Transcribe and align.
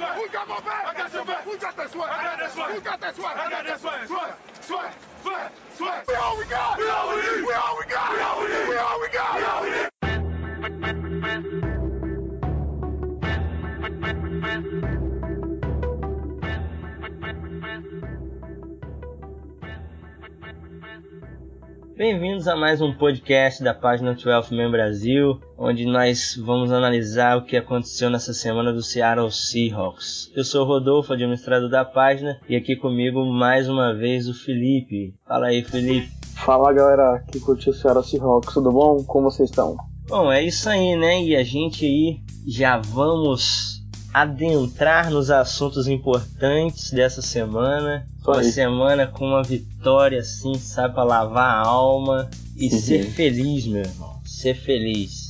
Who 0.00 0.28
got 0.28 0.48
my 0.48 0.60
back? 0.60 0.86
I 0.86 0.94
got 0.96 1.12
your 1.12 1.24
back. 1.24 1.44
Who 1.44 1.58
got 1.58 1.76
that 1.76 1.90
sweat? 1.90 2.10
I 2.10 2.24
got 2.24 2.38
that 2.38 2.52
sweat. 2.52 2.70
Who 2.70 2.80
got 2.80 3.00
that 3.00 3.16
sweat? 3.16 3.36
I 3.36 3.50
got 3.50 3.66
that 3.66 3.80
sweat. 3.80 4.06
Sweat, 4.06 4.38
sweat, 4.62 4.94
sweat, 5.22 5.52
sweat. 5.76 6.04
We 6.08 6.14
all 6.14 6.38
we 6.38 6.44
got. 6.44 6.78
We 6.78 6.88
all 6.88 7.14
we 7.14 7.22
need. 7.22 7.46
We 7.46 7.52
all 7.52 7.76
we 7.78 7.90
got. 7.90 8.12
We 8.12 8.20
all 8.20 8.40
we 8.40 8.48
need. 8.48 8.68
We 8.68 8.76
all 8.76 9.00
we 9.00 9.08
got. 9.08 9.36
We 9.36 9.44
all 9.44 9.62
we 9.62 9.70
need. 9.70 9.89
Bem-vindos 22.00 22.48
a 22.48 22.56
mais 22.56 22.80
um 22.80 22.94
podcast 22.94 23.62
da 23.62 23.74
página 23.74 24.14
12 24.14 24.56
Man 24.56 24.70
Brasil, 24.70 25.38
onde 25.58 25.84
nós 25.84 26.34
vamos 26.42 26.72
analisar 26.72 27.36
o 27.36 27.44
que 27.44 27.58
aconteceu 27.58 28.08
nessa 28.08 28.32
semana 28.32 28.72
do 28.72 28.82
Seattle 28.82 29.30
Seahawks. 29.30 30.32
Eu 30.34 30.42
sou 30.42 30.62
o 30.62 30.66
Rodolfo, 30.66 31.12
administrador 31.12 31.68
da 31.68 31.84
página, 31.84 32.40
e 32.48 32.56
aqui 32.56 32.74
comigo 32.74 33.22
mais 33.26 33.68
uma 33.68 33.92
vez 33.92 34.30
o 34.30 34.32
Felipe. 34.32 35.14
Fala 35.28 35.48
aí, 35.48 35.62
Felipe. 35.62 36.10
Fala 36.36 36.72
galera 36.72 37.22
que 37.30 37.38
curtiu 37.38 37.70
o 37.70 37.76
Seattle 37.76 38.02
Seahawks, 38.02 38.54
tudo 38.54 38.72
bom? 38.72 39.04
Como 39.04 39.30
vocês 39.30 39.50
estão? 39.50 39.76
Bom, 40.08 40.32
é 40.32 40.42
isso 40.42 40.70
aí, 40.70 40.96
né? 40.96 41.22
E 41.22 41.36
a 41.36 41.44
gente 41.44 41.84
aí 41.84 42.20
já 42.48 42.78
vamos 42.78 43.79
adentrar 44.12 45.10
nos 45.10 45.30
assuntos 45.30 45.86
importantes 45.86 46.90
dessa 46.90 47.22
semana. 47.22 48.06
Uma 48.26 48.44
semana 48.44 49.06
com 49.06 49.26
uma 49.26 49.42
vitória 49.42 50.20
assim, 50.20 50.54
sabe, 50.54 50.94
para 50.94 51.04
lavar 51.04 51.54
a 51.54 51.66
alma 51.66 52.30
e 52.56 52.68
uhum. 52.68 52.80
ser 52.80 53.04
feliz, 53.10 53.66
meu 53.66 53.82
irmão. 53.82 54.20
Ser 54.24 54.54
feliz. 54.54 55.29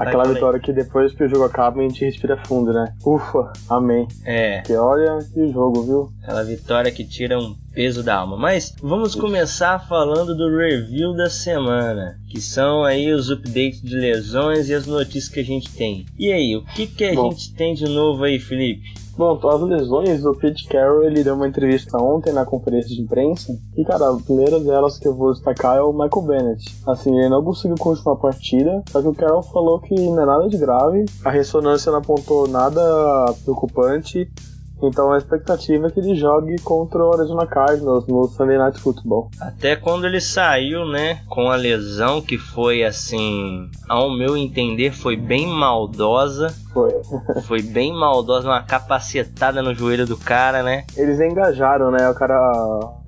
Aquela 0.00 0.24
vitória 0.24 0.58
que 0.58 0.72
depois 0.72 1.12
que 1.12 1.24
o 1.24 1.28
jogo 1.28 1.44
acaba 1.44 1.80
a 1.80 1.82
gente 1.82 2.04
respira 2.04 2.36
fundo, 2.46 2.72
né? 2.72 2.94
Ufa, 3.04 3.52
amém. 3.68 4.08
É. 4.24 4.62
Que 4.62 4.74
olha 4.74 5.18
que 5.32 5.52
jogo, 5.52 5.82
viu? 5.82 6.12
Aquela 6.22 6.42
vitória 6.42 6.90
que 6.90 7.04
tira 7.04 7.38
um 7.38 7.54
peso 7.72 8.02
da 8.02 8.16
alma. 8.16 8.36
Mas 8.36 8.74
vamos 8.82 9.14
começar 9.14 9.78
falando 9.86 10.34
do 10.34 10.56
review 10.56 11.14
da 11.14 11.28
semana, 11.28 12.18
que 12.28 12.40
são 12.40 12.82
aí 12.82 13.12
os 13.12 13.30
updates 13.30 13.82
de 13.82 13.94
lesões 13.94 14.68
e 14.68 14.74
as 14.74 14.86
notícias 14.86 15.28
que 15.28 15.40
a 15.40 15.44
gente 15.44 15.70
tem. 15.70 16.06
E 16.18 16.32
aí, 16.32 16.56
o 16.56 16.64
que, 16.64 16.86
que 16.86 17.04
a 17.04 17.14
Bom. 17.14 17.30
gente 17.30 17.54
tem 17.54 17.74
de 17.74 17.84
novo 17.84 18.24
aí, 18.24 18.38
Felipe? 18.38 18.82
Bom, 19.20 19.38
as 19.50 19.60
lesões, 19.60 20.24
o 20.24 20.32
Pete 20.32 20.66
Carroll 20.66 21.04
ele 21.04 21.22
deu 21.22 21.34
uma 21.34 21.46
entrevista 21.46 22.02
ontem 22.02 22.32
na 22.32 22.46
conferência 22.46 22.88
de 22.88 23.02
imprensa. 23.02 23.54
E, 23.76 23.84
cara, 23.84 24.08
a 24.08 24.16
primeira 24.16 24.58
delas 24.58 24.98
que 24.98 25.06
eu 25.06 25.14
vou 25.14 25.30
destacar 25.30 25.76
é 25.76 25.82
o 25.82 25.92
Michael 25.92 26.22
Bennett. 26.22 26.64
Assim, 26.86 27.14
ele 27.18 27.28
não 27.28 27.44
conseguiu 27.44 27.76
continuar 27.76 28.14
a 28.14 28.18
partida, 28.18 28.82
só 28.88 29.02
que 29.02 29.08
o 29.08 29.14
Carroll 29.14 29.42
falou 29.42 29.78
que 29.78 29.94
não 29.94 30.22
é 30.22 30.24
nada 30.24 30.48
de 30.48 30.56
grave, 30.56 31.04
a 31.22 31.30
ressonância 31.30 31.92
não 31.92 31.98
apontou 31.98 32.48
nada 32.48 32.80
preocupante. 33.44 34.26
Então 34.82 35.12
a 35.12 35.18
expectativa 35.18 35.88
é 35.88 35.90
que 35.90 36.00
ele 36.00 36.14
jogue 36.14 36.56
contra 36.62 37.04
o 37.04 37.12
Arizona 37.12 37.46
Cardinals 37.46 38.06
no 38.06 38.26
Sunday 38.26 38.56
Night 38.56 38.80
Football. 38.80 39.30
Até 39.38 39.76
quando 39.76 40.06
ele 40.06 40.20
saiu, 40.20 40.86
né, 40.86 41.20
com 41.28 41.50
a 41.50 41.56
lesão 41.56 42.22
que 42.22 42.38
foi 42.38 42.82
assim, 42.82 43.68
ao 43.88 44.10
meu 44.10 44.36
entender, 44.36 44.92
foi 44.92 45.16
bem 45.16 45.46
maldosa. 45.46 46.46
Foi. 46.72 46.90
foi 47.46 47.62
bem 47.62 47.92
maldosa, 47.92 48.48
uma 48.48 48.62
capacetada 48.62 49.62
no 49.62 49.74
joelho 49.74 50.06
do 50.06 50.16
cara, 50.16 50.62
né? 50.62 50.84
Eles 50.96 51.20
engajaram, 51.20 51.90
né? 51.90 52.08
O 52.08 52.14
cara 52.14 52.36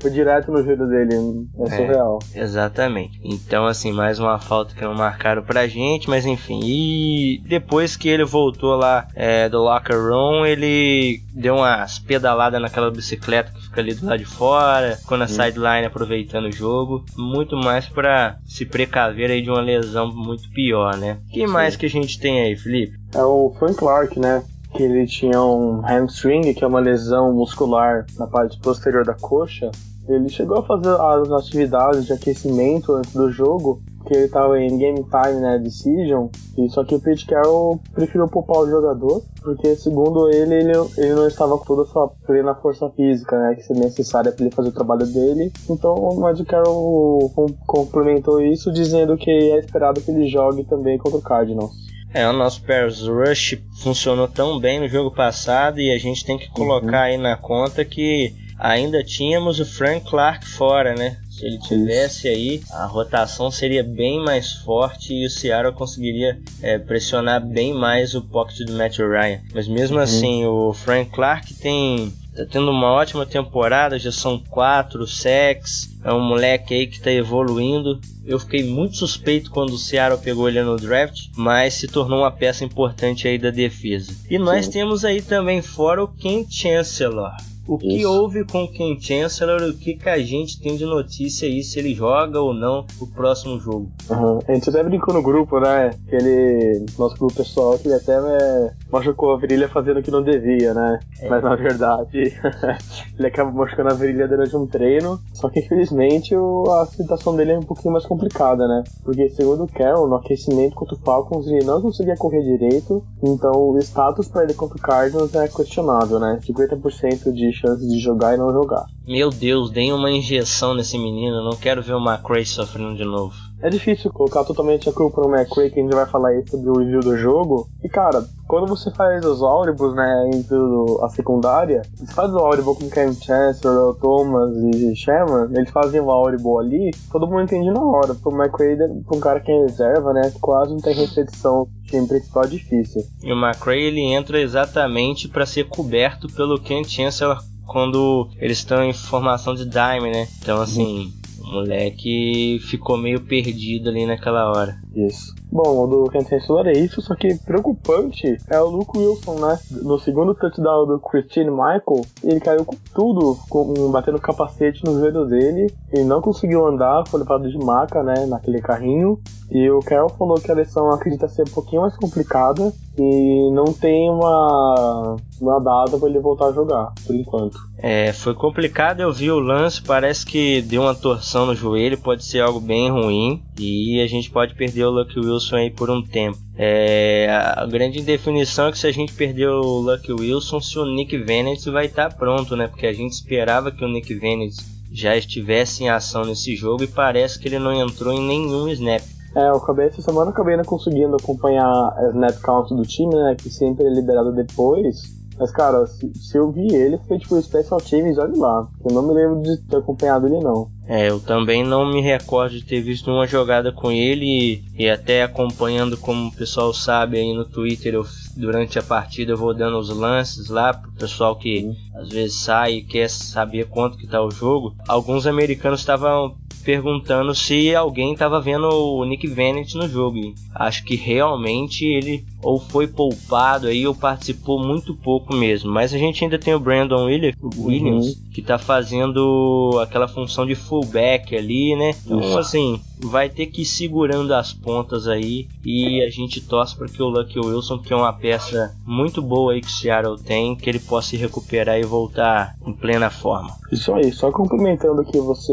foi 0.00 0.10
direto 0.10 0.50
no 0.50 0.62
joelho 0.62 0.86
dele. 0.88 1.46
É, 1.58 1.62
é 1.62 1.76
surreal. 1.76 2.18
Exatamente. 2.34 3.20
Então, 3.24 3.66
assim, 3.66 3.92
mais 3.92 4.18
uma 4.18 4.38
falta 4.38 4.74
que 4.74 4.82
não 4.82 4.94
marcaram 4.94 5.42
pra 5.42 5.66
gente, 5.66 6.08
mas 6.08 6.26
enfim. 6.26 6.60
E 6.64 7.42
depois 7.46 7.96
que 7.96 8.08
ele 8.08 8.24
voltou 8.24 8.76
lá 8.76 9.06
é, 9.14 9.48
do 9.48 9.58
locker 9.62 9.96
room, 9.96 10.44
ele 10.44 11.20
deu 11.32 11.56
umas 11.56 11.98
pedaladas 11.98 12.60
naquela 12.60 12.90
bicicleta 12.90 13.52
que 13.52 13.61
fica 13.72 13.80
ali 13.80 13.94
do 13.94 14.06
lado 14.06 14.18
de 14.18 14.26
fora, 14.26 14.96
ficou 14.96 15.16
na 15.16 15.26
sideline 15.26 15.86
aproveitando 15.86 16.44
o 16.44 16.52
jogo. 16.52 17.04
Muito 17.16 17.56
mais 17.56 17.88
para 17.88 18.36
se 18.44 18.66
precaver 18.66 19.30
aí 19.30 19.40
de 19.40 19.50
uma 19.50 19.62
lesão 19.62 20.14
muito 20.14 20.48
pior, 20.50 20.96
né? 20.98 21.18
O 21.28 21.32
que 21.32 21.46
mais 21.46 21.74
que 21.74 21.86
a 21.86 21.90
gente 21.90 22.20
tem 22.20 22.42
aí, 22.42 22.54
Felipe? 22.54 22.98
É 23.14 23.22
o 23.22 23.52
Frank 23.58 23.76
Clark, 23.76 24.20
né? 24.20 24.44
Que 24.74 24.82
ele 24.82 25.06
tinha 25.06 25.42
um 25.42 25.80
hamstring, 25.84 26.52
que 26.52 26.62
é 26.62 26.66
uma 26.66 26.80
lesão 26.80 27.32
muscular 27.32 28.06
na 28.18 28.26
parte 28.26 28.58
posterior 28.60 29.04
da 29.04 29.14
coxa. 29.14 29.70
Ele 30.08 30.28
chegou 30.28 30.58
a 30.58 30.62
fazer 30.64 30.90
as 30.90 31.30
atividades 31.30 32.06
de 32.06 32.12
aquecimento 32.12 32.92
antes 32.92 33.12
do 33.12 33.30
jogo, 33.30 33.80
que 34.12 34.18
ele 34.18 34.26
estava 34.26 34.60
em 34.60 34.76
game 34.76 35.04
time, 35.04 35.40
né, 35.40 35.58
decision, 35.58 36.28
e 36.58 36.68
só 36.68 36.84
que 36.84 36.94
o 36.94 37.00
Pete 37.00 37.24
Carroll 37.24 37.80
preferiu 37.94 38.28
poupar 38.28 38.58
o 38.58 38.70
jogador, 38.70 39.22
porque 39.40 39.74
segundo 39.74 40.28
ele, 40.28 40.54
ele, 40.54 40.72
ele 40.98 41.14
não 41.14 41.26
estava 41.26 41.56
com 41.56 41.64
toda 41.64 41.82
a 41.82 41.86
sua 41.86 42.08
plena 42.26 42.54
força 42.54 42.90
física, 42.90 43.38
né, 43.38 43.54
que 43.54 43.62
seria 43.62 43.84
necessária 43.84 44.30
para 44.30 44.44
ele 44.44 44.54
fazer 44.54 44.68
o 44.68 44.72
trabalho 44.72 45.06
dele. 45.06 45.50
Então 45.68 45.94
o 45.94 46.20
Magic 46.20 46.46
Carroll 46.46 47.30
complementou 47.66 48.42
isso 48.42 48.70
dizendo 48.70 49.16
que 49.16 49.30
é 49.30 49.58
esperado 49.58 50.00
que 50.00 50.10
ele 50.10 50.28
jogue 50.28 50.64
também 50.64 50.98
contra 50.98 51.18
o 51.18 51.22
Cardinals. 51.22 51.72
É, 52.14 52.28
o 52.28 52.32
nosso 52.34 52.62
Paris 52.62 53.00
Rush 53.00 53.58
funcionou 53.82 54.28
tão 54.28 54.60
bem 54.60 54.78
no 54.78 54.86
jogo 54.86 55.10
passado 55.10 55.80
e 55.80 55.90
a 55.90 55.98
gente 55.98 56.26
tem 56.26 56.36
que 56.36 56.50
colocar 56.50 56.98
uhum. 56.98 57.04
aí 57.04 57.16
na 57.16 57.36
conta 57.36 57.82
que 57.86 58.34
ainda 58.62 59.02
tínhamos 59.02 59.58
o 59.58 59.66
Frank 59.66 60.08
Clark 60.08 60.46
fora, 60.46 60.94
né? 60.94 61.18
Se 61.28 61.44
ele 61.44 61.58
tivesse 61.58 62.28
aí, 62.28 62.62
a 62.70 62.86
rotação 62.86 63.50
seria 63.50 63.82
bem 63.82 64.20
mais 64.20 64.52
forte 64.52 65.12
e 65.12 65.26
o 65.26 65.30
Seattle 65.30 65.74
conseguiria 65.74 66.40
é, 66.62 66.78
pressionar 66.78 67.44
bem 67.44 67.74
mais 67.74 68.14
o 68.14 68.22
pocket 68.22 68.64
do 68.64 68.74
Matt 68.74 68.98
Ryan. 68.98 69.40
Mas 69.52 69.66
mesmo 69.66 69.96
uhum. 69.96 70.02
assim, 70.02 70.44
o 70.44 70.72
Frank 70.72 71.10
Clark 71.10 71.52
tem 71.54 72.12
tá 72.36 72.46
tendo 72.46 72.70
uma 72.70 72.92
ótima 72.92 73.26
temporada, 73.26 73.98
já 73.98 74.12
são 74.12 74.38
quatro 74.38 75.06
sacks, 75.06 75.90
é 76.02 76.12
um 76.12 76.20
moleque 76.20 76.72
aí 76.72 76.86
que 76.86 76.96
está 76.96 77.10
evoluindo. 77.10 78.00
Eu 78.24 78.38
fiquei 78.38 78.62
muito 78.62 78.96
suspeito 78.96 79.50
quando 79.50 79.70
o 79.70 79.78
Seattle 79.78 80.22
pegou 80.22 80.48
ele 80.48 80.62
no 80.62 80.76
draft, 80.76 81.28
mas 81.36 81.74
se 81.74 81.88
tornou 81.88 82.20
uma 82.20 82.30
peça 82.30 82.64
importante 82.64 83.26
aí 83.26 83.38
da 83.38 83.50
defesa. 83.50 84.14
E 84.30 84.38
nós 84.38 84.66
Sim. 84.66 84.70
temos 84.70 85.04
aí 85.04 85.20
também 85.20 85.60
fora 85.60 86.04
o 86.04 86.08
Ken 86.08 86.46
Chancellor 86.48 87.32
o 87.66 87.78
que 87.78 87.98
Isso. 87.98 88.10
houve 88.10 88.44
com 88.44 88.64
o 88.64 88.68
Ken 88.68 88.98
Chancellor, 88.98 89.62
o 89.62 89.74
que, 89.76 89.94
que 89.94 90.08
a 90.08 90.18
gente 90.18 90.60
tem 90.60 90.76
de 90.76 90.84
notícia 90.84 91.46
aí, 91.46 91.62
se 91.62 91.78
ele 91.78 91.94
joga 91.94 92.40
ou 92.40 92.52
não 92.52 92.86
o 93.00 93.06
próximo 93.06 93.58
jogo. 93.58 93.90
Uhum. 94.10 94.40
A 94.46 94.54
gente 94.54 94.68
até 94.68 94.82
brincou 94.82 95.14
no 95.14 95.22
grupo, 95.22 95.60
né? 95.60 95.90
Que 96.08 96.16
ele, 96.16 96.86
nosso 96.98 97.16
grupo 97.16 97.34
pessoal, 97.34 97.78
que 97.78 97.88
ele 97.88 97.94
até 97.94 98.14
é, 98.14 98.72
machucou 98.92 99.32
a 99.32 99.38
virilha 99.38 99.68
fazendo 99.68 100.00
o 100.00 100.02
que 100.02 100.10
não 100.10 100.22
devia, 100.22 100.74
né? 100.74 101.00
É. 101.20 101.28
Mas 101.28 101.42
na 101.42 101.56
verdade, 101.56 102.34
ele 103.18 103.26
acaba 103.26 103.50
machucando 103.50 103.90
a 103.90 103.94
virilha 103.94 104.28
durante 104.28 104.54
um 104.54 104.66
treino. 104.66 105.18
Só 105.32 105.48
que 105.48 105.60
infelizmente 105.60 106.34
a 106.34 106.86
situação 106.86 107.34
dele 107.34 107.52
é 107.52 107.58
um 107.58 107.62
pouquinho 107.62 107.94
mais 107.94 108.04
complicada, 108.04 108.68
né? 108.68 108.84
Porque 109.02 109.30
segundo 109.30 109.64
o 109.64 109.68
Carroll, 109.68 110.08
no 110.08 110.16
aquecimento 110.16 110.74
contra 110.74 110.94
o 110.94 110.98
Falcons, 110.98 111.46
ele 111.46 111.64
não 111.64 111.80
conseguia 111.80 112.16
correr 112.16 112.42
direito. 112.42 113.02
Então 113.22 113.52
o 113.52 113.78
status 113.78 114.28
para 114.28 114.44
ele 114.44 114.54
contra 114.54 114.76
o 114.76 114.80
Cardinals 114.80 115.34
é 115.34 115.48
questionável, 115.48 116.18
né? 116.18 116.38
50% 116.42 117.32
de 117.32 117.52
chance 117.52 117.88
de 117.88 117.98
jogar 117.98 118.34
e 118.34 118.36
não 118.36 118.52
jogar. 118.52 118.84
Meu 119.06 119.30
Deus, 119.30 119.70
deem 119.70 119.92
uma 119.92 120.10
injeção 120.10 120.74
nesse 120.74 120.98
menino, 120.98 121.42
não 121.42 121.56
quero 121.56 121.82
ver 121.82 121.94
o 121.94 122.04
McRae 122.04 122.44
sofrendo 122.44 122.96
de 122.96 123.04
novo. 123.04 123.34
É 123.62 123.70
difícil 123.70 124.12
colocar 124.12 124.44
totalmente 124.44 124.88
a 124.88 124.92
culpa 124.92 125.22
no 125.22 125.34
McRae, 125.34 125.70
que 125.70 125.78
a 125.78 125.82
gente 125.82 125.94
vai 125.94 126.06
falar 126.06 126.30
aí 126.30 126.44
sobre 126.48 126.68
o 126.68 126.78
review 126.78 127.00
do 127.00 127.16
jogo. 127.16 127.68
E 127.82 127.88
cara, 127.88 128.24
quando 128.48 128.66
você 128.66 128.90
faz 128.90 129.24
os 129.24 129.40
áuribos, 129.40 129.94
né, 129.94 130.30
entre 130.34 130.56
a 131.02 131.08
secundária, 131.08 131.82
você 131.94 132.12
faz 132.12 132.34
o 132.34 132.38
áuribo 132.38 132.74
com 132.74 132.90
Ken 132.90 133.12
Chancellor, 133.12 133.94
Thomas 133.94 134.56
e 134.56 134.96
Sherman, 134.96 135.48
eles 135.56 135.70
fazem 135.70 136.00
o 136.00 136.10
áuribo 136.10 136.58
ali, 136.58 136.90
todo 137.10 137.26
mundo 137.26 137.42
entende 137.42 137.70
na 137.70 137.80
hora. 137.80 138.14
Pro 138.14 138.32
pra 138.32 139.16
um 139.16 139.20
cara 139.20 139.40
que 139.40 139.52
é 139.52 139.60
reserva, 139.62 140.12
né, 140.12 140.32
quase 140.40 140.72
não 140.72 140.80
tem 140.80 140.94
repetição 140.94 141.68
time 141.86 142.08
principal 142.08 142.44
é 142.44 142.48
difícil. 142.48 143.02
E 143.22 143.32
o 143.32 143.36
McRae 143.36 143.82
ele 143.82 144.00
entra 144.00 144.40
exatamente 144.40 145.28
para 145.28 145.46
ser 145.46 145.68
coberto 145.68 146.26
pelo 146.34 146.60
Ken 146.60 146.82
Chancellor 146.82 147.38
quando 147.66 148.28
eles 148.38 148.58
estão 148.58 148.82
em 148.82 148.92
formação 148.92 149.54
de 149.54 149.64
dime, 149.64 150.10
né? 150.10 150.26
Então 150.40 150.60
assim, 150.60 151.12
moleque 151.52 152.58
ficou 152.68 152.96
meio 152.96 153.20
perdido 153.20 153.88
ali 153.90 154.06
naquela 154.06 154.50
hora. 154.50 154.82
Isso. 154.94 155.34
Bom, 155.50 155.84
o 155.84 155.86
do 155.86 156.10
Kent 156.10 156.28
Chancellor 156.28 156.66
é 156.66 156.72
isso, 156.72 157.00
só 157.00 157.14
que 157.14 157.34
preocupante 157.44 158.36
é 158.48 158.60
o 158.60 158.68
Luke 158.68 158.96
Wilson, 158.96 159.34
né? 159.34 159.58
No 159.82 159.98
segundo 159.98 160.34
touchdown 160.34 160.86
do 160.86 160.98
Christine 160.98 161.50
Michael, 161.50 162.04
ele 162.22 162.40
caiu 162.40 162.64
com 162.64 162.76
tudo, 162.94 163.38
com, 163.48 163.90
batendo 163.90 164.18
capacete 164.18 164.84
no 164.84 164.98
joelho 164.98 165.26
dele, 165.26 165.72
e 165.92 166.00
não 166.04 166.20
conseguiu 166.20 166.66
andar, 166.66 167.06
foi 167.06 167.20
levado 167.20 167.50
de 167.50 167.58
maca, 167.58 168.02
né? 168.02 168.26
Naquele 168.26 168.60
carrinho. 168.60 169.18
E 169.50 169.70
o 169.70 169.80
Carol 169.80 170.08
falou 170.08 170.40
que 170.40 170.50
a 170.50 170.54
lesão 170.54 170.90
acredita 170.90 171.28
ser 171.28 171.42
um 171.42 171.52
pouquinho 171.52 171.82
mais 171.82 171.94
complicada 171.94 172.72
e 172.98 173.50
não 173.52 173.66
tem 173.66 174.08
uma 174.08 175.16
uma 175.42 175.58
data 175.58 175.98
para 175.98 176.08
ele 176.08 176.20
voltar 176.20 176.46
a 176.46 176.52
jogar, 176.52 176.92
por 177.04 177.14
enquanto. 177.14 177.58
É, 177.76 178.12
foi 178.12 178.32
complicado, 178.32 179.00
eu 179.00 179.12
vi 179.12 179.30
o 179.30 179.40
lance, 179.40 179.82
parece 179.82 180.24
que 180.24 180.62
deu 180.62 180.82
uma 180.82 180.94
torção 180.94 181.46
no 181.46 181.54
joelho, 181.54 181.98
pode 181.98 182.24
ser 182.24 182.40
algo 182.40 182.60
bem 182.60 182.90
ruim 182.90 183.42
e 183.58 184.00
a 184.00 184.06
gente 184.06 184.30
pode 184.30 184.54
perder 184.54 184.81
o 184.84 184.90
Lucky 184.90 185.18
Wilson 185.18 185.56
aí 185.56 185.70
por 185.70 185.90
um 185.90 186.02
tempo. 186.02 186.38
É, 186.56 187.28
a 187.56 187.66
grande 187.66 188.02
definição 188.02 188.68
é 188.68 188.72
que 188.72 188.78
se 188.78 188.86
a 188.86 188.92
gente 188.92 189.12
perder 189.12 189.48
o 189.48 189.80
Lucky 189.80 190.12
Wilson, 190.12 190.60
se 190.60 190.78
o 190.78 190.86
Nick 190.86 191.16
Vennett 191.18 191.68
vai 191.70 191.86
estar 191.86 192.10
tá 192.10 192.16
pronto, 192.16 192.56
né? 192.56 192.68
Porque 192.68 192.86
a 192.86 192.92
gente 192.92 193.12
esperava 193.12 193.70
que 193.70 193.84
o 193.84 193.88
Nick 193.88 194.14
Vennett 194.14 194.56
já 194.92 195.16
estivesse 195.16 195.84
em 195.84 195.88
ação 195.88 196.24
nesse 196.24 196.54
jogo 196.54 196.84
e 196.84 196.86
parece 196.86 197.38
que 197.38 197.48
ele 197.48 197.58
não 197.58 197.72
entrou 197.72 198.12
em 198.12 198.20
nenhum 198.20 198.68
snap. 198.68 199.02
É, 199.34 199.48
eu 199.48 199.56
acabei 199.56 199.86
essa 199.86 200.02
semana 200.02 200.30
acabei 200.30 200.56
não 200.56 200.64
conseguindo 200.64 201.16
acompanhar 201.16 201.64
a 201.66 202.10
snap 202.10 202.38
count 202.42 202.74
do 202.74 202.82
time, 202.82 203.14
né? 203.14 203.34
Que 203.36 203.48
sempre 203.48 203.86
é 203.86 203.90
liberado 203.90 204.32
depois. 204.32 205.21
Mas, 205.42 205.50
cara, 205.50 205.84
se, 205.88 206.08
se, 206.14 206.38
eu 206.38 206.52
vi 206.52 206.72
ele, 206.72 207.00
foi 207.08 207.18
tipo 207.18 207.42
Special 207.42 207.80
Teams, 207.80 208.16
olha 208.16 208.36
lá. 208.36 208.68
Eu 208.84 208.94
não 208.94 209.02
me 209.02 209.12
lembro 209.12 209.42
de 209.42 209.56
ter 209.62 209.78
acompanhado 209.78 210.28
ele, 210.28 210.38
não. 210.38 210.70
É, 210.86 211.10
eu 211.10 211.18
também 211.18 211.64
não 211.64 211.92
me 211.92 212.00
recordo 212.00 212.52
de 212.52 212.64
ter 212.64 212.80
visto 212.80 213.10
uma 213.10 213.26
jogada 213.26 213.72
com 213.72 213.90
ele 213.90 214.24
e, 214.24 214.84
e 214.84 214.88
até 214.88 215.24
acompanhando, 215.24 215.96
como 215.96 216.28
o 216.28 216.32
pessoal 216.32 216.72
sabe 216.72 217.18
aí 217.18 217.34
no 217.34 217.44
Twitter, 217.44 217.94
eu, 217.94 218.06
durante 218.36 218.78
a 218.78 218.84
partida 218.84 219.32
eu 219.32 219.36
vou 219.36 219.52
dando 219.52 219.78
os 219.78 219.88
lances 219.88 220.48
lá 220.48 220.72
pro 220.72 220.92
pessoal 220.92 221.34
que 221.34 221.64
uhum. 221.64 221.74
às 221.96 222.08
vezes 222.08 222.36
sai 222.36 222.74
e 222.74 222.84
quer 222.84 223.10
saber 223.10 223.66
quanto 223.68 223.98
que 223.98 224.06
tá 224.06 224.22
o 224.22 224.30
jogo. 224.30 224.76
Alguns 224.86 225.26
americanos 225.26 225.80
estavam 225.80 226.36
perguntando 226.64 227.34
se 227.34 227.74
alguém 227.74 228.12
estava 228.12 228.40
vendo 228.40 228.68
o 228.68 229.04
Nick 229.04 229.26
Vennett 229.26 229.76
no 229.76 229.88
jogo. 229.88 230.18
Acho 230.54 230.84
que 230.84 230.94
realmente 230.94 231.84
ele 231.84 232.24
ou 232.42 232.58
foi 232.58 232.86
poupado 232.86 233.68
aí 233.68 233.86
ou 233.86 233.94
participou 233.94 234.58
muito 234.58 234.94
pouco 234.94 235.34
mesmo. 235.34 235.70
Mas 235.70 235.94
a 235.94 235.98
gente 235.98 236.24
ainda 236.24 236.38
tem 236.38 236.54
o 236.54 236.60
Brandon 236.60 237.04
Williams, 237.04 237.36
uhum. 237.40 238.14
que 238.32 238.40
está 238.40 238.58
fazendo 238.58 239.78
aquela 239.80 240.08
função 240.08 240.44
de 240.44 240.54
fullback 240.54 241.36
ali, 241.36 241.76
né? 241.76 241.94
Então, 242.04 242.36
assim, 242.36 242.80
vai 242.98 243.28
ter 243.28 243.46
que 243.46 243.62
ir 243.62 243.66
segurando 243.66 244.34
as 244.34 244.52
pontas 244.52 245.06
aí 245.06 245.46
e 245.64 246.02
a 246.02 246.10
gente 246.10 246.40
torce 246.40 246.76
para 246.76 246.88
que 246.88 247.02
o 247.02 247.08
Lucky 247.08 247.38
Wilson, 247.38 247.78
que 247.78 247.92
é 247.92 247.96
uma 247.96 248.12
peça 248.12 248.74
muito 248.84 249.22
boa 249.22 249.52
aí 249.52 249.60
que 249.60 249.68
o 249.68 249.70
Seattle 249.70 250.18
tem, 250.18 250.56
que 250.56 250.68
ele 250.68 250.80
possa 250.80 251.10
se 251.10 251.16
recuperar 251.16 251.78
e 251.78 251.84
voltar 251.84 252.56
em 252.66 252.72
plena 252.72 253.10
forma. 253.10 253.50
Isso 253.70 253.92
aí, 253.94 254.12
só 254.12 254.30
complementando 254.30 255.02
o 255.02 255.04
que 255.04 255.18
você 255.18 255.52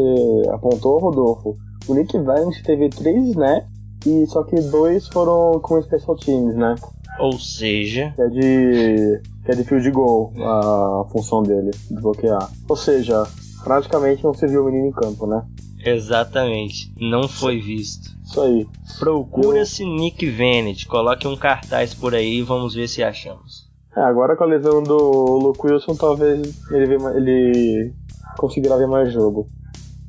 apontou, 0.52 0.98
Rodolfo, 0.98 1.56
o 1.88 1.94
Nick 1.94 2.18
Vance 2.18 2.62
teve 2.62 2.88
três 2.88 3.24
snaps 3.28 3.79
e 4.06 4.26
só 4.26 4.42
que 4.42 4.56
dois 4.56 5.08
foram 5.08 5.60
com 5.60 5.80
special 5.82 6.16
teams, 6.16 6.54
né? 6.54 6.74
Ou 7.18 7.38
seja, 7.38 8.12
que 8.16 8.22
é 8.22 8.28
de 8.28 9.22
que 9.44 9.52
é 9.52 9.54
de 9.54 9.64
field 9.64 9.90
goal 9.90 10.32
a 10.38 11.04
função 11.10 11.42
dele, 11.42 11.70
de 11.90 12.00
bloquear. 12.00 12.50
Ou 12.68 12.76
seja, 12.76 13.24
praticamente 13.64 14.24
não 14.24 14.34
se 14.34 14.46
viu 14.46 14.62
o 14.62 14.66
menino 14.66 14.88
em 14.88 14.92
campo, 14.92 15.26
né? 15.26 15.44
Exatamente, 15.84 16.92
não 16.98 17.26
foi 17.28 17.58
visto. 17.60 18.10
Isso 18.24 18.40
aí. 18.40 18.66
Procura-se. 18.98 19.84
Nick 19.84 20.28
Vennett, 20.28 20.86
coloque 20.86 21.26
um 21.26 21.36
cartaz 21.36 21.94
por 21.94 22.14
aí 22.14 22.38
e 22.38 22.42
vamos 22.42 22.74
ver 22.74 22.88
se 22.88 23.02
achamos. 23.02 23.70
É, 23.96 24.00
agora 24.00 24.36
com 24.36 24.44
a 24.44 24.46
lesão 24.46 24.82
do 24.82 24.96
Luke 24.96 25.66
Wilson, 25.66 25.94
talvez 25.96 26.62
ele, 26.70 26.94
ele 27.16 27.94
conseguirá 28.38 28.76
ver 28.76 28.86
mais 28.86 29.12
jogo. 29.12 29.48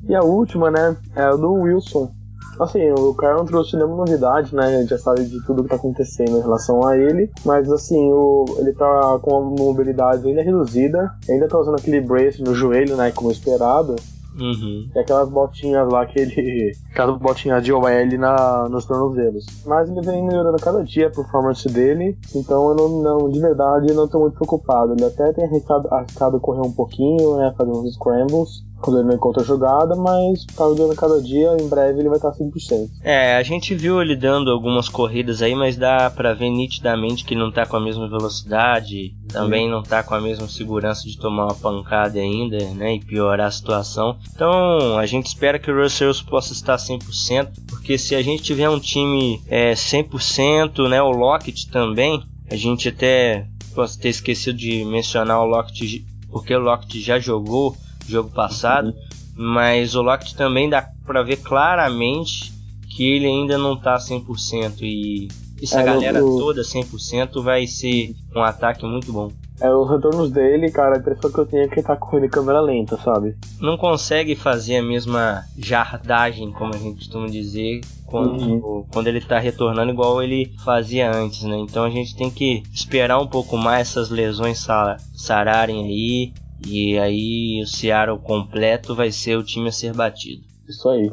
E 0.08 0.14
a 0.14 0.22
última, 0.22 0.70
né, 0.70 0.96
é 1.16 1.22
a 1.22 1.34
do 1.34 1.52
Wilson. 1.52 2.12
Assim, 2.60 2.90
o 2.92 3.14
cara 3.14 3.36
não 3.36 3.44
trouxe 3.44 3.76
nenhuma 3.76 3.96
novidade, 3.96 4.54
né? 4.54 4.66
A 4.66 4.80
gente 4.80 4.90
já 4.90 4.98
sabe 4.98 5.24
de 5.24 5.44
tudo 5.44 5.62
que 5.62 5.70
tá 5.70 5.76
acontecendo 5.76 6.38
em 6.38 6.42
relação 6.42 6.86
a 6.86 6.96
ele. 6.96 7.30
Mas 7.44 7.70
assim, 7.70 8.12
o, 8.12 8.44
ele 8.58 8.72
tá 8.72 9.18
com 9.22 9.38
uma 9.38 9.64
mobilidade 9.64 10.26
ainda 10.26 10.42
reduzida. 10.42 11.12
Ainda 11.28 11.48
tá 11.48 11.58
usando 11.58 11.78
aquele 11.78 12.00
brace 12.00 12.42
no 12.42 12.54
joelho, 12.54 12.96
né? 12.96 13.10
Como 13.12 13.30
esperado. 13.30 13.96
Uhum. 14.38 14.88
E 14.94 14.98
aquelas 14.98 15.28
botinhas 15.28 15.88
lá 15.90 16.06
que 16.06 16.18
ele. 16.18 16.72
Aquelas 16.92 17.18
botinhas 17.18 17.62
de 17.62 17.72
OL 17.72 17.82
na, 18.18 18.68
nos 18.68 18.84
tornozelos. 18.84 19.46
Mas 19.66 19.88
ele 19.88 20.00
vem 20.02 20.24
melhorando 20.24 20.58
cada 20.58 20.82
dia 20.84 21.08
a 21.08 21.10
performance 21.10 21.66
dele. 21.68 22.16
Então 22.34 22.68
eu 22.70 22.74
não, 22.74 23.02
não 23.02 23.30
de 23.30 23.40
verdade, 23.40 23.92
não 23.92 24.08
tô 24.08 24.20
muito 24.20 24.34
preocupado. 24.34 24.92
Ele 24.92 25.04
até 25.04 25.32
tem 25.32 25.44
arriscado, 25.44 25.88
arriscado 25.92 26.40
correr 26.40 26.66
um 26.66 26.72
pouquinho, 26.72 27.36
né? 27.36 27.52
Fazer 27.56 27.70
uns 27.70 27.94
scrambles 27.94 28.64
quando 28.82 28.98
ele 28.98 29.08
não 29.08 29.14
encontra 29.14 29.44
jogada, 29.44 29.94
mas 29.94 30.44
tá 30.44 30.64
jogando 30.64 30.94
cada 30.96 31.22
dia, 31.22 31.56
em 31.58 31.68
breve 31.68 32.00
ele 32.00 32.08
vai 32.08 32.18
estar 32.18 32.32
100%. 32.32 32.88
É, 33.02 33.36
a 33.36 33.42
gente 33.42 33.74
viu 33.74 34.02
ele 34.02 34.16
dando 34.16 34.50
algumas 34.50 34.88
corridas 34.88 35.40
aí, 35.40 35.54
mas 35.54 35.76
dá 35.76 36.10
pra 36.10 36.34
ver 36.34 36.50
nitidamente 36.50 37.24
que 37.24 37.34
não 37.34 37.50
tá 37.50 37.64
com 37.64 37.76
a 37.76 37.80
mesma 37.80 38.08
velocidade, 38.08 39.14
também 39.28 39.70
não 39.70 39.82
tá 39.82 40.02
com 40.02 40.14
a 40.14 40.20
mesma 40.20 40.48
segurança 40.48 41.04
de 41.04 41.16
tomar 41.16 41.44
uma 41.44 41.54
pancada 41.54 42.18
ainda, 42.18 42.58
né, 42.74 42.96
e 42.96 43.00
piorar 43.00 43.46
a 43.46 43.50
situação. 43.50 44.18
Então, 44.34 44.98
a 44.98 45.06
gente 45.06 45.26
espera 45.26 45.58
que 45.58 45.70
o 45.70 45.82
Russell 45.82 46.12
possa 46.28 46.52
estar 46.52 46.76
100%, 46.76 47.48
porque 47.68 47.96
se 47.96 48.14
a 48.14 48.22
gente 48.22 48.42
tiver 48.42 48.68
um 48.68 48.80
time 48.80 49.40
é, 49.46 49.72
100%, 49.72 50.88
né, 50.88 51.00
o 51.00 51.10
Lockett 51.10 51.70
também, 51.70 52.22
a 52.50 52.56
gente 52.56 52.88
até 52.88 53.46
posso 53.74 53.98
ter 53.98 54.10
esquecido 54.10 54.58
de 54.58 54.84
mencionar 54.84 55.40
o 55.40 55.46
Lockett, 55.46 56.04
porque 56.30 56.54
o 56.54 56.60
Lockett 56.60 57.00
já 57.00 57.18
jogou 57.18 57.76
jogo 58.06 58.30
passado, 58.30 58.94
mas 59.36 59.94
o 59.94 60.02
Lockett 60.02 60.36
também 60.36 60.68
dá 60.68 60.86
para 61.06 61.22
ver 61.22 61.36
claramente 61.36 62.52
que 62.94 63.16
ele 63.16 63.26
ainda 63.26 63.56
não 63.56 63.76
tá 63.76 63.96
100% 63.96 64.82
e 64.82 65.28
essa 65.62 65.80
é, 65.80 65.84
galera 65.84 66.20
toda 66.20 66.62
100% 66.62 67.42
vai 67.42 67.66
ser 67.66 68.14
um 68.34 68.42
ataque 68.42 68.84
muito 68.84 69.12
bom. 69.12 69.30
É, 69.60 69.72
os 69.72 69.88
retornos 69.88 70.30
dele, 70.32 70.72
cara, 70.72 70.96
a 70.96 70.98
impressão 70.98 71.30
que 71.30 71.38
eu 71.38 71.46
tenho 71.46 71.62
é 71.62 71.68
que 71.68 71.74
ele 71.74 71.86
tá 71.86 71.94
correndo 71.94 72.24
em 72.24 72.28
câmera 72.28 72.60
lenta, 72.60 72.96
sabe? 72.96 73.36
Não 73.60 73.76
consegue 73.76 74.34
fazer 74.34 74.78
a 74.78 74.82
mesma 74.82 75.44
jardagem, 75.56 76.50
como 76.50 76.74
a 76.74 76.78
gente 76.78 76.96
costuma 76.96 77.28
dizer, 77.28 77.80
quando, 78.06 78.42
uhum. 78.42 78.84
quando 78.92 79.06
ele 79.06 79.20
tá 79.20 79.38
retornando 79.38 79.92
igual 79.92 80.20
ele 80.20 80.52
fazia 80.64 81.14
antes, 81.14 81.44
né? 81.44 81.56
Então 81.58 81.84
a 81.84 81.90
gente 81.90 82.16
tem 82.16 82.28
que 82.28 82.64
esperar 82.72 83.20
um 83.20 83.26
pouco 83.28 83.56
mais 83.56 83.88
essas 83.88 84.10
lesões 84.10 84.66
sararem 85.14 85.84
aí 85.84 86.32
e 86.66 86.98
aí 86.98 87.60
o 87.62 87.66
Seattle 87.66 88.18
completo 88.18 88.94
vai 88.94 89.10
ser 89.10 89.36
o 89.36 89.44
time 89.44 89.68
a 89.68 89.72
ser 89.72 89.94
batido. 89.94 90.42
Isso 90.68 90.88
aí. 90.88 91.10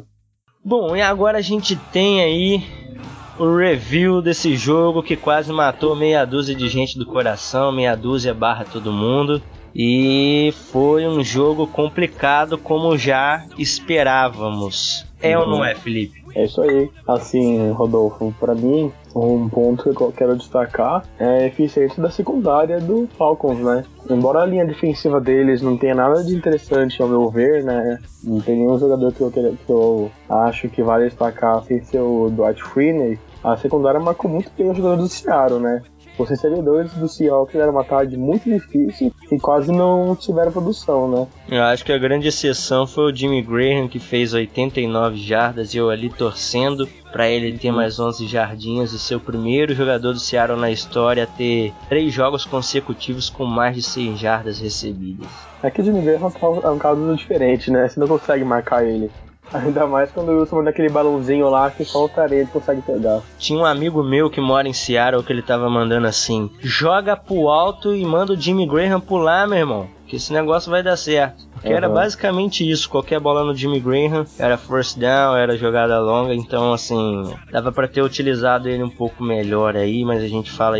Bom, 0.64 0.94
e 0.94 1.02
agora 1.02 1.38
a 1.38 1.42
gente 1.42 1.74
tem 1.74 2.22
aí 2.22 2.62
o 3.38 3.56
review 3.56 4.20
desse 4.20 4.54
jogo 4.56 5.02
que 5.02 5.16
quase 5.16 5.50
matou 5.52 5.96
meia 5.96 6.24
dúzia 6.26 6.54
de 6.54 6.68
gente 6.68 6.98
do 6.98 7.06
coração, 7.06 7.72
meia 7.72 7.96
dúzia 7.96 8.34
barra 8.34 8.64
todo 8.64 8.92
mundo. 8.92 9.42
E 9.74 10.52
foi 10.70 11.06
um 11.06 11.22
jogo 11.22 11.66
complicado 11.66 12.58
como 12.58 12.96
já 12.96 13.44
esperávamos. 13.58 15.06
É 15.22 15.38
ou 15.38 15.46
não 15.46 15.64
é, 15.64 15.74
Felipe? 15.74 16.20
É 16.34 16.44
isso 16.44 16.62
aí. 16.62 16.90
Assim, 17.06 17.70
Rodolfo, 17.72 18.34
para 18.38 18.54
mim, 18.54 18.92
um 19.14 19.48
ponto 19.48 19.94
que 19.94 20.00
eu 20.00 20.12
quero 20.12 20.36
destacar 20.36 21.04
é 21.18 21.24
a 21.24 21.46
eficiência 21.46 22.02
da 22.02 22.10
secundária 22.10 22.80
do 22.80 23.08
Falcons, 23.18 23.58
né? 23.58 23.84
Embora 24.08 24.40
a 24.40 24.46
linha 24.46 24.64
defensiva 24.64 25.20
deles 25.20 25.60
não 25.60 25.76
tenha 25.76 25.94
nada 25.94 26.22
de 26.24 26.34
interessante 26.34 27.00
ao 27.02 27.08
meu 27.08 27.28
ver, 27.28 27.64
né? 27.64 27.98
Não 28.22 28.40
tem 28.40 28.56
nenhum 28.56 28.78
jogador 28.78 29.12
que 29.12 29.20
eu, 29.20 29.30
que 29.30 29.70
eu 29.70 30.10
acho 30.28 30.68
que 30.68 30.82
vale 30.82 31.06
destacar 31.06 31.62
sem 31.64 31.82
ser 31.82 32.00
o 32.00 32.30
Dwight 32.30 32.62
Freeney. 32.62 33.18
A 33.42 33.56
secundária 33.56 34.00
marcou 34.00 34.30
muito 34.30 34.50
bem 34.56 34.70
o 34.70 34.74
jogador 34.74 34.96
do 34.96 35.08
Seattle, 35.08 35.60
né? 35.60 35.82
Os 36.20 36.28
recebedores 36.28 36.92
do 36.92 37.08
Seahawks 37.08 37.54
era 37.54 37.70
uma 37.70 37.82
tarde 37.82 38.14
muito 38.14 38.44
difícil 38.44 39.10
e 39.32 39.38
quase 39.38 39.72
não 39.72 40.14
tiveram 40.14 40.52
produção, 40.52 41.08
né? 41.08 41.26
Eu 41.48 41.62
acho 41.62 41.82
que 41.82 41.92
a 41.92 41.96
grande 41.96 42.28
exceção 42.28 42.86
foi 42.86 43.10
o 43.10 43.16
Jimmy 43.16 43.40
Graham, 43.40 43.88
que 43.88 43.98
fez 43.98 44.34
89 44.34 45.16
jardas 45.16 45.72
e 45.72 45.78
eu 45.78 45.88
ali 45.88 46.10
torcendo 46.10 46.86
para 47.10 47.26
ele 47.26 47.56
ter 47.56 47.72
mais 47.72 47.98
11 47.98 48.26
jardinhas 48.26 48.92
e 48.92 48.98
ser 48.98 49.14
o 49.14 49.20
primeiro 49.20 49.74
jogador 49.74 50.12
do 50.12 50.18
Seattle 50.20 50.60
na 50.60 50.70
história 50.70 51.24
a 51.24 51.26
ter 51.26 51.72
três 51.88 52.12
jogos 52.12 52.44
consecutivos 52.44 53.30
com 53.30 53.46
mais 53.46 53.74
de 53.74 53.82
100 53.82 54.16
jardas 54.18 54.60
recebidas. 54.60 55.26
É 55.62 55.70
que 55.70 55.80
o 55.80 55.84
Jimmy 55.84 56.02
Graham 56.02 56.30
é 56.62 56.68
um 56.68 56.78
caso 56.78 57.16
diferente, 57.16 57.70
né? 57.70 57.88
Você 57.88 57.98
não 57.98 58.06
consegue 58.06 58.44
marcar 58.44 58.84
ele. 58.84 59.10
Ainda 59.52 59.86
mais 59.86 60.10
quando 60.12 60.28
o 60.28 60.38
Wilson 60.38 60.56
manda 60.56 60.70
aquele 60.70 60.88
balãozinho 60.88 61.48
lá 61.50 61.70
que 61.70 61.84
só 61.84 62.04
o 62.04 62.08
Tarente 62.08 62.52
consegue 62.52 62.82
pegar. 62.82 63.20
Tinha 63.38 63.58
um 63.58 63.64
amigo 63.64 64.02
meu 64.02 64.30
que 64.30 64.40
mora 64.40 64.68
em 64.68 64.72
Seattle 64.72 65.24
que 65.24 65.32
ele 65.32 65.42
tava 65.42 65.68
mandando 65.68 66.06
assim: 66.06 66.50
joga 66.60 67.16
pro 67.16 67.48
alto 67.48 67.94
e 67.94 68.04
manda 68.04 68.32
o 68.32 68.36
Jimmy 68.36 68.66
Graham 68.66 69.00
pular, 69.00 69.48
meu 69.48 69.58
irmão. 69.58 69.88
Que 70.06 70.16
esse 70.16 70.32
negócio 70.32 70.70
vai 70.70 70.82
dar 70.82 70.96
certo. 70.96 71.48
Porque 71.52 71.68
uhum. 71.68 71.76
era 71.76 71.88
basicamente 71.88 72.68
isso. 72.68 72.88
Qualquer 72.88 73.20
bola 73.20 73.44
no 73.44 73.54
Jimmy 73.54 73.80
Graham 73.80 74.24
era 74.38 74.56
first 74.56 74.98
down, 74.98 75.36
era 75.36 75.56
jogada 75.56 76.00
longa. 76.00 76.34
Então, 76.34 76.72
assim, 76.72 77.32
dava 77.52 77.70
para 77.70 77.86
ter 77.86 78.02
utilizado 78.02 78.68
ele 78.68 78.82
um 78.82 78.90
pouco 78.90 79.22
melhor 79.22 79.76
aí. 79.76 80.04
Mas 80.04 80.22
a 80.22 80.28
gente 80.28 80.50
fala 80.50 80.78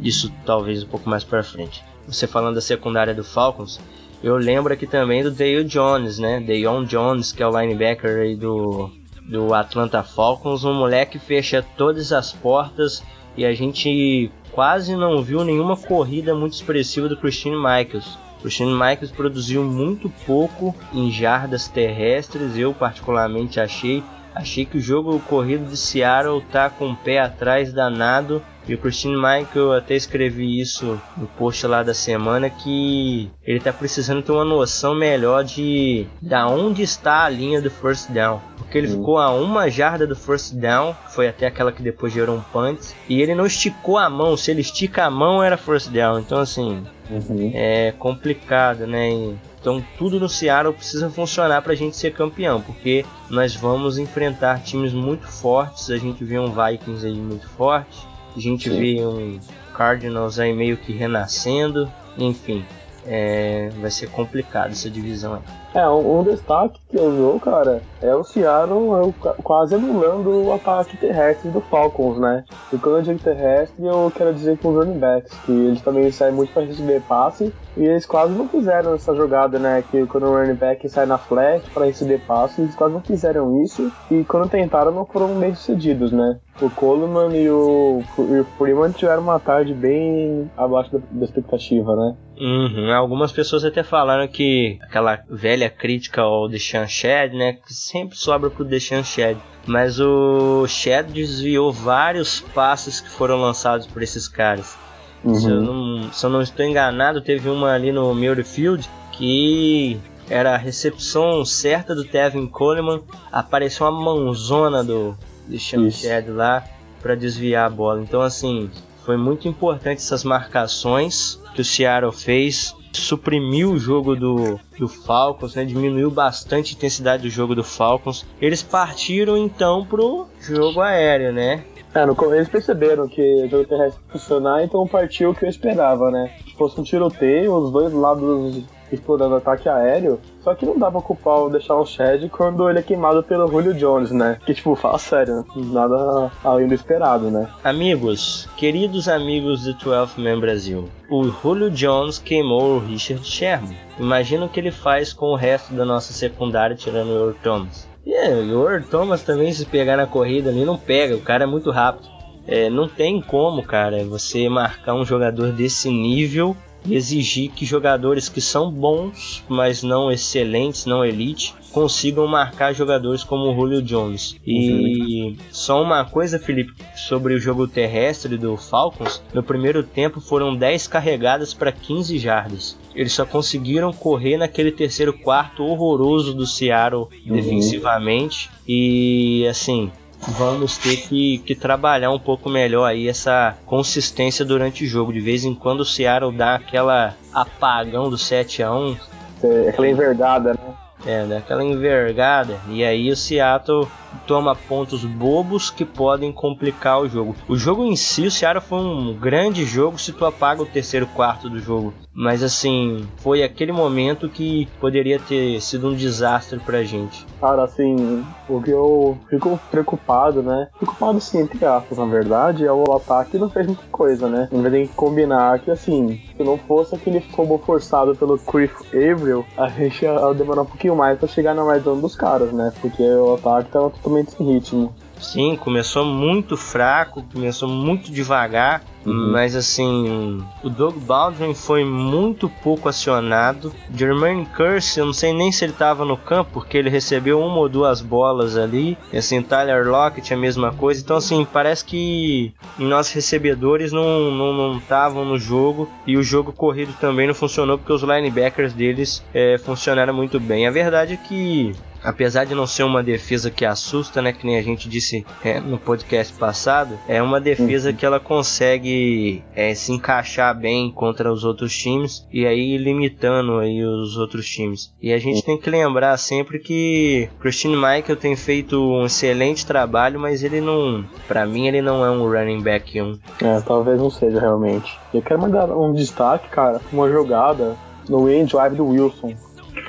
disso 0.00 0.30
talvez 0.44 0.82
um 0.82 0.88
pouco 0.88 1.08
mais 1.08 1.24
pra 1.24 1.42
frente. 1.42 1.82
Você 2.06 2.26
falando 2.26 2.56
da 2.56 2.60
secundária 2.60 3.14
do 3.14 3.24
Falcons, 3.24 3.80
eu 4.22 4.36
lembro 4.36 4.72
aqui 4.72 4.86
também 4.86 5.22
do 5.22 5.30
Dale 5.30 5.64
Jones, 5.64 6.18
né? 6.18 6.40
Deion 6.40 6.84
Jones, 6.84 7.32
que 7.32 7.42
é 7.42 7.46
o 7.46 7.60
linebacker 7.60 8.22
aí 8.22 8.36
do, 8.36 8.90
do 9.28 9.54
Atlanta 9.54 10.02
Falcons. 10.02 10.64
Um 10.64 10.74
moleque 10.74 11.18
fecha 11.18 11.64
todas 11.76 12.12
as 12.12 12.32
portas 12.32 13.02
e 13.36 13.44
a 13.44 13.54
gente 13.54 14.30
quase 14.52 14.96
não 14.96 15.22
viu 15.22 15.44
nenhuma 15.44 15.76
corrida 15.76 16.34
muito 16.34 16.54
expressiva 16.54 17.08
do 17.08 17.16
Christine 17.16 17.56
Michaels. 17.56 18.18
Christine 18.40 18.72
Michaels 18.72 19.10
produziu 19.10 19.62
muito 19.64 20.08
pouco 20.24 20.74
em 20.92 21.10
jardas 21.10 21.68
terrestres, 21.68 22.56
eu 22.56 22.72
particularmente 22.72 23.60
achei. 23.60 24.02
Achei 24.36 24.66
que 24.66 24.76
o 24.76 24.80
jogo 24.80 25.18
corrido 25.20 25.64
de 25.64 25.78
Seattle 25.78 26.42
tá 26.52 26.68
com 26.68 26.90
o 26.90 26.96
pé 26.96 27.20
atrás 27.20 27.72
danado 27.72 28.42
e 28.68 28.74
o 28.74 28.78
Christine 28.78 29.14
Michael, 29.14 29.72
até 29.72 29.94
escrevi 29.94 30.60
isso 30.60 31.00
no 31.16 31.26
post 31.26 31.66
lá 31.66 31.82
da 31.84 31.94
semana, 31.94 32.50
que 32.50 33.30
ele 33.44 33.60
tá 33.60 33.72
precisando 33.72 34.22
ter 34.22 34.32
uma 34.32 34.44
noção 34.44 34.94
melhor 34.94 35.44
de 35.44 36.06
da 36.20 36.48
onde 36.48 36.82
está 36.82 37.24
a 37.24 37.28
linha 37.28 37.62
do 37.62 37.70
first 37.70 38.10
down. 38.10 38.40
Porque 38.56 38.76
ele 38.76 38.88
uhum. 38.88 38.98
ficou 38.98 39.18
a 39.18 39.32
uma 39.32 39.70
jarda 39.70 40.04
do 40.04 40.16
first 40.16 40.54
down, 40.54 40.94
foi 41.10 41.28
até 41.28 41.46
aquela 41.46 41.70
que 41.70 41.82
depois 41.82 42.12
gerou 42.12 42.36
um 42.36 42.40
punt, 42.40 42.80
e 43.08 43.22
ele 43.22 43.36
não 43.36 43.46
esticou 43.46 43.96
a 43.96 44.10
mão. 44.10 44.36
Se 44.36 44.50
ele 44.50 44.62
estica 44.62 45.04
a 45.04 45.10
mão, 45.10 45.42
era 45.42 45.56
first 45.56 45.90
down. 45.90 46.18
Então, 46.18 46.40
assim, 46.40 46.82
uhum. 47.08 47.52
é 47.54 47.92
complicado, 47.92 48.84
né? 48.86 49.36
Então 49.66 49.82
tudo 49.98 50.20
no 50.20 50.28
Seattle 50.28 50.72
precisa 50.72 51.10
funcionar 51.10 51.60
para 51.60 51.72
a 51.72 51.74
gente 51.74 51.96
ser 51.96 52.12
campeão, 52.12 52.60
porque 52.60 53.04
nós 53.28 53.56
vamos 53.56 53.98
enfrentar 53.98 54.62
times 54.62 54.92
muito 54.92 55.26
fortes. 55.26 55.90
A 55.90 55.96
gente 55.96 56.22
vê 56.22 56.38
um 56.38 56.52
Vikings 56.52 57.04
aí 57.04 57.16
muito 57.16 57.48
forte, 57.48 58.06
a 58.36 58.38
gente 58.38 58.70
Sim. 58.70 58.78
vê 58.78 59.04
um 59.04 59.40
Cardinals 59.74 60.38
aí 60.38 60.54
meio 60.54 60.76
que 60.76 60.92
renascendo, 60.92 61.90
enfim, 62.16 62.64
é, 63.04 63.70
vai 63.80 63.90
ser 63.90 64.08
complicado 64.08 64.70
essa 64.70 64.88
divisão 64.88 65.34
aí. 65.34 65.40
É, 65.74 65.88
um, 65.88 66.20
um, 66.20 66.22
destaque 66.22 66.78
que 66.88 66.96
eu 66.96 67.34
vi, 67.34 67.40
cara, 67.40 67.82
é 68.00 68.14
o 68.14 68.22
Seattle 68.22 69.12
quase 69.42 69.74
anulando 69.74 70.44
o 70.44 70.52
ataque 70.52 70.96
terrestre 70.96 71.50
do 71.50 71.60
Falcons, 71.60 72.20
né? 72.20 72.44
E 72.72 72.78
quando 72.78 72.98
eu 72.98 73.02
digo 73.02 73.18
terrestre, 73.18 73.84
eu 73.84 74.12
quero 74.14 74.32
dizer 74.32 74.58
com 74.58 74.68
os 74.68 74.76
running 74.76 75.00
backs, 75.00 75.36
que 75.44 75.50
eles 75.50 75.82
também 75.82 76.12
saem 76.12 76.32
muito 76.32 76.52
para 76.52 76.62
receber 76.62 77.02
passe, 77.02 77.52
e 77.76 77.84
eles 77.84 78.06
quase 78.06 78.32
não 78.32 78.48
fizeram 78.48 78.94
essa 78.94 79.14
jogada, 79.14 79.58
né? 79.58 79.84
Que 79.90 80.06
quando 80.06 80.26
o 80.26 80.34
running 80.34 80.54
back 80.54 80.88
sai 80.88 81.06
na 81.06 81.18
flat 81.18 81.68
para 81.70 81.86
receber 81.86 82.20
passe, 82.26 82.60
eles 82.60 82.74
quase 82.74 82.94
não 82.94 83.02
fizeram 83.02 83.62
isso, 83.62 83.92
e 84.10 84.24
quando 84.24 84.48
tentaram 84.48 84.90
não 84.92 85.04
foram 85.04 85.34
bem 85.38 85.54
sucedidos, 85.54 86.12
né? 86.12 86.38
O 86.60 86.70
Coleman 86.70 87.36
e 87.36 87.50
o, 87.50 88.02
e 88.18 88.40
o 88.40 88.46
Freeman 88.56 88.90
tiveram 88.90 89.22
uma 89.22 89.38
tarde 89.38 89.74
bem 89.74 90.50
abaixo 90.56 90.90
da, 90.92 90.98
da 91.10 91.24
expectativa, 91.24 91.94
né? 91.94 92.16
Uhum. 92.38 92.92
Algumas 92.94 93.32
pessoas 93.32 93.64
até 93.64 93.82
falaram 93.82 94.26
que 94.28 94.78
aquela 94.82 95.20
velha 95.28 95.70
crítica 95.70 96.22
ao 96.22 96.48
Deshaun 96.48 96.86
Shed, 96.86 97.34
né, 97.34 97.54
que 97.54 97.72
sempre 97.72 98.16
sobra 98.16 98.50
pro 98.50 98.64
Deshaun 98.64 99.02
Shed, 99.02 99.38
mas 99.66 99.98
o 99.98 100.66
Shed 100.66 101.12
desviou 101.12 101.72
vários 101.72 102.40
passes 102.40 103.00
que 103.00 103.10
foram 103.10 103.40
lançados 103.40 103.86
por 103.86 104.02
esses 104.02 104.28
caras. 104.28 104.78
Uhum. 105.24 105.34
Se, 105.34 105.50
eu 105.50 105.60
não, 105.60 106.12
se 106.12 106.26
eu 106.26 106.30
não 106.30 106.42
estou 106.42 106.64
enganado, 106.64 107.20
teve 107.20 107.48
uma 107.48 107.72
ali 107.72 107.92
no 107.92 108.14
Field 108.44 108.88
que 109.12 109.98
era 110.28 110.54
a 110.54 110.58
recepção 110.58 111.44
certa 111.44 111.94
do 111.94 112.04
Tevin 112.04 112.46
Coleman, 112.46 113.00
apareceu 113.32 113.86
uma 113.86 114.04
mãozona 114.04 114.84
do 114.84 115.16
Deshaun 115.46 115.90
Shed 115.90 116.30
lá 116.30 116.64
para 117.00 117.14
desviar 117.14 117.66
a 117.66 117.70
bola. 117.70 118.02
Então 118.02 118.20
assim, 118.20 118.70
foi 119.04 119.16
muito 119.16 119.48
importante 119.48 119.98
essas 119.98 120.24
marcações 120.24 121.40
que 121.54 121.60
o 121.60 121.64
Seattle 121.64 122.12
fez 122.12 122.74
suprimiu 122.92 123.72
o 123.72 123.78
jogo 123.78 124.16
do, 124.16 124.58
do 124.78 124.88
Falcons, 124.88 125.54
né? 125.54 125.64
diminuiu 125.64 126.10
bastante 126.10 126.74
a 126.74 126.76
intensidade 126.76 127.22
do 127.22 127.30
jogo 127.30 127.54
do 127.54 127.62
Falcons. 127.62 128.26
Eles 128.40 128.62
partiram 128.62 129.36
então 129.36 129.84
pro 129.84 130.26
jogo 130.40 130.80
aéreo, 130.80 131.32
né? 131.32 131.64
É, 131.96 132.04
no, 132.04 132.14
eles 132.34 132.46
perceberam 132.46 133.08
que 133.08 133.22
o 133.22 133.48
jogo 133.48 133.64
terrestre 133.64 134.02
funcionar, 134.08 134.62
então 134.62 134.86
partiu 134.86 135.30
o 135.30 135.34
que 135.34 135.46
eu 135.46 135.48
esperava, 135.48 136.10
né? 136.10 136.30
Se 136.44 136.54
fosse 136.54 136.78
um 136.78 136.84
tiroteio, 136.84 137.54
os 137.54 137.72
dois 137.72 137.90
lados 137.90 138.66
explorando 138.92 139.36
ataque 139.36 139.66
aéreo. 139.66 140.20
Só 140.42 140.54
que 140.54 140.66
não 140.66 140.78
dá 140.78 140.90
pra 140.90 141.00
culpar 141.00 141.38
o 141.38 141.48
deixar 141.48 141.74
o 141.74 141.86
Shed 141.86 142.28
quando 142.28 142.68
ele 142.68 142.80
é 142.80 142.82
queimado 142.82 143.22
pelo 143.22 143.48
Julio 143.48 143.72
Jones, 143.72 144.10
né? 144.10 144.38
Que, 144.44 144.52
tipo, 144.52 144.76
fala 144.76 144.98
sério, 144.98 145.42
nada 145.56 146.30
além 146.44 146.68
do 146.68 146.74
esperado, 146.74 147.30
né? 147.30 147.48
Amigos, 147.64 148.46
queridos 148.58 149.08
amigos 149.08 149.64
do 149.64 149.72
12 149.72 150.20
Man 150.20 150.38
Brasil, 150.38 150.90
o 151.10 151.24
Julio 151.24 151.70
Jones 151.70 152.18
queimou 152.18 152.76
o 152.76 152.78
Richard 152.78 153.26
Sherman. 153.26 153.76
Imagina 153.98 154.44
o 154.44 154.48
que 154.50 154.60
ele 154.60 154.70
faz 154.70 155.14
com 155.14 155.26
o 155.26 155.36
resto 155.36 155.72
da 155.72 155.86
nossa 155.86 156.12
secundária, 156.12 156.76
tirando 156.76 157.30
o 157.30 157.34
Thomas. 157.42 157.85
E 158.06 158.14
é, 158.14 158.28
o 158.32 158.70
Earl 158.70 158.84
Thomas 158.88 159.24
também, 159.24 159.52
se 159.52 159.66
pegar 159.66 159.96
na 159.96 160.06
corrida 160.06 160.48
ali, 160.48 160.64
não 160.64 160.78
pega, 160.78 161.16
o 161.16 161.20
cara 161.20 161.42
é 161.42 161.46
muito 161.46 161.72
rápido. 161.72 162.08
É, 162.46 162.70
não 162.70 162.88
tem 162.88 163.20
como, 163.20 163.64
cara, 163.64 164.04
você 164.04 164.48
marcar 164.48 164.94
um 164.94 165.04
jogador 165.04 165.50
desse 165.50 165.90
nível 165.90 166.56
exigir 166.88 167.50
que 167.50 167.64
jogadores 167.64 168.28
que 168.28 168.40
são 168.40 168.70
bons, 168.70 169.42
mas 169.48 169.82
não 169.82 170.08
excelentes, 170.10 170.86
não 170.86 171.04
elite, 171.04 171.52
consigam 171.76 172.26
marcar 172.26 172.72
jogadores 172.72 173.22
como 173.22 173.50
o 173.50 173.54
Julio 173.54 173.82
Jones. 173.82 174.34
E 174.46 175.24
uhum. 175.24 175.36
só 175.50 175.82
uma 175.82 176.06
coisa, 176.06 176.38
Felipe, 176.38 176.72
sobre 176.94 177.34
o 177.34 177.38
jogo 177.38 177.68
terrestre 177.68 178.38
do 178.38 178.56
Falcons: 178.56 179.22
no 179.34 179.42
primeiro 179.42 179.82
tempo 179.82 180.18
foram 180.18 180.56
10 180.56 180.86
carregadas 180.86 181.52
para 181.52 181.70
15 181.70 182.18
jardas. 182.18 182.78
Eles 182.94 183.12
só 183.12 183.26
conseguiram 183.26 183.92
correr 183.92 184.38
naquele 184.38 184.72
terceiro 184.72 185.12
quarto 185.12 185.64
horroroso 185.64 186.32
do 186.32 186.46
Seattle 186.46 187.08
uhum. 187.26 187.34
defensivamente. 187.34 188.48
E 188.66 189.46
assim, 189.46 189.92
vamos 190.28 190.78
ter 190.78 190.96
que, 190.96 191.36
que, 191.44 191.54
trabalhar 191.54 192.10
um 192.10 192.18
pouco 192.18 192.48
melhor 192.48 192.86
aí 192.86 193.06
essa 193.06 193.54
consistência 193.66 194.46
durante 194.46 194.82
o 194.84 194.86
jogo. 194.86 195.12
De 195.12 195.20
vez 195.20 195.44
em 195.44 195.54
quando 195.54 195.80
o 195.80 195.84
Seattle 195.84 196.34
dá 196.34 196.54
aquela 196.54 197.14
apagão 197.34 198.08
do 198.08 198.16
7 198.16 198.62
a 198.62 198.74
1 198.74 198.96
é, 199.44 199.68
Aquela 199.68 199.88
envergada, 199.90 200.54
né? 200.54 200.85
É, 201.04 201.26
daquela 201.26 201.62
envergada. 201.62 202.58
E 202.68 202.84
aí 202.84 203.10
o 203.10 203.16
Seattle 203.16 203.86
toma 204.26 204.54
pontos 204.54 205.04
bobos 205.04 205.70
que 205.70 205.84
podem 205.84 206.32
complicar 206.32 207.00
o 207.00 207.08
jogo. 207.08 207.36
O 207.48 207.56
jogo 207.56 207.84
em 207.84 207.96
si, 207.96 208.26
o 208.26 208.30
Seattle 208.30 208.64
foi 208.64 208.78
um 208.78 209.14
grande 209.14 209.64
jogo 209.64 209.98
se 209.98 210.12
tu 210.12 210.24
apaga 210.24 210.62
o 210.62 210.66
terceiro 210.66 211.06
quarto 211.06 211.50
do 211.50 211.58
jogo. 211.58 211.92
Mas 212.14 212.42
assim, 212.42 213.06
foi 213.18 213.42
aquele 213.42 213.72
momento 213.72 214.28
que 214.28 214.66
poderia 214.80 215.18
ter 215.18 215.60
sido 215.60 215.88
um 215.88 215.94
desastre 215.94 216.58
pra 216.58 216.82
gente. 216.82 217.26
Cara, 217.40 217.64
assim, 217.64 218.24
o 218.48 218.62
que 218.62 218.70
eu 218.70 219.18
fico 219.28 219.60
preocupado, 219.70 220.42
né? 220.42 220.68
Preocupado 220.78 221.20
sim, 221.20 221.40
entre 221.40 221.64
aspas, 221.64 221.98
na 221.98 222.06
verdade, 222.06 222.64
é 222.64 222.72
o 222.72 222.90
ataque 222.94 223.38
não 223.38 223.50
fez 223.50 223.66
muita 223.66 223.82
coisa, 223.92 224.28
né? 224.28 224.48
A 224.50 224.56
gente 224.56 224.70
tem 224.70 224.86
que 224.86 224.94
combinar 224.94 225.58
que, 225.60 225.70
assim, 225.70 226.18
se 226.36 226.44
não 226.44 226.58
fosse 226.58 226.94
aquele 226.94 227.20
combo 227.20 227.58
forçado 227.58 228.14
pelo 228.14 228.38
Chris 228.38 228.70
Avril, 228.88 229.44
a 229.56 229.68
gente 229.68 230.04
ia 230.04 230.32
demorar 230.34 230.62
um 230.62 230.66
pouquinho 230.66 230.94
mais 230.94 231.18
pra 231.18 231.26
chegar 231.26 231.54
na 231.54 231.64
mais 231.64 231.82
dos 231.82 232.14
caras, 232.14 232.52
né? 232.52 232.72
Porque 232.80 233.02
o 233.02 233.34
ataque 233.34 233.70
tava 233.70 233.90
totalmente 233.90 234.32
sem 234.32 234.46
ritmo. 234.46 234.94
Sim, 235.20 235.56
começou 235.56 236.04
muito 236.04 236.56
fraco, 236.56 237.24
começou 237.32 237.68
muito 237.68 238.12
devagar, 238.12 238.82
uhum. 239.04 239.32
mas 239.32 239.56
assim, 239.56 240.42
o 240.62 240.68
Doug 240.68 240.96
Baldwin 240.96 241.54
foi 241.54 241.84
muito 241.84 242.48
pouco 242.48 242.88
acionado. 242.88 243.72
Jermaine 243.94 244.46
Curse, 244.46 245.00
eu 245.00 245.06
não 245.06 245.12
sei 245.12 245.32
nem 245.32 245.50
se 245.50 245.64
ele 245.64 245.72
estava 245.72 246.04
no 246.04 246.16
campo, 246.16 246.50
porque 246.54 246.76
ele 246.76 246.90
recebeu 246.90 247.40
uma 247.40 247.58
ou 247.58 247.68
duas 247.68 248.00
bolas 248.00 248.56
ali. 248.56 248.96
E 249.12 249.18
assim, 249.18 249.42
Tyler 249.42 249.88
Lockett 249.88 250.32
a 250.32 250.36
mesma 250.36 250.72
coisa. 250.72 251.00
Então 251.00 251.16
assim, 251.16 251.44
parece 251.44 251.84
que 251.84 252.52
nossos 252.78 253.12
recebedores 253.12 253.92
não 253.92 254.76
estavam 254.78 255.24
não, 255.24 255.24
não 255.24 255.32
no 255.32 255.38
jogo 255.38 255.88
e 256.06 256.16
o 256.16 256.22
jogo 256.22 256.52
corrido 256.52 256.94
também 257.00 257.26
não 257.26 257.34
funcionou 257.34 257.78
porque 257.78 257.92
os 257.92 258.02
linebackers 258.02 258.72
deles 258.72 259.24
é, 259.34 259.58
funcionaram 259.58 260.14
muito 260.14 260.38
bem. 260.38 260.66
A 260.66 260.70
verdade 260.70 261.14
é 261.14 261.16
que 261.16 261.74
apesar 262.02 262.44
de 262.44 262.54
não 262.54 262.66
ser 262.66 262.82
uma 262.82 263.02
defesa 263.02 263.50
que 263.50 263.64
assusta, 263.64 264.20
né, 264.22 264.32
que 264.32 264.46
nem 264.46 264.56
a 264.56 264.62
gente 264.62 264.88
disse 264.88 265.24
é, 265.44 265.60
no 265.60 265.78
podcast 265.78 266.32
passado, 266.34 266.98
é 267.08 267.22
uma 267.22 267.40
defesa 267.40 267.90
uhum. 267.90 267.96
que 267.96 268.06
ela 268.06 268.20
consegue 268.20 269.42
é, 269.54 269.74
se 269.74 269.92
encaixar 269.92 270.56
bem 270.58 270.90
contra 270.90 271.32
os 271.32 271.44
outros 271.44 271.76
times 271.76 272.26
e 272.32 272.46
aí 272.46 272.76
limitando 272.76 273.58
aí 273.58 273.82
os 273.84 274.16
outros 274.16 274.46
times. 274.46 274.92
E 275.00 275.12
a 275.12 275.18
gente 275.18 275.42
tem 275.42 275.58
que 275.58 275.70
lembrar 275.70 276.16
sempre 276.16 276.58
que 276.58 277.28
Christine 277.40 277.76
Michael 277.76 278.16
tem 278.16 278.36
feito 278.36 278.80
um 278.80 279.06
excelente 279.06 279.66
trabalho, 279.66 280.18
mas 280.20 280.42
ele 280.42 280.60
não, 280.60 281.04
para 281.26 281.46
mim 281.46 281.66
ele 281.66 281.82
não 281.82 282.04
é 282.04 282.10
um 282.10 282.30
running 282.30 282.60
back 282.60 283.00
1. 283.00 283.18
É, 283.42 283.60
talvez 283.60 283.98
não 283.98 284.10
seja 284.10 284.40
realmente. 284.40 284.98
Eu 285.12 285.22
quero 285.22 285.40
mandar 285.40 285.70
um 285.70 285.92
destaque, 285.92 286.48
cara, 286.48 286.80
uma 286.92 287.08
jogada 287.08 287.76
no 288.08 288.30
end 288.30 288.52
drive 288.52 288.76
do 288.76 288.86
Wilson 288.86 289.34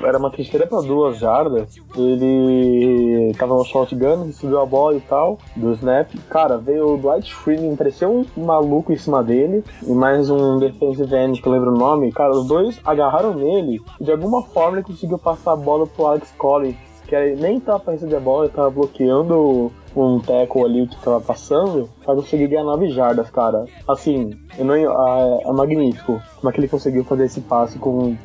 era 0.02 0.18
uma 0.18 0.32
terceira 0.32 0.68
para 0.68 0.82
duas 0.82 1.18
jardas. 1.18 1.76
Ele 1.96 3.34
tava 3.38 3.56
no 3.56 3.64
shotgun, 3.64 4.26
recebeu 4.26 4.62
a 4.62 4.66
bola 4.66 4.98
e 4.98 5.02
tal, 5.02 5.38
do 5.56 5.72
snap. 5.74 6.10
Cara, 6.30 6.58
veio 6.58 6.94
o 6.94 6.98
Dwight 6.98 7.34
Freeman, 7.34 7.76
pareceu 7.76 8.26
um 8.38 8.46
maluco 8.46 8.92
em 8.92 8.98
cima 8.98 9.24
dele, 9.24 9.64
e 9.86 9.92
mais 9.92 10.30
um 10.30 10.60
defensive 10.60 11.16
end 11.16 11.42
que 11.42 11.48
eu 11.48 11.52
lembro 11.52 11.72
o 11.72 11.78
nome. 11.78 12.12
Cara, 12.12 12.32
os 12.32 12.48
dois 12.48 12.80
agarraram 12.86 13.34
nele 13.34 13.82
e 14.00 14.04
de 14.04 14.12
alguma 14.12 14.44
forma 14.44 14.78
ele 14.78 14.86
conseguiu 14.86 15.18
passar 15.18 15.54
a 15.54 15.56
bola 15.56 15.88
pro 15.88 16.06
Alex 16.06 16.34
Collins 16.38 16.87
que 17.08 17.36
nem 17.36 17.60
tava 17.60 17.80
pra 17.80 17.94
receber 17.94 18.18
a 18.18 18.20
bola, 18.20 18.46
ele 18.46 18.54
tava 18.54 18.70
bloqueando 18.70 19.72
um 19.96 20.20
tackle 20.20 20.64
ali 20.64 20.88
que 20.88 21.02
tava 21.02 21.22
passando 21.22 21.90
pra 22.04 22.14
conseguir 22.14 22.48
ganhar 22.48 22.64
9 22.64 22.90
jardas, 22.90 23.30
cara. 23.30 23.66
Assim, 23.88 24.38
eu 24.58 24.66
não, 24.66 24.76
é, 24.76 25.44
é 25.44 25.52
magnífico 25.52 26.22
como 26.36 26.50
é 26.50 26.54
que 26.54 26.60
ele 26.60 26.68
conseguiu 26.68 27.04
fazer 27.04 27.26
esse 27.26 27.42
passe 27.42 27.80
com 27.80 28.16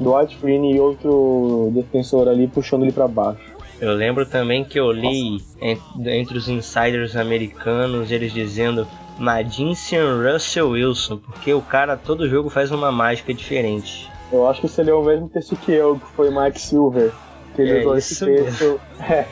Dwight 0.00 0.36
Freeney 0.38 0.76
e 0.76 0.80
outro 0.80 1.70
defensor 1.74 2.28
ali 2.28 2.46
puxando 2.46 2.84
ele 2.84 2.92
para 2.92 3.08
baixo. 3.08 3.58
Eu 3.80 3.94
lembro 3.94 4.26
também 4.26 4.64
que 4.64 4.78
eu 4.78 4.90
li 4.90 5.38
entre 5.60 6.36
os 6.36 6.48
insiders 6.48 7.14
americanos 7.14 8.10
eles 8.10 8.32
dizendo 8.32 8.86
Madinsian 9.18 10.20
Russell 10.22 10.70
Wilson, 10.70 11.18
porque 11.18 11.52
o 11.52 11.60
cara 11.60 11.96
todo 11.96 12.28
jogo 12.28 12.48
faz 12.50 12.72
uma 12.72 12.90
mágica 12.90 13.32
diferente. 13.32 14.10
Eu 14.32 14.46
acho 14.46 14.60
que 14.60 14.68
você 14.68 14.82
leu 14.82 15.00
o 15.00 15.04
mesmo 15.04 15.28
texto 15.28 15.56
que 15.56 15.72
eu, 15.72 15.98
que 15.98 16.06
foi 16.08 16.30
Mike 16.30 16.60
Silver, 16.60 17.12
que 17.58 17.62
ele 17.62 17.78
é 17.78 17.80
usou 17.80 17.96
esse 17.98 18.24
texto, 18.24 18.80
é, 19.02 19.24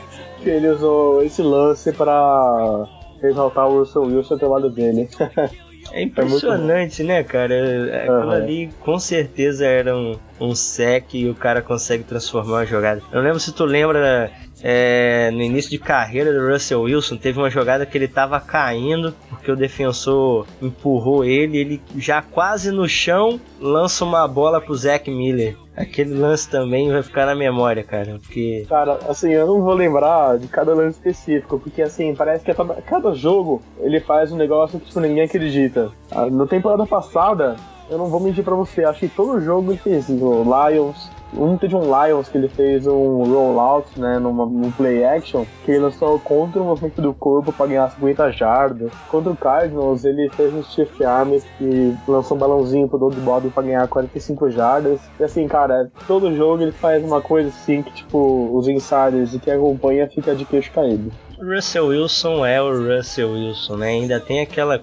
que 0.43 0.49
ele 0.49 0.67
usou 0.67 1.23
esse 1.23 1.41
lance 1.41 1.93
para 1.93 2.85
exaltar 3.23 3.67
o 3.67 3.79
Russell 3.79 4.03
Wilson 4.03 4.37
ao 4.41 4.49
lado 4.49 4.69
dele. 4.69 5.09
É 5.93 6.01
impressionante, 6.01 7.01
é 7.01 7.05
né, 7.05 7.23
cara? 7.23 7.55
Aquilo 8.01 8.25
uhum. 8.25 8.31
ali 8.31 8.69
com 8.81 8.99
certeza 8.99 9.65
era 9.65 9.95
um, 9.95 10.19
um 10.37 10.53
sec 10.53 11.13
e 11.13 11.29
o 11.29 11.33
cara 11.33 11.61
consegue 11.61 12.03
transformar 12.03 12.55
uma 12.55 12.65
jogada. 12.65 13.01
Eu 13.09 13.21
lembro 13.21 13.39
se 13.39 13.53
tu 13.53 13.63
lembra 13.63 14.29
é, 14.63 15.29
no 15.31 15.41
início 15.41 15.71
de 15.71 15.77
carreira 15.77 16.33
do 16.33 16.51
Russell 16.51 16.81
Wilson, 16.81 17.17
teve 17.17 17.37
uma 17.37 17.49
jogada 17.49 17.85
que 17.85 17.97
ele 17.97 18.07
tava 18.07 18.39
caindo 18.39 19.13
porque 19.29 19.51
o 19.51 19.55
defensor 19.55 20.45
empurrou 20.61 21.23
ele, 21.23 21.57
ele 21.57 21.81
já 21.95 22.21
quase 22.21 22.71
no 22.71 22.87
chão 22.87 23.39
lança 23.59 24.03
uma 24.03 24.27
bola 24.27 24.59
pro 24.59 24.75
Zack 24.75 25.09
Miller. 25.09 25.55
Aquele 25.75 26.15
lance 26.15 26.49
também 26.49 26.91
vai 26.91 27.03
ficar 27.03 27.27
na 27.27 27.35
memória, 27.35 27.83
cara, 27.83 28.17
porque... 28.19 28.65
Cara, 28.67 28.97
assim, 29.07 29.29
eu 29.31 29.45
não 29.45 29.61
vou 29.61 29.75
lembrar 29.75 30.39
de 30.39 30.47
cada 30.47 30.73
lance 30.73 30.97
específico, 30.97 31.59
porque 31.59 31.83
assim, 31.83 32.15
parece 32.15 32.43
que 32.43 32.53
cada, 32.53 32.73
cada 32.81 33.13
jogo 33.13 33.61
ele 33.79 33.99
faz 33.99 34.31
um 34.31 34.37
negócio 34.37 34.79
que 34.79 34.87
tipo, 34.87 34.99
ninguém 34.99 35.25
acredita. 35.25 35.91
Ah, 36.11 36.25
na 36.25 36.47
temporada 36.47 36.85
passada, 36.87 37.55
eu 37.89 37.97
não 37.97 38.07
vou 38.07 38.19
mentir 38.19 38.43
pra 38.43 38.55
você, 38.55 38.83
acho 38.83 38.99
que 38.99 39.09
todo 39.09 39.41
jogo 39.41 39.71
ele 39.71 39.79
fez, 39.79 40.09
o 40.09 40.43
Lions, 40.43 41.09
um 41.33 41.57
teve 41.57 41.75
um 41.75 41.83
Lions 41.83 42.29
que 42.29 42.37
ele 42.37 42.47
fez 42.47 42.87
um 42.87 43.23
rollout, 43.23 43.99
né, 43.99 44.17
numa, 44.19 44.45
num 44.45 44.71
play 44.71 45.03
action, 45.03 45.45
que 45.65 45.71
ele 45.71 45.79
lançou 45.79 46.19
contra 46.19 46.61
o 46.61 46.65
movimento 46.65 47.01
do 47.01 47.13
corpo 47.13 47.51
para 47.51 47.67
ganhar 47.67 47.89
50 47.89 48.31
jardas. 48.31 48.91
Contra 49.09 49.31
o 49.31 49.35
Cardinals, 49.35 50.05
ele 50.05 50.29
fez 50.29 50.53
um 50.53 50.63
shift 50.63 51.03
arm 51.03 51.33
e 51.59 51.93
lançou 52.07 52.37
um 52.37 52.39
balãozinho 52.39 52.87
pro 52.87 52.97
Doug 52.97 53.15
Bob 53.15 53.49
para 53.49 53.63
ganhar 53.63 53.87
45 53.87 54.49
jardas. 54.49 55.01
E 55.19 55.23
assim, 55.23 55.47
cara, 55.47 55.91
todo 56.07 56.35
jogo 56.35 56.63
ele 56.63 56.71
faz 56.71 57.03
uma 57.03 57.21
coisa 57.21 57.49
assim 57.49 57.81
que, 57.81 57.91
tipo, 57.91 58.49
os 58.53 58.67
insiders 58.67 59.33
e 59.33 59.39
quem 59.39 59.53
acompanha 59.53 60.07
fica 60.07 60.33
de 60.33 60.45
queixo 60.45 60.71
caído. 60.71 61.11
Russell 61.39 61.87
Wilson 61.87 62.45
é 62.45 62.61
o 62.61 62.71
Russell 62.71 63.31
Wilson, 63.31 63.77
né? 63.77 63.89
Ainda 63.89 64.19
tem 64.19 64.41
aquela, 64.41 64.81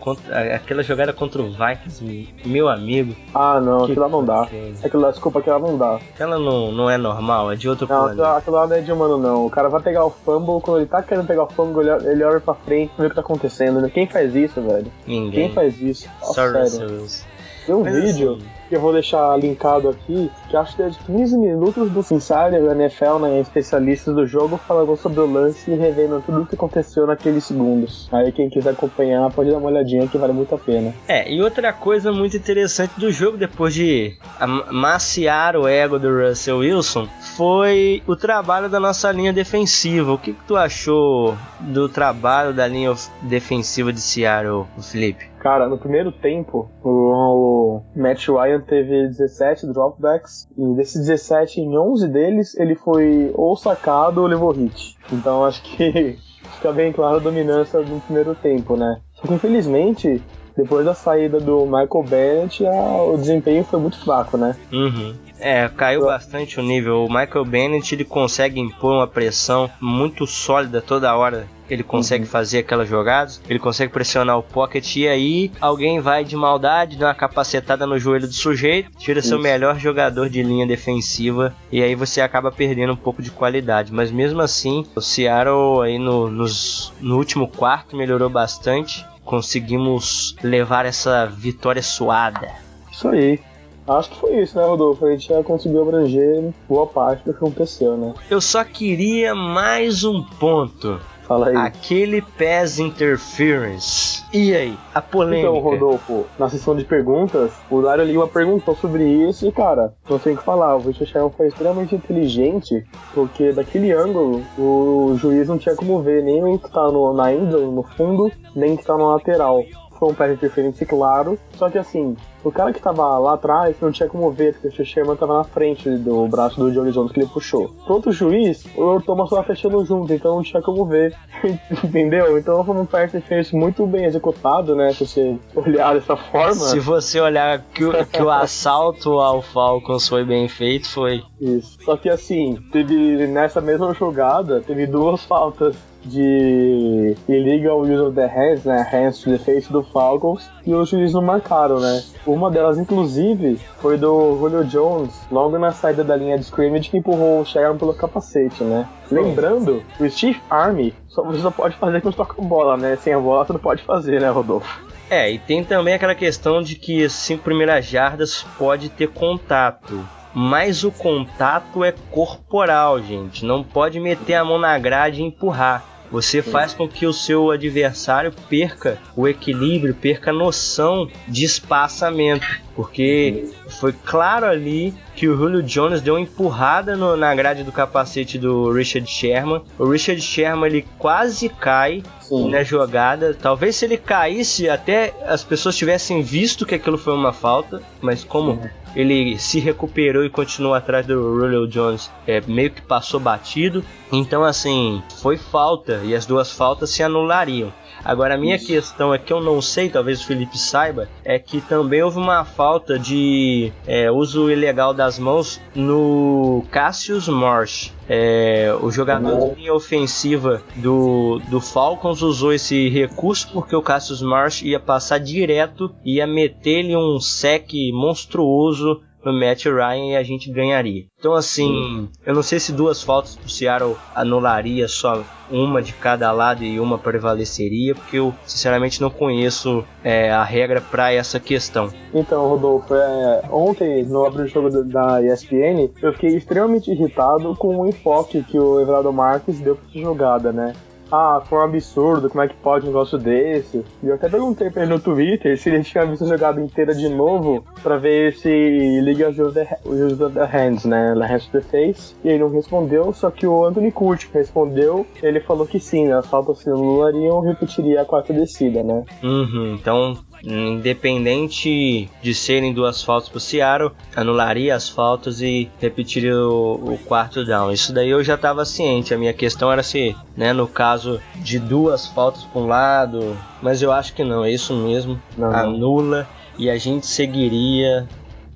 aquela 0.54 0.82
jogada 0.82 1.12
contra 1.12 1.42
o 1.42 1.50
Vikings, 1.50 2.32
meu 2.44 2.68
amigo. 2.68 3.14
Ah, 3.34 3.60
não, 3.60 3.84
aquilo 3.84 4.00
lá 4.00 4.08
não 4.08 4.24
dá. 4.24 4.48
Aquilo 4.82 5.10
desculpa, 5.10 5.40
aquilo 5.40 5.58
lá 5.58 5.66
não 5.66 5.76
dá. 5.76 5.96
Aquela 5.96 6.38
não, 6.38 6.70
não 6.70 6.88
é 6.88 6.96
normal, 6.96 7.50
é 7.52 7.56
de 7.56 7.68
outro 7.68 7.86
não, 7.88 8.02
planeta. 8.02 8.22
Não, 8.22 8.36
aquilo 8.36 8.56
lá 8.56 8.66
não 8.66 8.76
é 8.76 8.80
de 8.80 8.92
humano, 8.92 9.18
não. 9.18 9.46
O 9.46 9.50
cara 9.50 9.68
vai 9.68 9.82
pegar 9.82 10.04
o 10.04 10.10
fumble, 10.10 10.60
quando 10.60 10.78
ele 10.78 10.86
tá 10.86 11.02
querendo 11.02 11.26
pegar 11.26 11.44
o 11.44 11.50
fumble, 11.50 11.88
ele, 11.88 12.22
olha 12.22 12.40
pra 12.40 12.54
frente 12.54 12.92
vê 12.98 13.06
o 13.06 13.08
que 13.08 13.16
tá 13.16 13.20
acontecendo. 13.20 13.88
Quem 13.90 14.06
faz 14.06 14.34
isso, 14.34 14.60
velho? 14.60 14.90
Ninguém. 15.06 15.48
Quem 15.48 15.52
faz 15.52 15.80
isso? 15.80 16.08
Só 16.22 16.32
sério. 16.34 16.60
Russell 16.60 16.88
Wilson. 16.88 17.24
Tem 17.66 17.74
um 17.74 17.82
Mas 17.82 17.94
vídeo 17.94 18.32
assim... 18.32 18.53
que 18.68 18.76
eu 18.76 18.80
vou 18.80 18.92
deixar 18.92 19.36
linkado 19.38 19.88
aqui, 19.88 20.30
que 20.48 20.56
acho 20.56 20.76
que 20.76 20.82
é 20.82 20.88
de 20.88 20.98
15 20.98 21.36
minutos 21.36 21.90
do 21.90 22.00
Insider, 22.00 22.62
o 22.62 22.70
NFL, 22.70 23.18
né, 23.20 23.40
especialistas 23.40 24.14
do 24.14 24.26
jogo, 24.26 24.56
falando 24.56 24.96
sobre 24.96 25.20
o 25.20 25.30
lance 25.30 25.70
e 25.70 25.74
revendo 25.74 26.22
tudo 26.24 26.42
o 26.42 26.46
que 26.46 26.54
aconteceu 26.54 27.06
naqueles 27.06 27.44
segundos. 27.44 28.08
Aí 28.12 28.32
quem 28.32 28.48
quiser 28.48 28.70
acompanhar 28.70 29.30
pode 29.30 29.50
dar 29.50 29.58
uma 29.58 29.68
olhadinha 29.68 30.06
que 30.06 30.18
vale 30.18 30.32
muito 30.32 30.54
a 30.54 30.58
pena. 30.58 30.94
É, 31.08 31.30
e 31.30 31.42
outra 31.42 31.72
coisa 31.72 32.12
muito 32.12 32.36
interessante 32.36 32.98
do 32.98 33.10
jogo, 33.10 33.36
depois 33.36 33.74
de 33.74 34.16
amaciar 34.38 35.56
o 35.56 35.66
ego 35.66 35.98
do 35.98 36.08
Russell 36.08 36.58
Wilson, 36.58 37.08
foi 37.36 38.02
o 38.06 38.16
trabalho 38.16 38.68
da 38.68 38.78
nossa 38.80 39.10
linha 39.10 39.32
defensiva. 39.32 40.12
O 40.12 40.18
que, 40.18 40.32
que 40.32 40.44
tu 40.46 40.56
achou 40.56 41.36
do 41.60 41.88
trabalho 41.88 42.52
da 42.52 42.66
linha 42.66 42.94
defensiva 43.22 43.92
de 43.92 44.00
Seattle, 44.00 44.66
Felipe? 44.80 45.33
Cara, 45.44 45.68
no 45.68 45.76
primeiro 45.76 46.10
tempo, 46.10 46.70
o, 46.82 47.82
Matt 47.94 48.28
Ryan 48.28 48.62
teve 48.62 49.08
17 49.08 49.66
dropbacks, 49.66 50.48
e 50.56 50.74
desses 50.74 51.06
17, 51.06 51.60
em 51.60 51.76
11 51.76 52.08
deles, 52.08 52.58
ele 52.58 52.74
foi 52.74 53.30
ou 53.34 53.54
sacado 53.54 54.22
ou 54.22 54.26
levou 54.26 54.52
hit. 54.52 54.96
Então 55.12 55.44
acho 55.44 55.62
que 55.62 56.16
fica 56.56 56.72
bem 56.72 56.94
claro 56.94 57.16
a 57.16 57.20
dominância 57.20 57.78
no 57.80 58.00
primeiro 58.00 58.34
tempo, 58.34 58.74
né? 58.74 59.02
Só 59.12 59.28
que 59.28 59.34
infelizmente, 59.34 60.22
depois 60.56 60.86
da 60.86 60.94
saída 60.94 61.38
do 61.38 61.66
Michael 61.66 62.04
Bennett, 62.08 62.66
a, 62.66 63.02
o 63.02 63.18
desempenho 63.18 63.64
foi 63.64 63.78
muito 63.78 64.02
fraco, 64.02 64.38
né? 64.38 64.56
Uhum. 64.72 65.14
É, 65.44 65.68
caiu 65.68 66.06
bastante 66.06 66.58
o 66.58 66.62
nível. 66.62 67.04
O 67.04 67.08
Michael 67.08 67.44
Bennett 67.44 67.94
ele 67.94 68.02
consegue 68.02 68.58
impor 68.58 68.94
uma 68.94 69.06
pressão 69.06 69.70
muito 69.78 70.26
sólida 70.26 70.80
toda 70.80 71.14
hora. 71.14 71.46
Ele 71.68 71.82
consegue 71.82 72.24
uhum. 72.24 72.30
fazer 72.30 72.60
aquelas 72.60 72.88
jogadas, 72.88 73.42
ele 73.46 73.58
consegue 73.58 73.92
pressionar 73.92 74.38
o 74.38 74.42
pocket 74.42 74.96
e 74.96 75.06
aí 75.06 75.52
alguém 75.60 76.00
vai 76.00 76.24
de 76.24 76.34
maldade, 76.34 76.96
dá 76.96 77.08
uma 77.08 77.14
capacetada 77.14 77.86
no 77.86 77.98
joelho 77.98 78.26
do 78.26 78.32
sujeito, 78.32 78.90
tira 78.96 79.20
Isso. 79.20 79.28
seu 79.28 79.38
melhor 79.38 79.78
jogador 79.78 80.30
de 80.30 80.42
linha 80.42 80.66
defensiva 80.66 81.54
e 81.70 81.82
aí 81.82 81.94
você 81.94 82.22
acaba 82.22 82.50
perdendo 82.50 82.94
um 82.94 82.96
pouco 82.96 83.22
de 83.22 83.30
qualidade. 83.30 83.92
Mas 83.92 84.10
mesmo 84.10 84.40
assim, 84.40 84.86
o 84.96 85.00
Seattle 85.02 85.82
aí 85.82 85.98
no, 85.98 86.30
nos, 86.30 86.90
no 87.02 87.18
último 87.18 87.48
quarto 87.48 87.96
melhorou 87.96 88.30
bastante. 88.30 89.06
Conseguimos 89.22 90.36
levar 90.42 90.86
essa 90.86 91.26
vitória 91.26 91.82
suada. 91.82 92.48
Isso 92.90 93.08
aí. 93.08 93.38
Acho 93.86 94.10
que 94.10 94.20
foi 94.20 94.40
isso, 94.40 94.58
né, 94.58 94.64
Rodolfo? 94.64 95.04
A 95.04 95.10
gente 95.10 95.28
já 95.28 95.42
conseguiu 95.42 95.82
abranger 95.82 96.52
boa 96.68 96.86
parte 96.86 97.24
do 97.24 97.32
que 97.32 97.38
aconteceu, 97.38 97.96
né? 97.96 98.14
Eu 98.30 98.40
só 98.40 98.64
queria 98.64 99.34
mais 99.34 100.04
um 100.04 100.22
ponto. 100.22 100.98
Fala 101.22 101.48
aí. 101.48 101.56
Aquele 101.56 102.20
PES 102.20 102.78
Interference. 102.78 104.22
E 104.32 104.54
aí? 104.54 104.76
A 104.94 105.00
polêmica. 105.00 105.48
Então, 105.48 105.58
Rodolfo, 105.58 106.26
na 106.38 106.50
sessão 106.50 106.76
de 106.76 106.84
perguntas, 106.84 107.52
o 107.70 107.80
Dário 107.80 108.04
Lima 108.04 108.28
perguntou 108.28 108.76
sobre 108.76 109.04
isso 109.04 109.46
e, 109.46 109.52
cara, 109.52 109.94
não 110.08 110.18
tem 110.18 110.34
o 110.34 110.36
que 110.36 110.44
falar. 110.44 110.76
O 110.76 110.80
Richard 110.80 111.06
Sherman 111.06 111.32
foi 111.34 111.48
extremamente 111.48 111.94
inteligente, 111.94 112.84
porque 113.14 113.52
daquele 113.52 113.92
ângulo, 113.92 114.42
o 114.58 115.16
juiz 115.16 115.48
não 115.48 115.56
tinha 115.56 115.74
como 115.74 116.02
ver 116.02 116.22
nem 116.22 116.42
o 116.42 116.58
que 116.58 116.70
tá 116.70 116.90
no, 116.90 117.14
na 117.14 117.32
endzone, 117.32 117.74
no 117.74 117.82
fundo, 117.82 118.30
nem 118.54 118.74
o 118.74 118.78
que 118.78 118.84
tá 118.84 118.96
na 118.96 119.14
lateral 119.14 119.62
foi 119.98 120.10
um 120.10 120.14
pé 120.14 120.28
de 120.28 120.34
interferência, 120.34 120.86
claro. 120.86 121.38
Só 121.56 121.70
que 121.70 121.78
assim, 121.78 122.16
o 122.44 122.52
cara 122.52 122.72
que 122.72 122.80
tava 122.80 123.18
lá 123.18 123.34
atrás 123.34 123.74
não 123.80 123.90
tinha 123.90 124.08
como 124.08 124.30
ver, 124.30 124.54
porque 124.54 124.82
o 124.82 124.84
Sherman 124.84 125.16
tava 125.16 125.38
na 125.38 125.44
frente 125.44 125.88
do 125.88 126.28
braço 126.28 126.60
do 126.60 126.70
Johnny 126.70 126.92
Jones 126.92 127.10
que 127.10 127.20
ele 127.20 127.28
puxou. 127.28 127.68
Pro 127.84 127.94
outro 127.94 128.12
juiz, 128.12 128.64
o 128.76 129.00
Thomas 129.00 129.30
tava 129.30 129.42
fechando 129.42 129.84
junto, 129.84 130.12
então 130.12 130.36
não 130.36 130.42
tinha 130.42 130.62
como 130.62 130.84
ver. 130.84 131.16
Entendeu? 131.82 132.38
Então 132.38 132.62
foi 132.64 132.76
um 132.76 132.84
de 132.84 133.04
interferência 133.04 133.58
muito 133.58 133.86
bem 133.86 134.04
executado, 134.04 134.76
né? 134.76 134.92
Se 134.92 135.06
você 135.06 135.38
olhar 135.54 135.94
dessa 135.94 136.16
forma. 136.16 136.54
Se 136.54 136.78
você 136.78 137.20
olhar 137.20 137.60
que 137.72 137.84
o, 137.84 138.06
que 138.06 138.22
o 138.22 138.28
assalto 138.30 139.18
ao 139.18 139.40
Falcons 139.40 140.08
foi 140.08 140.24
bem 140.24 140.46
feito, 140.48 140.88
foi. 140.88 141.22
Isso. 141.40 141.78
Só 141.82 141.96
que 141.96 142.08
assim, 142.08 142.58
teve 142.70 143.26
nessa 143.26 143.60
mesma 143.60 143.94
jogada, 143.94 144.60
teve 144.60 144.86
duas 144.86 145.24
faltas 145.24 145.76
de 146.04 147.16
illegal 147.28 147.80
use 147.80 148.00
of 148.00 148.14
the 148.14 148.26
hands, 148.26 148.64
né, 148.64 148.86
hands 148.90 149.20
to 149.20 149.30
the 149.30 149.38
face 149.38 149.72
do 149.72 149.82
Falcons, 149.82 150.48
e 150.66 150.74
os 150.74 150.88
juízes 150.88 151.14
não 151.14 151.22
marcaram, 151.22 151.80
né. 151.80 152.02
Uma 152.26 152.50
delas, 152.50 152.78
inclusive, 152.78 153.58
foi 153.78 153.96
do 153.96 154.36
Julio 154.38 154.64
Jones, 154.64 155.12
logo 155.30 155.58
na 155.58 155.72
saída 155.72 156.04
da 156.04 156.16
linha 156.16 156.38
de 156.38 156.44
scrimmage, 156.44 156.90
que 156.90 156.98
empurrou 156.98 157.40
o 157.40 157.44
Sharon 157.44 157.76
pelo 157.76 157.94
capacete, 157.94 158.62
né. 158.62 158.88
Lembrando, 159.10 159.82
o 159.98 160.08
Steve 160.08 160.40
Army 160.50 160.94
só, 161.08 161.22
você 161.22 161.40
só 161.40 161.50
pode 161.50 161.76
fazer 161.76 162.00
quando 162.00 162.14
toca 162.14 162.40
bola, 162.42 162.76
né, 162.76 162.96
sem 162.96 163.12
a 163.12 163.18
bola 163.18 163.44
você 163.44 163.52
não 163.52 163.60
pode 163.60 163.82
fazer, 163.82 164.20
né, 164.20 164.28
Rodolfo. 164.30 164.82
É, 165.10 165.30
e 165.30 165.38
tem 165.38 165.62
também 165.62 165.94
aquela 165.94 166.14
questão 166.14 166.62
de 166.62 166.76
que 166.76 167.08
cinco 167.08 167.44
primeiras 167.44 167.84
jardas 167.84 168.44
pode 168.58 168.88
ter 168.88 169.08
contato 169.08 170.02
mas 170.34 170.82
o 170.82 170.90
contato 170.90 171.84
é 171.84 171.94
corporal, 172.10 173.00
gente. 173.00 173.44
Não 173.44 173.62
pode 173.62 174.00
meter 174.00 174.34
a 174.34 174.44
mão 174.44 174.58
na 174.58 174.76
grade 174.76 175.22
e 175.22 175.24
empurrar. 175.24 175.84
Você 176.10 176.42
faz 176.42 176.72
com 176.72 176.88
que 176.88 177.06
o 177.06 177.12
seu 177.12 177.50
adversário 177.50 178.32
perca 178.48 178.98
o 179.16 179.26
equilíbrio, 179.26 179.94
perca 179.94 180.30
a 180.30 180.34
noção 180.34 181.08
de 181.26 181.44
espaçamento. 181.44 182.46
Porque 182.74 183.52
foi 183.68 183.92
claro 183.92 184.46
ali 184.46 184.92
que 185.14 185.28
o 185.28 185.36
Julio 185.36 185.62
Jones 185.62 186.02
deu 186.02 186.14
uma 186.14 186.20
empurrada 186.20 186.96
no, 186.96 187.16
na 187.16 187.34
grade 187.34 187.62
do 187.62 187.70
capacete 187.70 188.36
do 188.36 188.70
Richard 188.72 189.08
Sherman. 189.08 189.62
O 189.78 189.88
Richard 189.88 190.20
Sherman 190.20 190.66
ele 190.66 190.86
quase 190.98 191.48
cai, 191.48 192.02
Sim. 192.20 192.50
na 192.50 192.62
jogada. 192.62 193.32
Talvez 193.32 193.76
se 193.76 193.84
ele 193.84 193.96
caísse, 193.96 194.68
até 194.68 195.14
as 195.26 195.44
pessoas 195.44 195.76
tivessem 195.76 196.22
visto 196.22 196.66
que 196.66 196.74
aquilo 196.74 196.98
foi 196.98 197.14
uma 197.14 197.32
falta, 197.32 197.80
mas 198.00 198.24
como 198.24 198.60
ele 198.94 199.38
se 199.38 199.58
recuperou 199.58 200.24
e 200.24 200.30
continuou 200.30 200.74
atrás 200.74 201.06
do 201.06 201.14
Julio 201.14 201.66
Jones, 201.66 202.10
é, 202.26 202.40
meio 202.42 202.70
que 202.70 202.82
passou 202.82 203.18
batido. 203.18 203.84
Então, 204.12 204.44
assim, 204.44 205.02
foi 205.20 205.36
falta 205.36 206.00
e 206.04 206.14
as 206.14 206.26
duas 206.26 206.52
faltas 206.52 206.90
se 206.90 207.02
anulariam. 207.02 207.72
Agora, 208.04 208.34
a 208.34 208.38
minha 208.38 208.56
Isso. 208.56 208.66
questão 208.66 209.12
é 209.12 209.18
que 209.18 209.32
eu 209.32 209.40
não 209.40 209.60
sei, 209.60 209.88
talvez 209.88 210.20
o 210.20 210.26
Felipe 210.26 210.58
saiba, 210.58 211.08
é 211.24 211.38
que 211.38 211.60
também 211.60 212.02
houve 212.02 212.18
uma 212.18 212.44
falta 212.44 212.98
de 212.98 213.72
é, 213.86 214.10
uso 214.10 214.50
ilegal 214.50 214.94
das 214.94 215.18
mãos 215.18 215.60
no 215.74 216.64
Cassius 216.70 217.28
Marsh. 217.28 217.92
É, 218.08 218.76
o 218.82 218.90
jogador 218.90 219.50
de 219.50 219.60
linha 219.60 219.74
ofensiva 219.74 220.62
do, 220.76 221.40
do 221.48 221.60
Falcons 221.60 222.20
usou 222.20 222.52
esse 222.52 222.88
recurso 222.90 223.48
porque 223.52 223.74
o 223.74 223.82
Cassius 223.82 224.20
Marsh 224.20 224.62
ia 224.62 224.78
passar 224.78 225.18
direto, 225.18 225.94
ia 226.04 226.26
meter-lhe 226.26 226.96
um 226.96 227.18
sec 227.18 227.70
monstruoso 227.92 229.00
no 229.24 229.32
Matt 229.32 229.64
Ryan 229.64 230.12
e 230.12 230.16
a 230.16 230.22
gente 230.22 230.50
ganharia. 230.50 231.04
Então, 231.18 231.34
assim, 231.34 232.08
eu 232.26 232.34
não 232.34 232.42
sei 232.42 232.60
se 232.60 232.72
duas 232.72 233.02
faltas 233.02 233.36
pro 233.36 233.48
Seattle 233.48 233.96
anularia 234.14 234.86
só 234.88 235.24
uma 235.50 235.82
de 235.82 235.92
cada 235.92 236.30
lado 236.32 236.64
e 236.64 236.80
uma 236.80 236.98
prevaleceria, 236.98 237.94
porque 237.94 238.18
eu 238.18 238.34
sinceramente 238.46 239.00
não 239.00 239.10
conheço 239.10 239.84
é, 240.02 240.30
a 240.30 240.42
regra 240.42 240.80
para 240.80 241.12
essa 241.12 241.38
questão. 241.38 241.90
Então, 242.12 242.48
Rodolfo, 242.48 242.94
é, 242.94 243.42
ontem 243.50 244.04
no 244.04 244.24
abrir 244.24 244.48
jogo 244.48 244.70
da 244.84 245.22
ESPN, 245.22 245.90
eu 246.02 246.12
fiquei 246.12 246.36
extremamente 246.36 246.90
irritado 246.90 247.54
com 247.56 247.78
o 247.78 247.86
enfoque 247.86 248.42
que 248.42 248.58
o 248.58 248.80
Everaldo 248.80 249.12
Marques 249.12 249.60
deu 249.60 249.76
para 249.76 249.86
essa 249.88 249.98
jogada, 249.98 250.52
né? 250.52 250.74
Ah, 251.10 251.42
foi 251.48 251.58
um 251.58 251.62
absurdo, 251.62 252.28
como 252.28 252.42
é 252.42 252.48
que 252.48 252.54
pode 252.54 252.84
um 252.84 252.88
negócio 252.88 253.18
desse? 253.18 253.84
E 254.02 254.08
eu 254.08 254.14
até 254.14 254.28
perguntei 254.28 254.70
pra 254.70 254.82
ele 254.82 254.92
no 254.92 255.00
Twitter 255.00 255.58
se 255.58 255.68
ele 255.68 255.82
tinha 255.82 256.06
visto 256.06 256.24
a 256.24 256.28
jogada 256.28 256.60
inteira 256.60 256.94
de 256.94 257.08
novo 257.08 257.64
pra 257.82 257.96
ver 257.96 258.34
se 258.34 259.00
liga 259.00 259.32
the, 259.32 259.78
use 259.84 260.16
the 260.16 260.44
hands, 260.44 260.84
né? 260.84 261.14
The 261.14 261.26
hands 261.26 261.46
to 261.46 261.60
the 261.60 261.60
face. 261.60 262.14
E 262.24 262.28
ele 262.28 262.38
não 262.38 262.50
respondeu, 262.50 263.12
só 263.12 263.30
que 263.30 263.46
o 263.46 263.64
Anthony 263.64 263.92
Curti 263.92 264.28
respondeu, 264.32 265.06
ele 265.22 265.40
falou 265.40 265.66
que 265.66 265.78
sim, 265.78 266.10
as 266.12 266.26
faltas 266.26 266.58
se 266.58 266.70
anulariam 266.70 267.40
repetiria 267.40 268.02
a 268.02 268.04
quarta 268.04 268.32
descida, 268.32 268.82
né? 268.82 269.04
Uhum, 269.22 269.76
então 269.80 270.16
independente 270.42 272.10
de 272.22 272.34
serem 272.34 272.72
duas 272.72 273.02
faltas 273.02 273.28
para 273.28 273.38
o 273.38 273.40
Seattle, 273.40 273.92
anularia 274.14 274.74
as 274.74 274.88
faltas 274.88 275.40
e 275.40 275.70
repetiria 275.80 276.36
o, 276.36 276.94
o, 276.94 276.98
quarto 276.98 277.44
down. 277.44 277.72
Isso 277.72 277.92
daí 277.92 278.10
eu 278.10 278.22
já 278.22 278.34
estava 278.34 278.64
ciente. 278.64 279.14
A 279.14 279.18
minha 279.18 279.32
questão 279.32 279.72
era 279.72 279.82
se, 279.82 280.14
né, 280.36 280.52
no 280.52 280.66
caso 280.66 281.20
de 281.36 281.58
duas 281.58 282.06
faltas 282.06 282.44
para 282.44 282.60
um 282.60 282.66
lado, 282.66 283.36
mas 283.62 283.82
eu 283.82 283.92
acho 283.92 284.14
que 284.14 284.24
não, 284.24 284.44
é 284.44 284.50
isso 284.50 284.74
mesmo, 284.74 285.20
não, 285.36 285.50
anula 285.50 286.28
e 286.58 286.70
a 286.70 286.76
gente 286.76 287.06
seguiria 287.06 288.06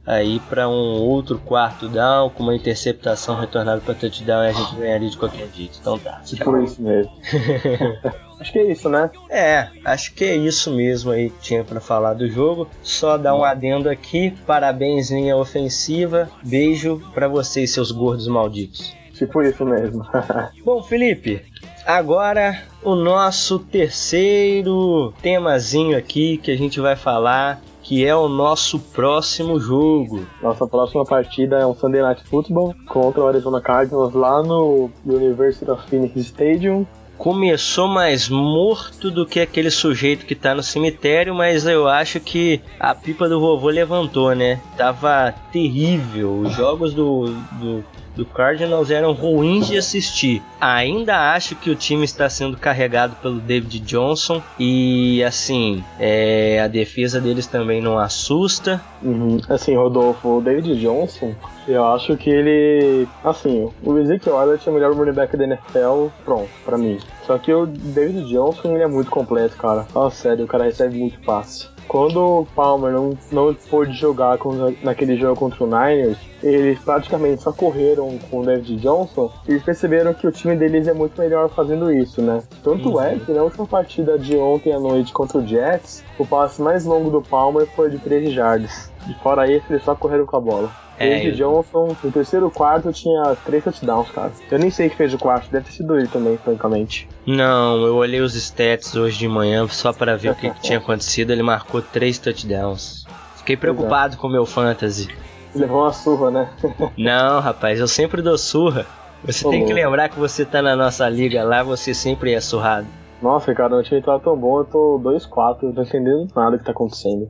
aí 0.06 0.40
para 0.48 0.68
um 0.68 1.00
outro 1.02 1.38
quarto 1.38 1.88
down 1.88 2.30
com 2.30 2.42
uma 2.42 2.54
interceptação 2.54 3.38
retornada 3.38 3.80
para 3.80 3.94
touchdown 3.94 4.44
e 4.44 4.48
a 4.48 4.52
gente 4.52 4.76
ganharia 4.76 5.10
de 5.10 5.16
qualquer 5.16 5.48
jeito. 5.54 5.78
Então 5.80 5.98
tá. 5.98 6.22
Por 6.42 6.62
isso 6.62 6.80
mesmo. 6.80 7.12
Acho 8.40 8.53
que 8.53 8.59
é 8.59 8.70
isso, 8.70 8.88
né? 8.88 9.11
É, 9.29 9.68
acho 9.85 10.14
que 10.14 10.24
é 10.24 10.37
isso 10.37 10.70
mesmo 10.74 11.11
aí 11.11 11.31
que 11.31 11.40
tinha 11.40 11.64
para 11.64 11.81
falar 11.81 12.14
do 12.14 12.29
jogo. 12.29 12.68
Só 12.83 13.16
dar 13.16 13.35
um 13.35 13.44
adendo 13.44 13.90
aqui. 13.90 14.33
Parabéns, 14.46 15.11
linha 15.11 15.37
ofensiva. 15.37 16.31
Beijo 16.42 17.03
para 17.12 17.27
vocês, 17.27 17.72
seus 17.72 17.90
gordos 17.90 18.29
malditos. 18.29 18.96
Tipo 19.12 19.42
isso 19.42 19.64
mesmo. 19.64 20.07
Bom, 20.64 20.83
Felipe, 20.83 21.42
agora 21.85 22.62
o 22.83 22.94
nosso 22.94 23.59
terceiro 23.59 25.12
temazinho 25.20 25.98
aqui 25.98 26.38
que 26.38 26.53
a 26.53 26.57
gente 26.57 26.79
vai 26.79 26.94
falar 26.94 27.61
que 27.83 28.07
é 28.07 28.14
o 28.14 28.29
nosso 28.29 28.79
próximo 28.79 29.59
jogo. 29.59 30.27
Nossa 30.42 30.66
próxima 30.66 31.07
partida 31.07 31.57
é 31.57 31.66
um 31.66 31.74
Sunday 31.74 32.03
Night 32.03 32.22
Football 32.22 32.74
contra 32.87 33.22
o 33.22 33.27
Arizona 33.27 33.62
Cardinals 33.62 34.12
lá 34.12 34.42
no 34.42 34.90
University 35.07 35.70
of 35.70 35.83
Phoenix 35.88 36.14
Stadium 36.16 36.87
começou 37.18 37.88
mais 37.88 38.28
morto 38.28 39.11
do 39.11 39.26
que 39.26 39.40
aquele 39.40 39.70
sujeito 39.70 40.24
que 40.24 40.37
tá 40.37 40.54
no 40.54 40.62
cemitério, 40.62 41.35
mas 41.35 41.66
eu 41.66 41.88
acho 41.88 42.20
que 42.20 42.61
a 42.78 42.94
pipa 42.94 43.28
do 43.28 43.40
vovô 43.40 43.68
levantou, 43.68 44.35
né? 44.35 44.61
Tava 44.76 45.35
terrível. 45.52 46.38
Os 46.38 46.54
jogos 46.54 46.94
do, 46.94 47.26
do 47.61 47.85
do 48.18 48.26
Cardinals 48.26 48.90
eram 48.90 49.12
ruins 49.12 49.68
de 49.68 49.78
assistir. 49.78 50.42
Ainda 50.61 51.33
acho 51.33 51.54
que 51.54 51.70
o 51.70 51.76
time 51.76 52.04
está 52.04 52.28
sendo 52.28 52.57
carregado 52.57 53.14
pelo 53.22 53.38
David 53.38 53.78
Johnson 53.78 54.42
e 54.59 55.22
assim 55.22 55.85
é, 56.00 56.61
a 56.61 56.66
defesa 56.66 57.20
deles 57.20 57.46
também 57.46 57.81
não 57.81 57.96
assusta. 57.96 58.83
Uhum. 59.00 59.40
Assim, 59.48 59.76
Rodolfo, 59.76 60.38
o 60.38 60.40
David 60.40 60.81
Johnson, 60.81 61.33
eu 61.68 61.85
acho 61.87 62.16
que 62.16 62.28
ele, 62.28 63.07
assim, 63.22 63.70
o 63.85 63.98
Ezekiel 63.98 64.42
Elliott 64.42 64.68
é 64.68 64.72
o 64.72 64.74
melhor 64.74 64.94
running 64.94 65.12
back 65.12 65.37
da 65.37 65.44
NFL, 65.44 66.09
pronto, 66.24 66.50
para 66.64 66.76
mim. 66.76 66.98
Só 67.24 67.38
que 67.38 67.52
o 67.52 67.66
David 67.66 68.24
Johnson 68.28 68.74
ele 68.74 68.83
é 68.83 68.88
muito 68.88 69.11
completo, 69.11 69.57
cara. 69.57 69.85
Fala 69.85 70.11
sério, 70.11 70.44
o 70.44 70.48
cara 70.48 70.64
recebe 70.64 70.98
muito 70.98 71.20
passe. 71.20 71.68
Quando 71.88 72.40
o 72.40 72.46
Palmer 72.55 72.92
não, 72.92 73.16
não 73.33 73.55
pôde 73.55 73.94
jogar 73.94 74.37
com, 74.37 74.53
naquele 74.83 75.16
jogo 75.16 75.40
contra 75.40 75.64
o 75.64 75.66
Niners, 75.66 76.18
eles 76.42 76.79
praticamente 76.79 77.42
só 77.42 77.51
correram 77.51 78.18
com 78.31 78.40
o 78.40 78.44
David 78.44 78.77
Johnson 78.77 79.33
e 79.48 79.59
perceberam 79.59 80.12
que 80.12 80.27
o 80.27 80.31
time 80.31 80.55
deles 80.55 80.87
é 80.87 80.92
muito 80.92 81.18
melhor 81.18 81.48
fazendo 81.48 81.90
isso, 81.90 82.20
né? 82.20 82.42
Tanto 82.62 82.90
uhum. 82.90 83.01
é 83.01 83.18
que 83.18 83.33
na 83.33 83.42
última 83.42 83.66
partida 83.66 84.18
de 84.18 84.37
ontem 84.37 84.72
à 84.72 84.79
noite 84.79 85.12
contra 85.14 85.38
o 85.38 85.46
Jets, 85.46 86.05
o 86.18 86.27
passe 86.27 86.61
mais 86.61 86.85
longo 86.85 87.11
do 87.11 87.22
Palmer 87.22 87.66
foi 87.74 87.88
de 87.88 87.98
13 87.98 88.31
jardas. 88.31 88.92
E 89.09 89.14
fora 89.22 89.51
isso, 89.51 89.64
eles 89.70 89.83
só 89.83 89.94
correram 89.94 90.27
com 90.27 90.37
a 90.37 90.40
bola. 90.40 90.88
É, 90.98 91.08
David 91.08 91.37
Johnson, 91.37 91.96
no 92.02 92.12
terceiro 92.12 92.50
quarto, 92.50 92.92
tinha 92.92 93.37
três 93.44 93.62
touchdowns, 93.62 94.11
cara. 94.11 94.32
Eu 94.50 94.58
nem 94.58 94.70
sei 94.70 94.88
que 94.90 94.96
fez 94.96 95.14
o 95.14 95.18
quarto, 95.18 95.50
deve 95.50 95.66
ter 95.66 95.72
sido 95.72 95.96
ele 95.96 96.08
também, 96.08 96.37
francamente. 96.37 97.08
Não, 97.24 97.87
eu 97.87 97.94
olhei 97.94 98.20
os 98.20 98.34
stats 98.34 98.96
hoje 98.96 99.18
de 99.18 99.28
manhã 99.28 99.66
só 99.68 99.92
para 99.92 100.16
ver 100.16 100.30
o 100.30 100.34
que, 100.34 100.50
que, 100.54 100.61
tinha 100.61 100.78
acontecido. 100.78 101.30
Ele 101.30 101.42
marcou 101.42 101.80
três 101.80 102.18
touchdowns. 102.18 103.06
Fiquei 103.37 103.56
preocupado 103.56 104.16
com 104.16 104.26
o 104.26 104.30
meu 104.30 104.44
fantasy. 104.44 105.08
Levou 105.54 105.82
uma 105.82 105.92
surra, 105.92 106.30
né? 106.30 106.50
Não, 106.98 107.40
rapaz, 107.40 107.78
eu 107.78 107.88
sempre 107.88 108.20
dou 108.20 108.37
surra. 108.37 108.84
Você 109.24 109.44
Pô, 109.44 109.50
tem 109.50 109.64
que 109.64 109.72
lembrar 109.72 110.08
que 110.08 110.18
você 110.18 110.44
tá 110.44 110.61
na 110.61 110.76
nossa 110.76 111.08
liga 111.08 111.42
lá, 111.42 111.62
você 111.62 111.94
sempre 111.94 112.34
é 112.34 112.40
surrado. 112.40 112.87
Nossa, 113.22 113.52
cara, 113.54 113.74
o 113.74 113.82
time 113.82 114.02
tá 114.02 114.18
tão 114.18 114.37
bom, 114.37 114.58
eu 114.61 114.64
tô 114.64 115.00
2-4, 115.02 115.62
não 115.62 115.72
tô 115.72 115.82
entendendo 115.82 116.28
nada 116.37 116.56
que 116.56 116.64
tá 116.64 116.70
acontecendo 116.70 117.28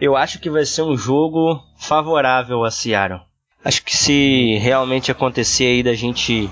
eu 0.00 0.16
acho 0.16 0.40
que 0.40 0.48
vai 0.48 0.64
ser 0.64 0.82
um 0.82 0.96
jogo 0.96 1.60
favorável 1.80 2.64
a 2.64 2.70
Seattle. 2.70 3.20
Acho 3.64 3.82
que 3.82 3.96
se 3.96 4.58
realmente 4.58 5.10
acontecer 5.10 5.64
aí 5.64 5.82
da 5.82 5.94
gente 5.94 6.48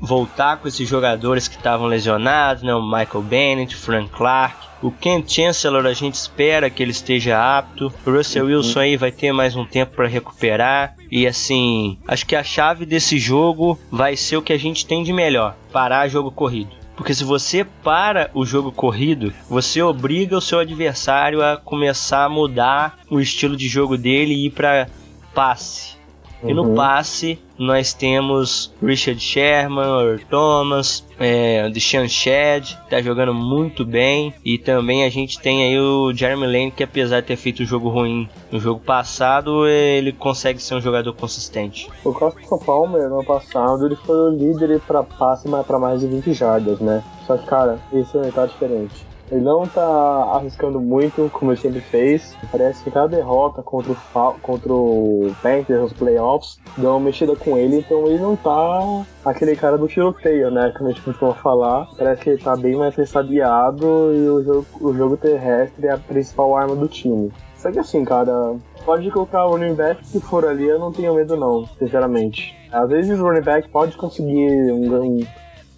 voltar 0.00 0.58
com 0.58 0.68
esses 0.68 0.88
jogadores 0.88 1.48
que 1.48 1.56
estavam 1.56 1.86
lesionados, 1.86 2.62
né, 2.62 2.74
o 2.74 2.82
Michael 2.82 3.22
Bennett, 3.22 3.74
o 3.74 3.78
Frank 3.78 4.10
Clark, 4.10 4.66
o 4.82 4.90
Ken 4.90 5.22
Chancellor 5.26 5.86
a 5.86 5.92
gente 5.92 6.14
espera 6.14 6.68
que 6.68 6.82
ele 6.82 6.90
esteja 6.90 7.58
apto. 7.58 7.92
O 8.04 8.10
Russell 8.10 8.44
uhum. 8.44 8.50
Wilson 8.50 8.80
aí 8.80 8.96
vai 8.96 9.10
ter 9.10 9.32
mais 9.32 9.56
um 9.56 9.64
tempo 9.64 9.96
para 9.96 10.06
recuperar. 10.06 10.94
E 11.10 11.26
assim, 11.26 11.98
acho 12.06 12.26
que 12.26 12.36
a 12.36 12.44
chave 12.44 12.84
desse 12.84 13.18
jogo 13.18 13.78
vai 13.90 14.16
ser 14.16 14.36
o 14.36 14.42
que 14.42 14.52
a 14.52 14.58
gente 14.58 14.86
tem 14.86 15.02
de 15.02 15.12
melhor: 15.12 15.56
parar 15.72 16.08
jogo 16.08 16.30
corrido. 16.30 16.70
Porque 16.96 17.14
se 17.14 17.24
você 17.24 17.62
para 17.62 18.30
o 18.32 18.46
jogo 18.46 18.72
corrido, 18.72 19.32
você 19.48 19.82
obriga 19.82 20.36
o 20.36 20.40
seu 20.40 20.58
adversário 20.58 21.42
a 21.42 21.56
começar 21.56 22.24
a 22.24 22.28
mudar 22.28 22.98
o 23.10 23.20
estilo 23.20 23.56
de 23.56 23.68
jogo 23.68 23.98
dele 23.98 24.32
e 24.32 24.46
ir 24.46 24.50
para 24.50 24.88
passe. 25.34 25.95
Uhum. 26.42 26.50
E 26.50 26.54
no 26.54 26.74
passe 26.74 27.38
nós 27.58 27.94
temos 27.94 28.72
Richard 28.82 29.18
Sherman, 29.18 29.84
Earl 29.84 30.20
Thomas, 30.28 31.04
é, 31.18 31.68
Deshaun 31.70 32.08
Shedd, 32.08 32.76
tá 32.90 33.00
jogando 33.00 33.32
muito 33.32 33.84
bem. 33.84 34.34
E 34.44 34.58
também 34.58 35.04
a 35.04 35.08
gente 35.08 35.40
tem 35.40 35.64
aí 35.64 35.78
o 35.78 36.12
Jeremy 36.12 36.46
Lane, 36.46 36.70
que 36.70 36.84
apesar 36.84 37.20
de 37.20 37.28
ter 37.28 37.36
feito 37.36 37.62
um 37.62 37.66
jogo 37.66 37.88
ruim 37.88 38.28
no 38.50 38.60
jogo 38.60 38.80
passado, 38.80 39.66
ele 39.66 40.12
consegue 40.12 40.60
ser 40.60 40.74
um 40.74 40.80
jogador 40.80 41.12
consistente. 41.14 41.88
O 42.04 42.12
Costa 42.12 42.58
Palmer, 42.58 43.08
no 43.08 43.20
ano 43.20 43.24
passado, 43.24 43.86
ele 43.86 43.96
foi 43.96 44.16
o 44.16 44.28
líder 44.28 44.80
para 44.80 45.02
passe 45.02 45.48
para 45.66 45.78
mais 45.78 46.00
de 46.00 46.06
20 46.06 46.32
jardas, 46.32 46.78
né? 46.80 47.02
Só 47.26 47.36
que, 47.36 47.46
cara, 47.46 47.78
esse 47.92 48.16
ano 48.16 48.30
tá 48.30 48.46
diferente. 48.46 49.15
Ele 49.30 49.40
não 49.40 49.66
tá 49.66 50.30
arriscando 50.34 50.80
muito, 50.80 51.28
como 51.32 51.50
ele 51.50 51.60
sempre 51.60 51.80
fez. 51.80 52.36
Parece 52.50 52.84
que 52.84 52.90
cada 52.90 53.08
derrota 53.08 53.62
contra 53.62 53.92
o, 53.92 53.96
contra 54.40 54.72
o 54.72 55.34
Panthers 55.42 55.80
nos 55.80 55.92
playoffs 55.92 56.58
deu 56.76 56.90
uma 56.90 57.00
mexida 57.00 57.34
com 57.34 57.58
ele, 57.58 57.78
então 57.78 58.06
ele 58.06 58.18
não 58.18 58.36
tá 58.36 59.04
aquele 59.24 59.56
cara 59.56 59.76
do 59.76 59.88
tiroteio, 59.88 60.50
né? 60.50 60.72
Como 60.76 60.88
a 60.88 60.92
gente 60.92 61.02
costuma 61.02 61.34
falar. 61.34 61.88
Parece 61.96 62.22
que 62.22 62.30
ele 62.30 62.42
tá 62.42 62.56
bem 62.56 62.76
mais 62.76 62.94
ressabiado 62.94 63.86
e 64.14 64.28
o 64.28 64.44
jogo, 64.44 64.66
o 64.80 64.94
jogo 64.94 65.16
terrestre 65.16 65.86
é 65.86 65.92
a 65.92 65.98
principal 65.98 66.56
arma 66.56 66.76
do 66.76 66.86
time. 66.86 67.32
Só 67.56 67.72
que 67.72 67.78
assim, 67.78 68.04
cara, 68.04 68.54
pode 68.84 69.10
colocar 69.10 69.46
o 69.46 69.52
running 69.52 69.74
back 69.74 70.00
que 70.04 70.20
for 70.20 70.44
ali, 70.46 70.68
eu 70.68 70.78
não 70.78 70.92
tenho 70.92 71.14
medo 71.14 71.36
não, 71.36 71.66
sinceramente. 71.78 72.54
Às 72.70 72.88
vezes 72.88 73.18
o 73.18 73.24
running 73.24 73.42
back 73.42 73.68
pode 73.70 73.96
conseguir 73.96 74.72
um, 74.72 75.02
um 75.02 75.20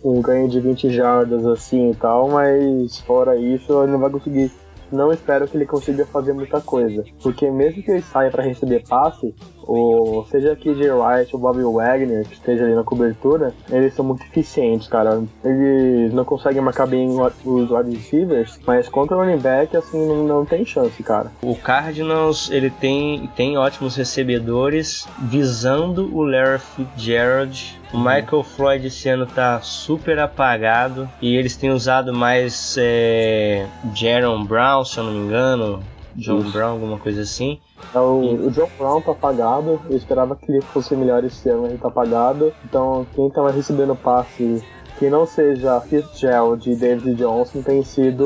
um 0.02 0.20
ganho 0.20 0.48
de 0.48 0.60
20 0.60 0.90
jardas 0.90 1.44
assim 1.46 1.90
e 1.90 1.94
tal, 1.94 2.28
mas 2.30 2.98
fora 3.00 3.36
isso 3.36 3.82
ele 3.82 3.92
não 3.92 3.98
vai 3.98 4.10
conseguir 4.10 4.50
não 4.90 5.12
espero 5.12 5.46
que 5.46 5.56
ele 5.56 5.66
consiga 5.66 6.06
fazer 6.06 6.32
muita 6.32 6.60
coisa. 6.60 7.04
Porque 7.22 7.50
mesmo 7.50 7.82
que 7.82 7.90
ele 7.90 8.02
saia 8.02 8.30
para 8.30 8.42
receber 8.42 8.82
passe, 8.88 9.34
ou 9.68 10.24
seja 10.24 10.56
KJ 10.56 10.90
Wright 10.90 11.34
ou 11.34 11.40
Bobby 11.40 11.62
Wagner, 11.62 12.26
que 12.26 12.34
esteja 12.34 12.64
ali 12.64 12.74
na 12.74 12.82
cobertura, 12.82 13.54
eles 13.70 13.94
são 13.94 14.04
muito 14.04 14.22
eficientes, 14.22 14.88
cara. 14.88 15.22
Eles 15.44 16.12
não 16.12 16.24
conseguem 16.24 16.62
marcar 16.62 16.86
bem 16.86 17.08
os 17.44 17.70
wide 17.70 17.94
receivers, 17.94 18.58
mas 18.66 18.88
contra 18.88 19.16
o 19.16 19.20
running 19.20 19.38
back, 19.38 19.76
assim, 19.76 20.06
não, 20.08 20.24
não 20.24 20.44
tem 20.46 20.64
chance, 20.64 21.02
cara. 21.02 21.30
O 21.42 21.54
Cardinals, 21.54 22.50
ele 22.50 22.70
tem, 22.70 23.28
tem 23.36 23.58
ótimos 23.58 23.94
recebedores 23.94 25.06
visando 25.18 26.16
o 26.16 26.22
Larry 26.22 26.58
Fitzgerald 26.58 27.78
o 27.92 27.98
Michael 27.98 28.42
Floyd 28.42 28.86
esse 28.86 29.08
ano 29.08 29.26
tá 29.26 29.60
super 29.62 30.18
apagado 30.18 31.08
e 31.22 31.34
eles 31.36 31.56
têm 31.56 31.70
usado 31.70 32.12
mais 32.12 32.76
é, 32.78 33.66
Jaron 33.94 34.44
Brown, 34.44 34.84
se 34.84 34.98
eu 34.98 35.04
não 35.04 35.12
me 35.12 35.18
engano, 35.20 35.82
John 36.14 36.40
Isso. 36.40 36.52
Brown, 36.52 36.72
alguma 36.72 36.98
coisa 36.98 37.22
assim. 37.22 37.58
É, 37.94 37.98
o, 37.98 38.46
o, 38.46 38.50
John 38.50 38.68
Brown 38.78 39.00
tá 39.00 39.12
apagado, 39.12 39.80
eu 39.88 39.96
esperava 39.96 40.36
que 40.36 40.50
ele 40.50 40.60
fosse 40.60 40.94
melhor 40.96 41.24
esse 41.24 41.48
ano, 41.48 41.62
mas 41.62 41.70
ele 41.72 41.80
tá 41.80 41.88
apagado. 41.88 42.52
Então 42.64 43.06
quem 43.14 43.30
tá 43.30 43.48
recebendo 43.50 43.94
passe 43.94 44.62
que 44.98 45.08
não 45.08 45.24
seja 45.24 45.80
Fitzgerald 45.80 46.68
e 46.68 46.74
David 46.74 47.14
Johnson 47.14 47.62
tem 47.62 47.84
sido 47.84 48.24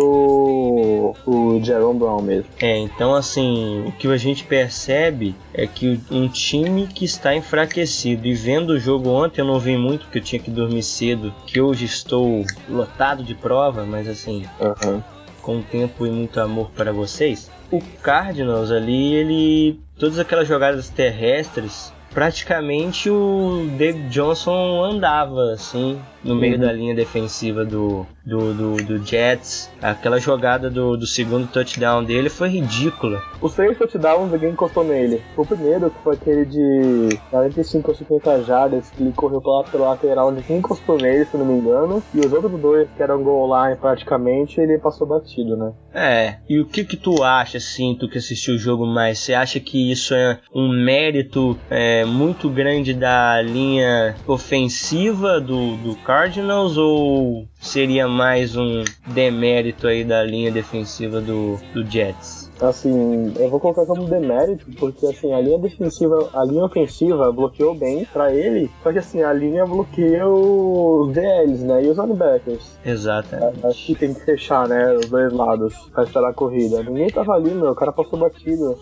o 1.26 1.60
Jaron 1.62 1.94
Brown 1.94 2.22
mesmo. 2.22 2.48
É, 2.60 2.78
então 2.78 3.14
assim, 3.14 3.84
o 3.86 3.92
que 3.92 4.08
a 4.08 4.16
gente 4.16 4.44
percebe 4.44 5.36
é 5.52 5.66
que 5.66 6.00
um 6.10 6.26
time 6.28 6.86
que 6.86 7.04
está 7.04 7.34
enfraquecido 7.34 8.26
e 8.26 8.32
vendo 8.32 8.70
o 8.70 8.80
jogo 8.80 9.10
ontem 9.10 9.42
eu 9.42 9.46
não 9.46 9.60
vi 9.60 9.76
muito 9.76 10.06
porque 10.06 10.18
eu 10.18 10.22
tinha 10.22 10.40
que 10.40 10.50
dormir 10.50 10.82
cedo, 10.82 11.32
que 11.46 11.60
hoje 11.60 11.84
estou 11.84 12.44
lotado 12.68 13.22
de 13.22 13.34
prova, 13.34 13.84
mas 13.84 14.08
assim, 14.08 14.44
uhum. 14.58 15.02
com 15.42 15.60
tempo 15.60 16.06
e 16.06 16.10
muito 16.10 16.40
amor 16.40 16.70
para 16.74 16.90
vocês. 16.90 17.50
O 17.72 17.80
Cardinals 18.02 18.70
ali, 18.70 19.14
ele 19.14 19.80
todas 19.98 20.18
aquelas 20.18 20.46
jogadas 20.46 20.88
terrestres 20.88 21.92
praticamente 22.12 23.08
o 23.08 23.66
David 23.78 24.08
Johnson 24.10 24.84
andava 24.84 25.52
assim 25.52 25.98
no 26.24 26.34
meio 26.34 26.54
uhum. 26.54 26.60
da 26.60 26.72
linha 26.72 26.94
defensiva 26.94 27.64
do, 27.64 28.06
do, 28.24 28.54
do, 28.54 28.76
do, 28.76 29.04
Jets. 29.04 29.70
Aquela 29.80 30.18
jogada 30.18 30.70
do, 30.70 30.96
do 30.96 31.06
segundo 31.06 31.46
touchdown 31.46 32.04
dele 32.04 32.28
foi 32.28 32.48
ridícula. 32.48 33.22
Os 33.40 33.54
três 33.54 33.76
touchdowns 33.76 34.30
ninguém 34.30 34.50
encostou 34.50 34.84
nele. 34.84 35.22
O 35.36 35.44
primeiro 35.44 35.90
que 35.90 36.02
foi 36.02 36.14
aquele 36.14 36.44
de 36.44 37.18
45 37.30 37.90
ou 37.90 37.96
50 37.96 38.42
jardas 38.44 38.90
que 38.90 39.02
ele 39.02 39.12
correu 39.12 39.40
pela, 39.40 39.64
pela 39.64 39.88
lateral, 39.90 40.30
ninguém 40.30 40.58
encostou 40.58 40.96
nele, 40.96 41.24
se 41.24 41.36
não 41.36 41.44
me 41.44 41.54
engano. 41.54 42.02
E 42.14 42.20
os 42.20 42.32
outros 42.32 42.60
dois 42.60 42.88
que 42.96 43.02
eram 43.02 43.22
goal 43.22 43.66
line 43.66 43.76
praticamente, 43.76 44.60
ele 44.60 44.78
passou 44.78 45.06
batido, 45.06 45.56
né? 45.56 45.72
É, 45.94 46.36
e 46.48 46.58
o 46.58 46.66
que 46.66 46.84
que 46.84 46.96
tu 46.96 47.22
acha, 47.22 47.58
assim, 47.58 47.96
tu 47.98 48.08
que 48.08 48.18
assistiu 48.18 48.54
o 48.54 48.58
jogo 48.58 48.86
mais? 48.86 49.18
Você 49.18 49.34
acha 49.34 49.60
que 49.60 49.90
isso 49.90 50.14
é 50.14 50.38
um 50.54 50.68
mérito 50.68 51.58
é, 51.68 52.04
muito 52.04 52.48
grande 52.48 52.94
da 52.94 53.40
linha 53.42 54.14
ofensiva 54.26 55.40
do, 55.40 55.76
do 55.76 55.96
Cardinals 56.12 56.76
ou 56.76 57.46
seria 57.58 58.06
mais 58.06 58.54
um 58.54 58.84
demérito 59.06 59.86
aí 59.86 60.04
da 60.04 60.22
linha 60.22 60.52
defensiva 60.52 61.22
do, 61.22 61.56
do 61.72 61.90
Jets? 61.90 62.50
Assim, 62.60 63.32
eu 63.38 63.48
vou 63.48 63.58
colocar 63.58 63.86
como 63.86 64.04
demérito, 64.04 64.66
porque 64.78 65.06
assim, 65.06 65.32
a 65.32 65.40
linha 65.40 65.58
defensiva, 65.58 66.28
a 66.34 66.44
linha 66.44 66.66
ofensiva 66.66 67.32
bloqueou 67.32 67.74
bem 67.74 68.04
para 68.04 68.30
ele, 68.30 68.70
só 68.82 68.92
que 68.92 68.98
assim, 68.98 69.22
a 69.22 69.32
linha 69.32 69.64
bloqueia 69.64 70.28
os 70.28 71.14
DLs, 71.14 71.64
né? 71.64 71.82
E 71.82 71.88
os 71.88 71.96
linebackers. 71.96 72.76
Exato. 72.84 73.34
Acho 73.64 73.86
que 73.86 73.94
tem 73.94 74.12
que 74.12 74.20
fechar, 74.20 74.68
né? 74.68 74.92
Os 74.92 75.08
dois 75.08 75.32
lados, 75.32 75.74
pra 75.94 76.04
esperar 76.04 76.28
a 76.28 76.34
corrida. 76.34 76.82
Ninguém 76.82 77.08
tava 77.08 77.32
ali, 77.32 77.54
meu, 77.54 77.70
o 77.70 77.74
cara 77.74 77.90
passou 77.90 78.18
batido. 78.18 78.78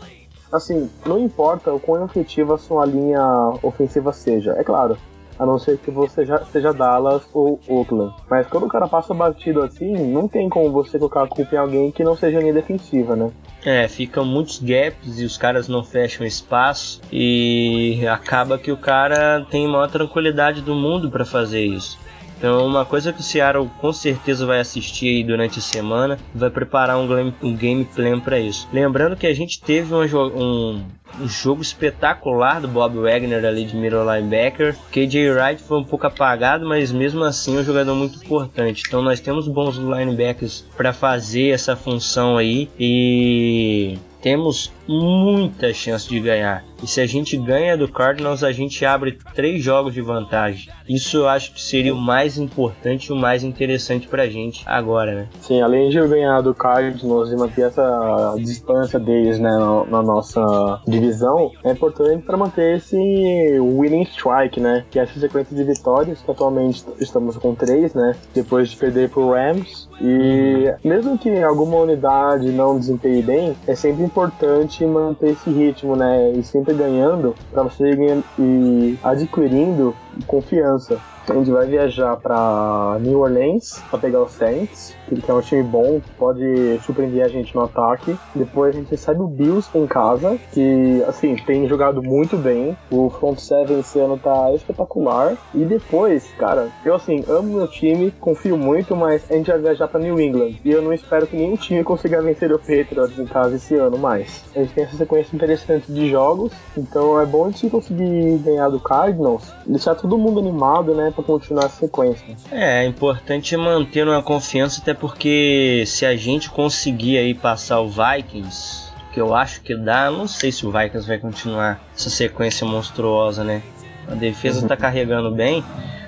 Assim, 0.53 0.91
não 1.07 1.17
importa 1.17 1.73
o 1.73 1.79
quão 1.79 2.05
efetiva 2.05 2.57
a 2.57 2.59
sua 2.59 2.85
linha 2.85 3.23
ofensiva 3.63 4.13
seja. 4.13 4.57
É 4.59 4.65
claro, 4.65 4.99
a 5.41 5.47
não 5.47 5.59
ser 5.59 5.79
que 5.79 5.91
você 5.91 6.27
já 6.27 6.45
seja 6.45 6.71
Dallas 6.71 7.23
ou 7.33 7.59
Oakland. 7.67 8.15
Mas 8.29 8.47
quando 8.47 8.65
o 8.67 8.69
cara 8.69 8.87
passa 8.87 9.15
batido 9.15 9.63
assim, 9.63 9.91
não 10.13 10.29
tem 10.29 10.51
como 10.51 10.71
você 10.71 10.99
colocar 10.99 11.23
a 11.23 11.27
culpa 11.27 11.55
em 11.55 11.59
alguém 11.59 11.91
que 11.91 12.05
não 12.05 12.15
seja 12.15 12.39
linha 12.39 12.53
defensiva, 12.53 13.17
né? 13.17 13.31
É, 13.65 13.89
ficam 13.89 14.23
muitos 14.23 14.59
gaps 14.59 15.19
e 15.19 15.25
os 15.25 15.39
caras 15.39 15.67
não 15.67 15.83
fecham 15.83 16.27
espaço 16.27 17.01
e 17.11 18.07
acaba 18.07 18.59
que 18.59 18.71
o 18.71 18.77
cara 18.77 19.47
tem 19.51 19.65
a 19.65 19.69
maior 19.71 19.91
tranquilidade 19.91 20.61
do 20.61 20.75
mundo 20.75 21.11
para 21.11 21.25
fazer 21.25 21.65
isso. 21.65 21.99
Então, 22.41 22.67
uma 22.67 22.87
coisa 22.87 23.13
que 23.13 23.21
o 23.21 23.23
Seattle 23.23 23.71
com 23.83 23.93
certeza 23.93 24.47
vai 24.47 24.61
assistir 24.61 25.23
durante 25.25 25.59
a 25.59 25.63
semana, 25.63 26.19
vai 26.35 26.49
preparar 26.49 26.97
um 26.97 27.07
game, 27.07 27.35
um 27.43 27.55
game 27.55 27.85
plan 27.85 28.19
para 28.19 28.41
isso. 28.41 28.67
Lembrando 28.73 29.15
que 29.15 29.27
a 29.27 29.35
gente 29.35 29.61
teve 29.61 29.93
um, 29.93 30.01
um, 30.01 30.83
um 31.21 31.29
jogo 31.29 31.61
espetacular 31.61 32.59
do 32.59 32.67
Bob 32.67 32.97
Wagner 32.97 33.45
ali 33.45 33.67
de 33.67 33.77
middle 33.77 34.11
linebacker. 34.11 34.75
KJ 34.91 35.33
Wright 35.33 35.63
foi 35.63 35.81
um 35.81 35.85
pouco 35.85 36.07
apagado, 36.07 36.67
mas 36.67 36.91
mesmo 36.91 37.23
assim 37.25 37.59
é 37.59 37.61
um 37.61 37.65
jogador 37.65 37.95
muito 37.95 38.17
importante. 38.25 38.85
Então 38.89 39.03
nós 39.03 39.21
temos 39.21 39.47
bons 39.47 39.77
linebackers 39.77 40.65
para 40.79 40.95
fazer 40.95 41.51
essa 41.51 41.77
função 41.77 42.39
aí 42.39 42.71
e 42.79 43.99
temos 44.23 44.73
muita 44.89 45.75
chance 45.75 46.09
de 46.09 46.21
ganhar. 46.21 46.65
E 46.83 46.87
se 46.87 47.01
a 47.01 47.07
gente 47.07 47.37
ganha 47.37 47.77
do 47.77 47.89
Cardinals, 47.89 48.43
a 48.43 48.53
gente 48.53 48.85
abre 48.85 49.19
três 49.35 49.63
jogos 49.63 49.93
de 49.93 50.01
vantagem. 50.01 50.73
Isso 50.89 51.19
eu 51.19 51.29
acho 51.29 51.53
que 51.53 51.61
seria 51.61 51.95
o 51.95 52.01
mais 52.01 52.39
importante 52.39 53.07
e 53.07 53.13
o 53.13 53.17
mais 53.17 53.45
interessante 53.45 54.09
pra 54.09 54.27
gente 54.27 54.63
agora, 54.67 55.15
né? 55.15 55.29
Sim, 55.41 55.61
além 55.61 55.91
de 55.91 56.01
ganhar 56.09 56.41
do 56.41 56.55
Cardinals 56.55 57.31
e 57.31 57.37
manter 57.37 57.67
essa 57.67 58.35
distância 58.39 58.99
deles, 58.99 59.39
né, 59.39 59.51
na, 59.51 59.85
na 59.85 60.03
nossa 60.03 60.81
divisão, 60.87 61.53
é 61.65 61.73
importante 61.73 62.25
para 62.25 62.37
manter 62.37 62.77
esse 62.77 62.97
winning 62.97 64.03
strike, 64.03 64.61
né? 64.61 64.85
Que 64.91 64.99
é 64.99 65.03
essa 65.03 65.19
sequência 65.21 65.55
de 65.57 65.65
vitórias, 65.65 66.21
que 66.21 66.31
atualmente 66.31 66.85
estamos 66.99 67.37
com 67.37 67.55
três, 67.55 67.95
né? 67.95 68.17
Depois 68.35 68.71
de 68.71 68.77
perder 68.77 69.11
pro 69.11 69.31
Rams. 69.31 69.89
E 70.01 70.73
mesmo 70.83 71.19
que 71.19 71.43
alguma 71.43 71.77
unidade 71.77 72.51
não 72.51 72.79
desempenhe 72.79 73.23
bem, 73.23 73.57
é 73.67 73.75
sempre 73.75 74.03
importante 74.03 74.85
manter 74.87 75.31
esse 75.33 75.51
ritmo, 75.51 75.95
né? 75.95 76.33
E 76.33 76.43
sempre 76.43 76.70
ganhando 76.75 77.37
para 77.51 77.63
você 77.65 77.93
ir 78.39 78.99
adquirindo 79.03 79.95
confiança. 80.27 80.99
A 81.29 81.35
gente 81.35 81.51
vai 81.51 81.67
viajar 81.67 82.17
para 82.17 82.99
New 83.01 83.21
Orleans 83.21 83.81
para 83.89 84.01
pegar 84.01 84.23
os 84.23 84.33
Saints, 84.33 84.97
que 85.07 85.31
é 85.31 85.35
um 85.35 85.41
time 85.41 85.63
bom, 85.63 86.01
pode 86.19 86.81
surpreender 86.85 87.25
a 87.25 87.29
gente 87.29 87.55
no 87.55 87.63
ataque. 87.63 88.17
Depois 88.35 88.75
a 88.75 88.79
gente 88.79 88.91
recebe 88.91 89.21
o 89.21 89.29
Bills 89.29 89.69
em 89.75 89.87
casa, 89.87 90.37
que 90.53 91.05
assim 91.07 91.37
tem 91.37 91.69
jogado 91.69 92.03
muito 92.03 92.37
bem. 92.37 92.77
O 92.91 93.11
front 93.11 93.39
seven 93.39 93.79
esse 93.79 93.99
ano 94.01 94.19
tá 94.19 94.53
espetacular. 94.55 95.37
E 95.55 95.65
depois, 95.65 96.27
cara, 96.39 96.69
eu 96.85 96.95
assim 96.95 97.25
amo 97.29 97.55
meu 97.55 97.69
time, 97.69 98.11
confio 98.19 98.57
muito, 98.57 98.97
mas 98.97 99.31
a 99.31 99.35
gente 99.35 99.51
vai 99.51 99.61
viajar 99.61 99.87
para 99.87 100.01
New 100.01 100.21
England 100.21 100.55
e 100.65 100.71
eu 100.71 100.83
não 100.83 100.93
espero 100.93 101.27
que 101.27 101.37
nenhum 101.37 101.57
time 101.57 101.85
consiga 101.85 102.21
vencer 102.23 102.53
o 102.53 102.59
Patriots 102.59 103.19
em 103.19 103.27
casa 103.27 103.57
esse 103.57 103.75
ano 103.77 103.99
mais. 103.99 104.45
A 104.55 104.61
gente 104.61 104.75
tem 104.75 104.85
essa 104.85 104.97
sequência 104.97 105.35
interessante 105.37 105.93
de 105.93 106.11
jogos, 106.11 106.53
então 106.77 107.21
é 107.21 107.27
bom 107.27 107.45
a 107.45 107.51
gente 107.51 107.71
conseguir 107.71 108.39
ganhar 108.39 108.69
do 108.69 108.81
Cardinals, 108.81 109.53
deixar 109.67 109.95
todo 110.11 110.19
mundo 110.19 110.41
animado, 110.41 110.93
né? 110.93 111.13
para 111.15 111.23
continuar 111.23 111.67
a 111.67 111.69
sequência. 111.69 112.37
É, 112.51 112.83
é 112.83 112.87
importante 112.87 113.57
manter 113.57 114.07
uma 114.07 114.21
confiança, 114.23 114.81
até 114.83 114.93
porque 114.93 115.85
se 115.87 116.05
a 116.05 116.17
gente 116.17 116.51
conseguir 116.51 117.17
aí 117.17 117.33
passar 117.33 117.81
o 117.81 117.89
Vikings, 117.89 118.91
que 119.13 119.21
eu 119.21 119.35
acho 119.35 119.61
que 119.63 119.77
dá, 119.77 120.11
não 120.11 120.27
sei 120.27 120.51
se 120.51 120.67
o 120.67 120.73
Vikings 120.73 121.07
vai 121.07 121.19
continuar 121.19 121.81
essa 121.95 122.11
sequência 122.11 122.67
monstruosa, 122.67 123.45
né? 123.45 123.63
A 124.09 124.15
defesa 124.15 124.61
está 124.61 124.75
uhum. 124.75 124.81
carregando 124.81 125.31
bem. 125.31 125.63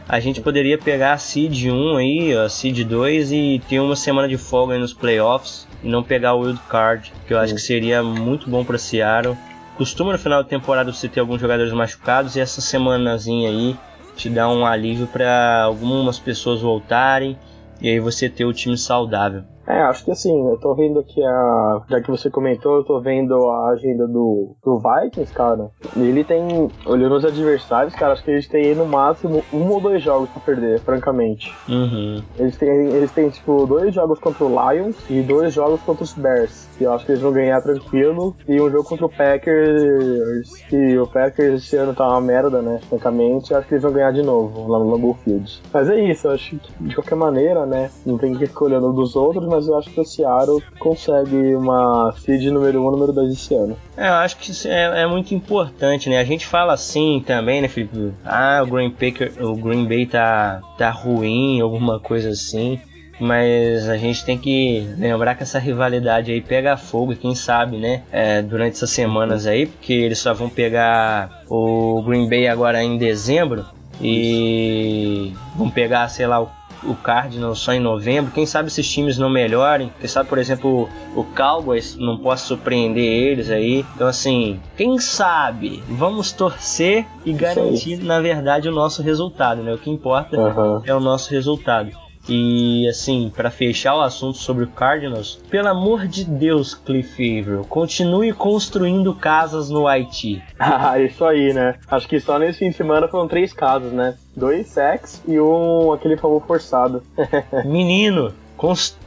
A 0.08 0.18
gente 0.18 0.40
poderia 0.40 0.76
pegar 0.76 1.12
a 1.12 1.18
Seed 1.18 1.66
1 1.66 1.96
aí, 1.96 2.36
a 2.36 2.48
Seed 2.48 2.84
2 2.84 3.30
e 3.30 3.62
ter 3.68 3.78
uma 3.78 3.94
semana 3.94 4.26
de 4.26 4.36
folga 4.36 4.76
nos 4.76 4.92
playoffs 4.92 5.68
e 5.82 5.88
não 5.88 6.02
pegar 6.02 6.34
o 6.34 6.40
Wild 6.40 6.60
Card, 6.68 7.12
que 7.26 7.32
eu 7.32 7.38
acho 7.38 7.54
que 7.54 7.60
seria 7.60 8.02
muito 8.02 8.50
bom 8.50 8.64
para 8.64 8.78
Seattle. 8.78 9.36
Costuma 9.76 10.12
no 10.12 10.18
final 10.18 10.42
da 10.42 10.48
temporada 10.48 10.92
você 10.92 11.08
ter 11.08 11.20
alguns 11.20 11.40
jogadores 11.40 11.72
machucados 11.72 12.34
e 12.34 12.40
essa 12.40 12.60
semanazinha 12.60 13.48
aí 13.48 13.76
te 14.16 14.28
dá 14.28 14.48
um 14.48 14.64
alívio 14.64 15.06
para 15.06 15.62
algumas 15.62 16.18
pessoas 16.18 16.60
voltarem 16.60 17.38
e 17.80 17.88
aí 17.88 17.98
você 17.98 18.28
ter 18.28 18.44
o 18.44 18.52
time 18.52 18.76
saudável. 18.76 19.44
É, 19.66 19.80
acho 19.82 20.04
que 20.04 20.10
assim, 20.10 20.48
eu 20.48 20.56
tô 20.58 20.74
vendo 20.74 21.00
aqui 21.00 21.22
a. 21.22 21.82
Já 21.88 22.00
que 22.00 22.10
você 22.10 22.30
comentou, 22.30 22.76
eu 22.76 22.84
tô 22.84 23.00
vendo 23.00 23.34
a 23.48 23.70
agenda 23.70 24.06
do, 24.06 24.56
do 24.62 24.78
Vikings, 24.78 25.32
cara. 25.32 25.70
Ele 25.96 26.24
tem. 26.24 26.70
Olhando 26.84 27.14
os 27.14 27.24
adversários, 27.24 27.94
cara, 27.94 28.12
acho 28.12 28.24
que 28.24 28.30
eles 28.30 28.48
têm 28.48 28.74
no 28.74 28.86
máximo 28.86 29.42
um 29.52 29.68
ou 29.70 29.80
dois 29.80 30.02
jogos 30.02 30.28
pra 30.30 30.40
perder, 30.40 30.80
francamente. 30.80 31.54
Uhum. 31.68 32.22
Eles 32.38 32.56
têm, 32.56 32.68
eles 32.68 33.12
têm, 33.12 33.30
tipo, 33.30 33.66
dois 33.66 33.94
jogos 33.94 34.18
contra 34.18 34.44
o 34.44 34.48
Lions 34.48 34.96
e 35.08 35.22
dois 35.22 35.54
jogos 35.54 35.80
contra 35.82 36.04
os 36.04 36.12
Bears. 36.12 36.68
Que 36.76 36.84
eu 36.84 36.92
acho 36.92 37.06
que 37.06 37.12
eles 37.12 37.22
vão 37.22 37.32
ganhar 37.32 37.60
tranquilo. 37.60 38.36
E 38.48 38.60
um 38.60 38.70
jogo 38.70 38.84
contra 38.84 39.06
o 39.06 39.10
Packers. 39.10 40.50
Que 40.68 40.98
o 40.98 41.06
Packers 41.06 41.62
esse 41.62 41.76
ano 41.76 41.94
tá 41.94 42.08
uma 42.08 42.20
merda, 42.20 42.60
né? 42.60 42.80
Francamente, 42.88 43.54
acho 43.54 43.66
que 43.68 43.74
eles 43.74 43.82
vão 43.82 43.92
ganhar 43.92 44.12
de 44.12 44.22
novo 44.22 44.70
lá 44.70 44.78
no 44.78 44.90
Lambeau 44.90 45.14
Field. 45.24 45.60
Mas 45.72 45.88
é 45.88 46.00
isso, 46.00 46.26
eu 46.26 46.32
acho 46.32 46.56
que 46.56 46.72
de 46.80 46.94
qualquer 46.94 47.14
maneira, 47.14 47.64
né? 47.64 47.90
Não 48.04 48.18
tem 48.18 48.34
que 48.34 48.46
ficar 48.46 48.64
olhando 48.64 48.92
dos 48.92 49.14
outros, 49.16 49.46
mas 49.46 49.61
eu 49.68 49.78
acho 49.78 49.90
que 49.90 50.00
o 50.00 50.04
Seattle 50.04 50.62
consegue 50.78 51.54
uma 51.54 52.14
seed 52.18 52.44
número 52.46 52.82
1 52.82 52.86
um, 52.86 52.90
número 52.90 53.12
2 53.12 53.32
esse 53.32 53.54
ano. 53.54 53.76
É, 53.96 54.08
eu 54.08 54.14
acho 54.14 54.36
que 54.36 54.50
isso 54.50 54.68
é, 54.68 55.02
é, 55.02 55.06
muito 55.06 55.34
importante, 55.34 56.08
né? 56.08 56.18
A 56.18 56.24
gente 56.24 56.46
fala 56.46 56.72
assim 56.72 57.22
também, 57.26 57.60
né, 57.60 57.68
Felipe? 57.68 58.12
Ah, 58.24 58.62
o 58.62 58.66
Green, 58.66 58.94
o 59.40 59.56
Green 59.56 59.86
Bay 59.86 60.06
tá, 60.06 60.60
tá 60.78 60.90
ruim, 60.90 61.60
alguma 61.60 62.00
coisa 62.00 62.30
assim. 62.30 62.80
Mas 63.20 63.88
a 63.88 63.96
gente 63.96 64.24
tem 64.24 64.36
que 64.36 64.84
lembrar 64.98 65.36
que 65.36 65.42
essa 65.42 65.58
rivalidade 65.58 66.32
aí 66.32 66.40
pega 66.40 66.76
fogo, 66.76 67.14
quem 67.14 67.34
sabe, 67.34 67.76
né? 67.76 68.02
É, 68.10 68.42
durante 68.42 68.74
essas 68.74 68.90
semanas 68.90 69.46
aí, 69.46 69.66
porque 69.66 69.92
eles 69.92 70.18
só 70.18 70.34
vão 70.34 70.48
pegar 70.48 71.42
o 71.48 72.02
Green 72.02 72.28
Bay 72.28 72.48
agora 72.48 72.82
em 72.82 72.96
dezembro 72.96 73.64
e 74.00 75.32
vão 75.56 75.70
pegar, 75.70 76.08
sei 76.08 76.26
lá, 76.26 76.40
o 76.40 76.50
o 76.84 76.94
Cardinals 76.94 77.58
só 77.58 77.72
em 77.72 77.80
novembro. 77.80 78.32
Quem 78.32 78.46
sabe 78.46 78.68
esses 78.68 78.88
times 78.90 79.18
não 79.18 79.30
melhorem. 79.30 79.92
Quem 80.00 80.08
sabe, 80.08 80.28
por 80.28 80.38
exemplo, 80.38 80.88
o 81.14 81.24
Cowboys 81.24 81.96
não 81.96 82.18
possa 82.18 82.46
surpreender 82.46 83.04
eles 83.04 83.50
aí. 83.50 83.84
Então, 83.94 84.06
assim, 84.06 84.60
quem 84.76 84.98
sabe? 84.98 85.82
Vamos 85.88 86.32
torcer 86.32 87.06
e 87.24 87.32
garantir, 87.32 88.02
na 88.02 88.20
verdade, 88.20 88.68
o 88.68 88.72
nosso 88.72 89.02
resultado, 89.02 89.62
né? 89.62 89.72
O 89.72 89.78
que 89.78 89.90
importa 89.90 90.38
uhum. 90.38 90.82
é 90.84 90.94
o 90.94 91.00
nosso 91.00 91.30
resultado. 91.30 91.90
E 92.28 92.86
assim, 92.88 93.32
para 93.34 93.50
fechar 93.50 93.96
o 93.96 94.00
assunto 94.00 94.38
sobre 94.38 94.64
o 94.64 94.68
Cardinals, 94.68 95.40
pelo 95.50 95.68
amor 95.68 96.06
de 96.06 96.24
Deus, 96.24 96.74
Cliff 96.74 97.12
Averill, 97.14 97.64
continue 97.64 98.32
construindo 98.32 99.14
casas 99.14 99.68
no 99.68 99.86
Haiti. 99.86 100.42
Ah, 100.84 100.98
isso 100.98 101.24
aí, 101.24 101.52
né? 101.52 101.76
Acho 101.88 102.08
que 102.08 102.20
só 102.20 102.38
nesse 102.38 102.60
fim 102.60 102.70
de 102.70 102.76
semana 102.76 103.08
foram 103.08 103.26
três 103.26 103.52
casas, 103.52 103.92
né? 103.92 104.16
Dois 104.34 104.68
sex 104.68 105.22
e 105.26 105.38
um 105.40 105.92
aquele 105.92 106.16
favor 106.16 106.42
forçado. 106.46 107.02
Menino, 107.64 108.32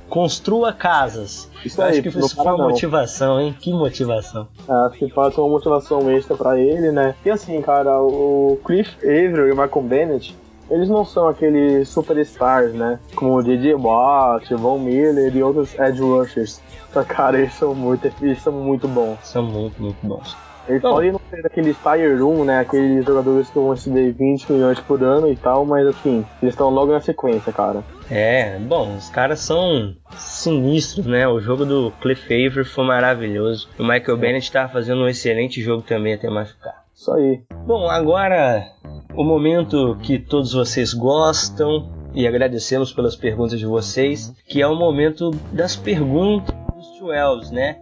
construa 0.09 0.73
casas. 0.73 1.49
Isso 1.63 1.81
aí, 1.81 1.91
acho 1.91 2.01
que 2.01 2.09
isso 2.09 2.35
foi 2.35 2.45
uma 2.45 2.69
motivação, 2.69 3.39
hein? 3.39 3.55
Que 3.57 3.71
motivação. 3.71 4.47
É, 4.67 4.73
acho 4.87 4.99
que 4.99 5.07
pode 5.07 5.33
ser 5.33 5.41
uma 5.41 5.49
motivação 5.49 6.11
extra 6.11 6.35
para 6.35 6.59
ele, 6.59 6.91
né? 6.91 7.15
E 7.25 7.29
assim, 7.29 7.61
cara, 7.61 7.99
o 8.01 8.59
Cliff 8.65 8.95
Averill 9.01 9.47
e 9.47 9.51
o 9.51 9.57
Michael 9.57 9.81
Bennett 9.83 10.35
eles 10.69 10.89
não 10.89 11.05
são 11.05 11.27
aqueles 11.27 11.87
superstars, 11.89 12.73
né? 12.73 12.99
Como 13.15 13.35
o 13.35 13.43
DJ 13.43 13.75
Watt, 13.75 14.53
Von 14.55 14.79
Miller 14.79 15.35
e 15.35 15.43
outros 15.43 15.77
edge 15.79 16.01
rushers. 16.01 16.61
Então, 16.89 17.03
cara, 17.03 17.37
eles 17.37 17.53
são 17.53 17.75
muito, 17.75 18.11
eles 18.21 18.41
são 18.41 18.53
muito 18.53 18.87
bons. 18.87 19.17
São 19.23 19.43
muito, 19.43 19.81
muito 19.81 19.97
bons. 20.05 20.35
Eles 20.67 20.81
Bom, 20.81 20.95
podem 20.95 21.11
não 21.11 21.21
ser 21.29 21.45
aqueles 21.45 21.77
Tier 21.77 22.25
1, 22.25 22.43
né? 22.43 22.59
Aqueles 22.59 23.05
jogadores 23.05 23.49
que 23.49 23.55
vão 23.55 23.69
receber 23.69 24.11
20 24.13 24.51
milhões 24.51 24.79
por 24.79 25.03
ano 25.03 25.31
e 25.31 25.35
tal, 25.35 25.63
mas 25.63 25.85
assim, 25.85 26.25
eles 26.41 26.53
estão 26.53 26.69
logo 26.69 26.91
na 26.91 26.99
sequência, 26.99 27.53
cara. 27.53 27.83
É, 28.09 28.57
bom, 28.59 28.95
os 28.95 29.09
caras 29.09 29.39
são 29.39 29.95
sinistros, 30.17 31.05
né? 31.05 31.27
O 31.27 31.39
jogo 31.39 31.65
do 31.65 31.91
Cliff 32.01 32.27
Favor 32.27 32.65
foi 32.65 32.85
maravilhoso. 32.85 33.69
O 33.77 33.83
Michael 33.83 34.17
Bennett 34.17 34.45
estava 34.45 34.71
fazendo 34.71 35.01
um 35.01 35.07
excelente 35.07 35.61
jogo 35.61 35.83
também 35.83 36.15
até 36.15 36.29
machucar. 36.29 36.84
Isso 36.95 37.11
aí. 37.11 37.43
Bom, 37.67 37.89
agora 37.89 38.71
o 39.13 39.23
momento 39.23 39.97
que 40.01 40.17
todos 40.17 40.53
vocês 40.53 40.93
gostam 40.93 41.91
e 42.13 42.25
agradecemos 42.25 42.93
pelas 42.93 43.17
perguntas 43.17 43.59
de 43.59 43.65
vocês, 43.65 44.33
que 44.47 44.61
é 44.61 44.67
o 44.67 44.75
momento 44.75 45.31
das 45.51 45.75
perguntas 45.75 46.55
dos 46.73 46.99
12, 46.99 47.53
né? 47.53 47.77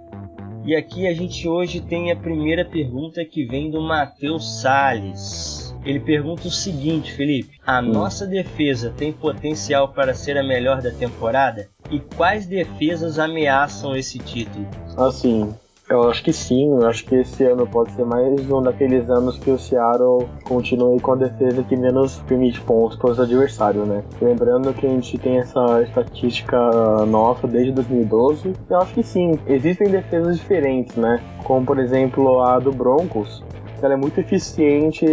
E 0.65 0.75
aqui 0.75 1.05
a 1.07 1.13
gente 1.13 1.47
hoje 1.47 1.79
tem 1.79 2.11
a 2.11 2.15
primeira 2.15 2.65
pergunta 2.65 3.23
que 3.23 3.45
vem 3.45 3.69
do 3.69 3.81
Matheus 3.81 4.61
Sales. 4.61 5.75
Ele 5.85 5.99
pergunta 5.99 6.47
o 6.47 6.51
seguinte, 6.51 7.11
Felipe: 7.11 7.59
A 7.67 7.79
hum. 7.79 7.89
nossa 7.89 8.25
defesa 8.25 8.91
tem 8.95 9.13
potencial 9.13 9.89
para 9.89 10.15
ser 10.15 10.37
a 10.37 10.43
melhor 10.43 10.81
da 10.81 10.89
temporada? 10.89 11.67
E 11.91 11.99
quais 11.99 12.47
defesas 12.47 13.19
ameaçam 13.19 13.95
esse 13.95 14.17
título? 14.17 14.65
Assim, 14.97 15.53
eu 15.89 16.09
acho 16.09 16.23
que 16.23 16.31
sim, 16.31 16.69
eu 16.69 16.87
acho 16.87 17.05
que 17.05 17.15
esse 17.15 17.43
ano 17.43 17.67
pode 17.67 17.91
ser 17.91 18.05
mais 18.05 18.49
um 18.49 18.61
daqueles 18.61 19.09
anos 19.09 19.37
que 19.37 19.51
o 19.51 19.59
Seattle 19.59 20.27
continue 20.43 20.99
com 20.99 21.13
a 21.13 21.15
defesa 21.15 21.61
que 21.63 21.75
menos 21.75 22.19
permite 22.19 22.61
pontos 22.61 22.97
para 22.97 23.11
os 23.11 23.19
adversários, 23.19 23.85
né? 23.87 24.03
Lembrando 24.21 24.73
que 24.73 24.85
a 24.85 24.89
gente 24.89 25.17
tem 25.17 25.39
essa 25.39 25.81
estatística 25.81 26.57
nossa 27.05 27.47
desde 27.47 27.73
2012, 27.73 28.53
eu 28.69 28.77
acho 28.77 28.93
que 28.93 29.03
sim, 29.03 29.37
existem 29.45 29.89
defesas 29.89 30.37
diferentes, 30.39 30.95
né? 30.95 31.21
Como 31.43 31.65
por 31.65 31.77
exemplo 31.79 32.41
a 32.41 32.59
do 32.59 32.71
Broncos, 32.71 33.43
ela 33.81 33.95
é 33.95 33.97
muito 33.97 34.17
eficiente 34.17 35.05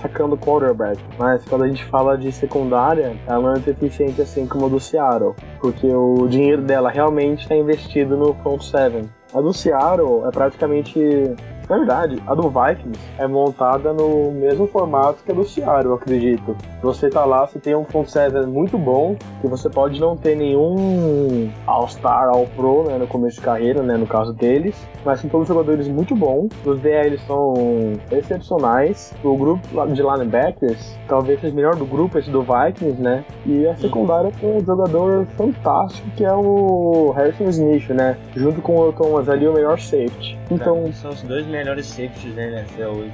sacando 0.00 0.36
quarterback, 0.36 1.00
mas 1.18 1.44
quando 1.44 1.64
a 1.64 1.68
gente 1.68 1.84
fala 1.86 2.16
de 2.16 2.30
secundária, 2.30 3.16
ela 3.26 3.42
não 3.42 3.52
é 3.54 3.58
tão 3.58 3.72
eficiente 3.72 4.22
assim 4.22 4.46
como 4.46 4.66
a 4.66 4.68
do 4.68 4.78
Seattle, 4.78 5.34
porque 5.60 5.88
o 5.88 6.28
dinheiro 6.28 6.62
dela 6.62 6.90
realmente 6.90 7.40
está 7.40 7.56
investido 7.56 8.16
no 8.16 8.32
front 8.34 8.62
seven. 8.62 9.10
A 9.34 9.40
do 9.40 9.52
Seattle 9.52 10.24
é 10.28 10.30
praticamente 10.30 11.00
na 11.68 11.78
verdade, 11.78 12.22
a 12.26 12.34
do 12.34 12.48
Vikings 12.48 13.00
é 13.18 13.26
montada 13.26 13.92
no 13.92 14.30
mesmo 14.32 14.66
formato 14.66 15.22
que 15.24 15.32
a 15.32 15.34
do 15.34 15.44
Seattle, 15.44 15.86
eu 15.86 15.94
acredito. 15.94 16.56
Você 16.82 17.08
tá 17.08 17.24
lá, 17.24 17.46
você 17.46 17.58
tem 17.58 17.74
um 17.74 17.84
front 17.84 18.08
seven 18.08 18.46
muito 18.46 18.76
bom, 18.76 19.16
que 19.40 19.46
você 19.46 19.68
pode 19.68 20.00
não 20.00 20.16
ter 20.16 20.36
nenhum 20.36 21.50
All-Star, 21.66 22.28
All-Pro, 22.28 22.84
né, 22.84 22.98
no 22.98 23.06
começo 23.06 23.36
de 23.36 23.42
carreira, 23.42 23.82
né, 23.82 23.96
no 23.96 24.06
caso 24.06 24.32
deles, 24.32 24.76
mas 25.04 25.20
são 25.20 25.30
todos 25.30 25.48
jogadores 25.48 25.88
muito 25.88 26.14
bons. 26.14 26.48
Os 26.64 26.80
DLs 26.80 27.22
são 27.26 27.54
excepcionais. 28.10 29.14
O 29.22 29.36
grupo 29.36 29.66
de 29.88 30.02
linebackers, 30.02 30.96
talvez 31.08 31.40
seja 31.40 31.52
o 31.52 31.56
melhor 31.56 31.76
do 31.76 31.86
grupo, 31.86 32.18
esse 32.18 32.30
do 32.30 32.42
Vikings, 32.42 33.00
né, 33.00 33.24
e 33.46 33.66
a 33.66 33.76
secundária 33.76 34.30
tem 34.40 34.56
um 34.56 34.64
jogador 34.64 35.26
fantástico, 35.36 36.08
que 36.16 36.24
é 36.24 36.32
o 36.32 37.12
Harrison 37.16 37.44
Smith, 37.44 37.88
né, 37.90 38.16
junto 38.36 38.60
com 38.60 38.76
o 38.76 38.92
Thomas 38.92 39.28
ali, 39.28 39.46
o 39.46 39.52
melhor 39.52 39.78
safety. 39.78 40.38
Então, 40.50 40.92
são 40.92 41.10
os 41.10 41.22
dois 41.22 41.46
melhores 41.54 41.86
safeties 41.86 42.34
da 42.34 42.42
NFL 42.42 42.98
hoje. 42.98 43.12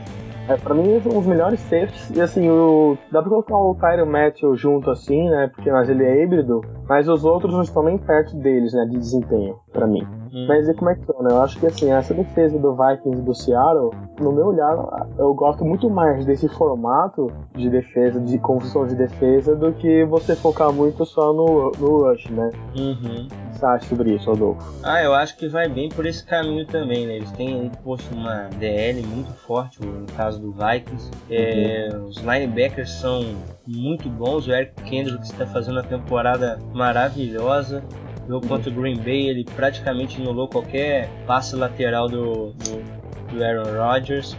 É, 0.49 0.57
pra 0.57 0.75
mim 0.75 1.01
são 1.01 1.17
os 1.17 1.27
melhores 1.27 1.61
safeties. 1.61 2.11
E 2.11 2.21
assim, 2.21 2.49
o, 2.49 2.97
dá 3.13 3.21
pra 3.21 3.31
colocar 3.31 3.57
o 3.57 3.75
Tyron 3.75 4.07
Matthew 4.07 4.57
junto 4.57 4.91
assim, 4.91 5.29
né? 5.29 5.49
Porque 5.55 5.71
mas 5.71 5.89
ele 5.89 6.05
é 6.05 6.25
híbrido. 6.25 6.61
Mas 6.89 7.09
os 7.09 7.25
outros 7.25 7.53
não 7.53 7.63
estão 7.63 7.85
nem 7.85 7.99
perto 7.99 8.37
deles, 8.37 8.73
né? 8.73 8.85
De 8.87 8.99
desempenho, 8.99 9.57
para 9.73 9.87
mim. 9.87 10.07
Hum. 10.33 10.47
Mas 10.49 10.69
e 10.69 10.75
como 10.75 10.91
é 10.91 10.95
que 10.95 11.05
são, 11.05 11.23
né? 11.23 11.29
Eu 11.31 11.43
acho 11.43 11.59
que 11.59 11.67
assim, 11.67 11.91
essa 11.91 12.15
defesa 12.15 12.59
do 12.59 12.75
Vikings 12.75 13.21
e 13.21 13.25
do 13.25 13.35
Seattle, 13.35 13.91
no 14.21 14.33
meu 14.33 14.47
olhar, 14.47 14.77
eu 15.19 15.35
gosto 15.35 15.65
muito 15.65 15.89
mais 15.91 16.25
desse 16.25 16.49
formato 16.49 17.31
de 17.55 17.69
defesa, 17.69 18.21
de 18.21 18.39
construção 18.39 18.87
de 18.87 18.95
defesa, 18.95 19.55
do 19.57 19.73
que 19.73 20.05
você 20.05 20.37
focar 20.37 20.73
muito 20.73 21.05
só 21.05 21.33
no, 21.33 21.73
no 21.79 22.05
rush, 22.05 22.31
né? 22.31 22.51
Uhum 22.77 23.29
você 23.61 23.67
acha 23.67 23.89
sobre 23.89 24.15
isso, 24.15 24.31
Adolfo? 24.31 24.75
Ah, 24.83 25.03
eu 25.03 25.13
acho 25.13 25.37
que 25.37 25.47
vai 25.47 25.69
bem 25.69 25.89
por 25.89 26.07
esse 26.07 26.25
caminho 26.25 26.67
também, 26.67 27.07
né? 27.07 27.17
Eles 27.17 27.31
têm 27.33 27.71
posto 27.85 28.13
uma 28.15 28.49
DL 28.59 29.03
muito 29.07 29.33
forte, 29.35 29.81
no 29.83 30.07
caso 30.17 30.41
do 30.41 30.53
Vikings. 30.53 31.11
É, 31.31 31.91
uhum. 31.93 32.07
Os 32.07 32.17
linebackers 32.17 32.91
são 32.91 33.37
muito 33.67 34.09
bons. 34.09 34.47
O 34.47 34.53
Eric 34.53 34.83
Kendrick 34.83 35.23
está 35.25 35.47
fazendo 35.47 35.75
uma 35.75 35.83
temporada 35.83 36.59
maravilhosa. 36.73 37.85
Jogo 38.31 38.47
contra 38.47 38.71
o 38.71 38.75
Green 38.75 38.97
Bay, 38.97 39.29
ele 39.29 39.45
praticamente 39.45 40.23
anulou 40.23 40.47
qualquer 40.47 41.09
passe 41.27 41.57
lateral 41.57 42.09
do, 42.09 42.53
do, 42.53 43.35
do 43.35 43.45
Aaron 43.45 43.77
Rodgers. 43.77 44.37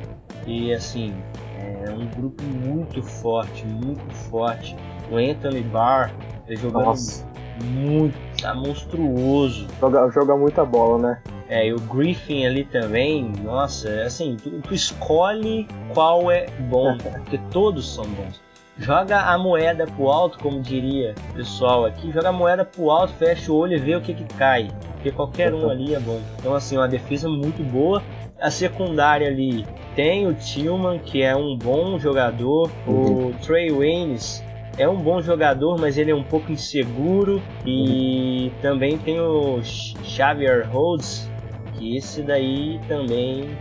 E 0.48 0.74
assim, 0.74 1.14
é 1.60 1.92
um 1.92 2.08
grupo 2.08 2.42
muito 2.42 3.04
forte, 3.04 3.66
muito 3.66 4.16
forte. 4.30 4.78
O 5.12 5.18
Anthony 5.18 5.62
Barr 5.62 6.10
tá 6.48 6.56
jogando 6.56 6.86
Nossa 6.86 7.32
muito, 7.62 8.16
tá 8.42 8.54
monstruoso. 8.56 9.68
Joga, 9.80 10.10
joga 10.10 10.38
muita 10.38 10.66
bola, 10.66 10.98
né? 10.98 11.22
É, 11.50 11.68
e 11.68 11.74
o 11.74 11.80
Griffin 11.82 12.46
ali 12.46 12.64
também, 12.64 13.32
nossa, 13.44 13.90
é 13.90 14.06
assim, 14.06 14.38
tu, 14.42 14.50
tu 14.62 14.74
escolhe 14.74 15.68
qual 15.94 16.32
é 16.32 16.46
bom, 16.70 16.98
porque 16.98 17.38
todos 17.52 17.94
são 17.94 18.06
bons. 18.06 18.42
Joga 18.78 19.22
a 19.22 19.38
moeda 19.38 19.86
pro 19.86 20.10
alto, 20.10 20.40
como 20.40 20.62
diria 20.62 21.14
o 21.30 21.34
pessoal 21.34 21.86
aqui, 21.86 22.12
joga 22.12 22.30
a 22.30 22.32
moeda 22.32 22.66
pro 22.66 22.90
alto, 22.90 23.14
fecha 23.14 23.52
o 23.52 23.56
olho 23.56 23.76
e 23.76 23.80
vê 23.80 23.96
o 23.96 24.02
que 24.02 24.14
que 24.14 24.24
cai. 24.36 24.70
Porque 24.94 25.12
qualquer 25.12 25.54
um 25.54 25.70
ali 25.70 25.94
é 25.94 26.00
bom. 26.00 26.20
Então 26.38 26.56
assim, 26.56 26.78
uma 26.78 26.88
defesa 26.88 27.30
muito 27.30 27.64
boa. 27.64 28.02
A 28.40 28.50
secundária 28.50 29.28
ali 29.28 29.66
tem 29.96 30.28
o 30.28 30.34
Tillman, 30.34 31.00
que 31.00 31.22
é 31.22 31.36
um 31.36 31.58
bom 31.58 32.00
jogador. 32.00 32.72
Uhum. 32.88 33.28
O 33.28 33.34
Trey 33.46 33.72
Waynes 33.72 34.44
é 34.78 34.88
um 34.88 34.98
bom 34.98 35.22
jogador, 35.22 35.80
mas 35.80 35.98
ele 35.98 36.12
é 36.12 36.16
um 36.16 36.24
pouco 36.24 36.52
inseguro. 36.52 37.42
E 37.66 38.52
também 38.62 38.98
tem 38.98 39.20
o 39.20 39.62
Xavier 39.64 40.68
Rhodes, 40.72 41.30
que 41.74 41.98
esse 41.98 42.24
daí 42.24 42.80
também 42.88 43.56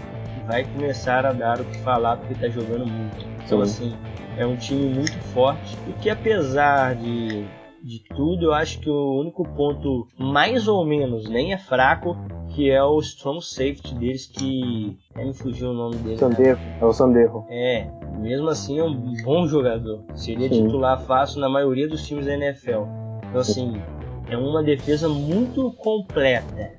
vai 0.46 0.64
começar 0.64 1.26
a 1.26 1.32
dar 1.32 1.60
o 1.60 1.64
que 1.64 1.78
falar 1.78 2.16
porque 2.16 2.32
está 2.32 2.48
jogando 2.48 2.86
muito. 2.86 3.26
Então, 3.44 3.60
assim, 3.60 3.92
é 4.40 4.46
um 4.46 4.56
time 4.56 4.94
muito 4.94 5.18
forte 5.32 5.76
e 5.86 5.92
que 6.00 6.08
apesar 6.08 6.94
de 6.94 7.46
de 7.82 8.02
tudo, 8.14 8.46
eu 8.46 8.52
acho 8.52 8.78
que 8.78 8.90
o 8.90 9.18
único 9.18 9.42
ponto 9.56 10.06
mais 10.18 10.68
ou 10.68 10.84
menos 10.84 11.28
nem 11.28 11.52
é 11.52 11.58
fraco, 11.58 12.16
que 12.50 12.70
é 12.70 12.82
o 12.82 12.98
strong 12.98 13.42
safety 13.42 13.94
deles, 13.94 14.26
que 14.26 14.98
é, 15.14 15.24
me 15.24 15.32
fugiu 15.32 15.70
o 15.70 15.72
nome 15.72 15.96
dele. 15.96 16.18
Sanderro, 16.18 16.60
né? 16.60 16.78
é 16.80 16.84
o 16.84 16.92
Sanderro. 16.92 17.46
É, 17.48 17.90
mesmo 18.18 18.48
assim 18.48 18.78
é 18.78 18.84
um 18.84 19.14
bom 19.24 19.46
jogador. 19.46 20.02
Seria 20.14 20.48
Sim. 20.48 20.64
titular 20.64 21.00
fácil 21.00 21.40
na 21.40 21.48
maioria 21.48 21.88
dos 21.88 22.06
times 22.06 22.26
da 22.26 22.34
NFL. 22.34 22.84
Então 23.28 23.40
assim, 23.40 23.80
é 24.28 24.36
uma 24.36 24.62
defesa 24.62 25.08
muito 25.08 25.72
completa, 25.72 26.72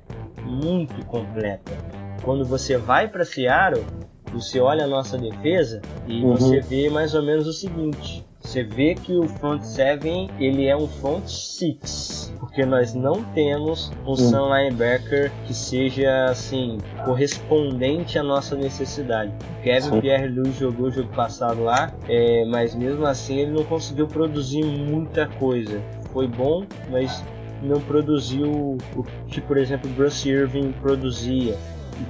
muito 0.44 1.04
completa. 1.06 1.72
Quando 2.22 2.44
você 2.44 2.76
vai 2.76 3.08
para 3.08 3.24
Seattle, 3.24 3.84
você 4.32 4.60
olha 4.60 4.84
a 4.84 4.88
nossa 4.88 5.18
defesa 5.18 5.80
e 6.06 6.22
uhum. 6.22 6.36
você 6.36 6.60
vê 6.60 6.88
mais 6.88 7.14
ou 7.14 7.22
menos 7.22 7.46
o 7.46 7.52
seguinte: 7.52 8.24
você 8.42 8.64
vê 8.64 8.94
que 8.94 9.14
o 9.14 9.28
front 9.28 9.62
seven 9.62 10.28
ele 10.38 10.66
é 10.66 10.76
um 10.76 10.88
front 10.88 11.26
six, 11.26 12.32
porque 12.40 12.66
nós 12.66 12.92
não 12.92 13.22
temos 13.34 13.92
um 14.06 14.16
Sam 14.16 14.48
linebacker 14.54 15.30
que 15.46 15.54
seja 15.54 16.26
assim 16.26 16.78
correspondente 17.04 18.18
à 18.18 18.22
nossa 18.22 18.56
necessidade. 18.56 19.32
O 19.60 19.62
Kevin 19.62 20.00
Pierre-Louis 20.00 20.56
jogou 20.56 20.88
o 20.88 20.90
jogo 20.90 21.08
passado 21.14 21.62
lá, 21.62 21.94
é, 22.08 22.44
mas 22.46 22.74
mesmo 22.74 23.06
assim 23.06 23.38
ele 23.38 23.52
não 23.52 23.64
conseguiu 23.64 24.08
produzir 24.08 24.64
muita 24.64 25.26
coisa. 25.26 25.80
Foi 26.12 26.26
bom, 26.26 26.66
mas 26.90 27.24
não 27.62 27.80
produziu 27.80 28.76
o 28.96 29.04
que, 29.28 29.40
por 29.40 29.56
exemplo, 29.56 29.88
Bruce 29.90 30.28
Irving 30.28 30.72
produzia. 30.72 31.56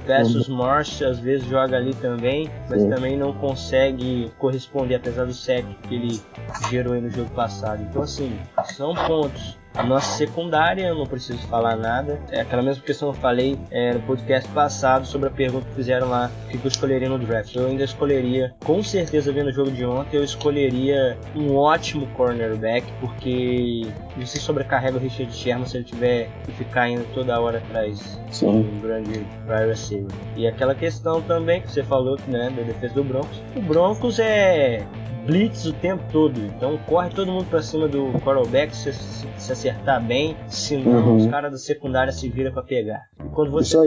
Versus. 0.05 0.47
Marsh 0.47 1.01
às 1.01 1.19
vezes 1.19 1.47
joga 1.47 1.77
ali 1.77 1.93
também, 1.95 2.49
mas 2.69 2.81
Sim. 2.81 2.89
também 2.89 3.17
não 3.17 3.33
consegue 3.33 4.31
corresponder, 4.37 4.95
apesar 4.95 5.25
do 5.25 5.33
sec 5.33 5.65
que 5.87 5.95
ele 5.95 6.21
gerou 6.69 6.93
aí 6.93 7.01
no 7.01 7.09
jogo 7.09 7.29
passado. 7.31 7.81
Então, 7.89 8.01
assim, 8.01 8.37
são 8.65 8.93
pontos 8.93 9.57
a 9.75 9.83
nossa 9.83 10.17
secundária, 10.17 10.87
eu 10.87 10.95
não 10.95 11.05
preciso 11.05 11.39
falar 11.47 11.75
nada. 11.75 12.19
É 12.31 12.41
aquela 12.41 12.61
mesma 12.61 12.83
questão 12.83 13.11
que 13.11 13.17
eu 13.17 13.21
falei 13.21 13.57
é, 13.71 13.93
no 13.93 14.01
podcast 14.01 14.49
passado 14.51 15.05
sobre 15.05 15.27
a 15.29 15.31
pergunta 15.31 15.67
que 15.67 15.75
fizeram 15.75 16.09
lá, 16.09 16.29
o 16.45 16.49
que 16.49 16.63
eu 16.63 16.67
escolheria 16.67 17.09
no 17.09 17.17
draft. 17.17 17.55
Eu 17.55 17.67
ainda 17.67 17.83
escolheria, 17.83 18.53
com 18.63 18.83
certeza 18.83 19.31
vendo 19.31 19.47
o 19.47 19.53
jogo 19.53 19.71
de 19.71 19.85
ontem, 19.85 20.17
eu 20.17 20.23
escolheria 20.23 21.17
um 21.35 21.55
ótimo 21.55 22.07
cornerback, 22.07 22.85
porque 22.99 23.87
você 24.17 24.39
sobrecarrega 24.39 24.97
o 24.97 24.99
Richard 24.99 25.33
Sherman 25.35 25.65
se 25.65 25.77
ele 25.77 25.85
tiver 25.85 26.29
que 26.45 26.51
ficar 26.51 26.89
indo 26.89 27.05
toda 27.13 27.39
hora 27.39 27.57
atrás 27.57 28.19
de 28.31 28.45
um 28.45 28.79
grande 28.79 29.25
wide 29.47 29.67
receiver. 29.67 30.11
E 30.35 30.47
aquela 30.47 30.75
questão 30.75 31.21
também 31.21 31.61
que 31.61 31.71
você 31.71 31.83
falou, 31.83 32.17
né, 32.27 32.49
da 32.55 32.61
defesa 32.63 32.93
do 32.93 33.03
Broncos. 33.03 33.41
O 33.55 33.61
Broncos 33.61 34.19
é 34.19 34.85
blitz 35.25 35.65
o 35.65 35.73
tempo 35.73 36.03
todo. 36.11 36.39
Então 36.39 36.77
corre 36.85 37.09
todo 37.09 37.31
mundo 37.31 37.45
para 37.45 37.61
cima 37.61 37.87
do 37.87 38.11
quarterback 38.19 38.75
se, 38.75 38.93
se, 38.93 39.27
se, 39.37 39.51
acertar 39.51 40.03
bem, 40.03 40.35
senão 40.47 40.91
uhum. 40.91 41.17
os 41.17 41.27
caras 41.27 41.51
da 41.51 41.57
secundária 41.57 42.11
se 42.11 42.29
viram 42.29 42.51
para 42.51 42.63
pegar. 42.63 43.01
E 43.23 43.29
quando 43.29 43.51
você, 43.51 43.77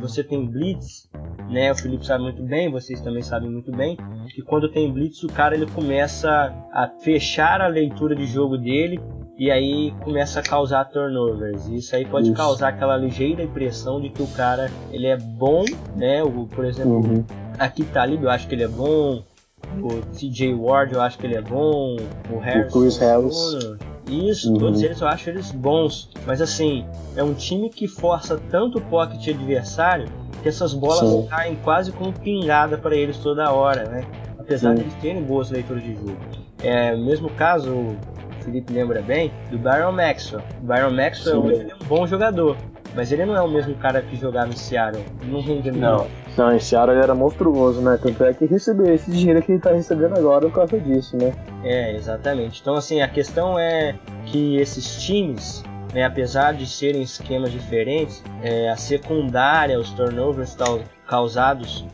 você 0.00 0.22
tem 0.22 0.46
blitz, 0.46 1.08
né, 1.50 1.72
o 1.72 1.74
Felipe 1.74 2.06
sabe 2.06 2.24
muito 2.24 2.42
bem, 2.42 2.70
vocês 2.70 3.00
também 3.00 3.22
sabem 3.22 3.50
muito 3.50 3.70
bem, 3.70 3.96
que 4.34 4.42
quando 4.42 4.70
tem 4.70 4.92
blitz 4.92 5.22
o 5.22 5.28
cara 5.28 5.54
ele 5.54 5.66
começa 5.66 6.54
a 6.72 6.88
fechar 7.00 7.60
a 7.60 7.66
leitura 7.66 8.14
de 8.14 8.26
jogo 8.26 8.56
dele 8.56 9.00
e 9.36 9.50
aí 9.50 9.92
começa 10.02 10.40
a 10.40 10.42
causar 10.42 10.84
turnovers. 10.86 11.66
Isso 11.66 11.94
aí 11.96 12.04
pode 12.04 12.28
Isso. 12.28 12.36
causar 12.36 12.68
aquela 12.68 12.96
ligeira 12.96 13.42
impressão 13.42 14.00
de 14.00 14.08
que 14.08 14.22
o 14.22 14.28
cara 14.28 14.70
ele 14.92 15.06
é 15.06 15.16
bom, 15.16 15.64
né? 15.96 16.22
O, 16.22 16.46
por 16.46 16.64
exemplo, 16.64 16.98
uhum. 16.98 17.24
aqui 17.58 17.84
tá 17.84 18.02
ali, 18.02 18.16
eu 18.22 18.30
acho 18.30 18.46
que 18.46 18.54
ele 18.54 18.62
é 18.62 18.68
bom. 18.68 19.22
O 19.82 20.00
TJ 20.16 20.54
Ward 20.54 20.94
eu 20.94 21.00
acho 21.00 21.18
que 21.18 21.26
ele 21.26 21.36
é 21.36 21.42
bom. 21.42 21.96
O 22.30 22.38
Harrison. 22.38 22.78
O 22.78 22.82
Chris 22.82 22.96
Harris. 22.98 23.36
Isso, 24.08 24.52
uhum. 24.52 24.58
todos 24.58 24.82
eles 24.82 25.00
eu 25.00 25.08
acho 25.08 25.30
eles 25.30 25.50
bons. 25.50 26.10
Mas 26.26 26.40
assim, 26.40 26.84
é 27.16 27.22
um 27.22 27.34
time 27.34 27.70
que 27.70 27.88
força 27.88 28.40
tanto 28.50 28.78
o 28.78 28.80
pocket 28.82 29.28
adversário 29.28 30.08
que 30.42 30.48
essas 30.48 30.74
bolas 30.74 30.98
Sim. 30.98 31.26
caem 31.26 31.56
quase 31.64 31.90
como 31.90 32.12
pingada 32.12 32.76
para 32.76 32.94
eles 32.94 33.16
toda 33.18 33.50
hora, 33.50 33.88
né? 33.88 34.04
Apesar 34.38 34.70
Sim. 34.70 34.74
de 34.76 34.80
eles 34.82 34.94
terem 34.96 35.22
boas 35.22 35.50
leituras 35.50 35.82
de 35.82 35.94
jogo. 35.94 36.16
É, 36.62 36.94
mesmo 36.94 37.30
caso, 37.30 37.72
o 37.72 37.96
Felipe 38.42 38.72
lembra 38.72 39.00
bem, 39.00 39.32
do 39.50 39.58
Byron 39.58 39.92
Maxwell. 39.92 40.44
O 40.62 40.66
Byron 40.66 40.90
Maxwell 40.90 41.42
hoje 41.42 41.70
é 41.70 41.74
um 41.74 41.88
bom 41.88 42.06
jogador, 42.06 42.58
mas 42.94 43.10
ele 43.10 43.24
não 43.24 43.34
é 43.34 43.40
o 43.40 43.48
mesmo 43.48 43.74
cara 43.76 44.02
que 44.02 44.16
jogava 44.16 44.48
no 44.48 44.56
Seattle. 44.56 45.02
Não 45.24 45.40
rende 45.40 45.70
Não. 45.70 46.06
Não, 46.36 46.58
Seattle 46.58 46.96
ele 46.96 47.02
era 47.02 47.14
monstruoso, 47.14 47.80
né? 47.80 47.98
Tanto 48.02 48.24
é 48.24 48.34
que 48.34 48.44
recebeu 48.44 48.92
esse 48.92 49.10
dinheiro 49.10 49.40
que 49.40 49.52
ele 49.52 49.60
tá 49.60 49.72
recebendo 49.72 50.16
agora 50.16 50.46
por 50.48 50.54
causa 50.54 50.78
disso, 50.80 51.16
né? 51.16 51.32
É, 51.62 51.94
exatamente. 51.94 52.60
Então, 52.60 52.74
assim, 52.74 53.00
a 53.00 53.08
questão 53.08 53.58
é 53.58 53.94
que 54.26 54.56
esses 54.56 55.02
times, 55.02 55.62
né, 55.92 56.04
apesar 56.04 56.52
de 56.54 56.66
serem 56.66 57.02
esquemas 57.02 57.52
diferentes, 57.52 58.22
é, 58.42 58.68
a 58.68 58.76
secundária, 58.76 59.78
os 59.78 59.90
turnovers 59.90 60.54
tal, 60.54 60.80
causados 61.06 61.84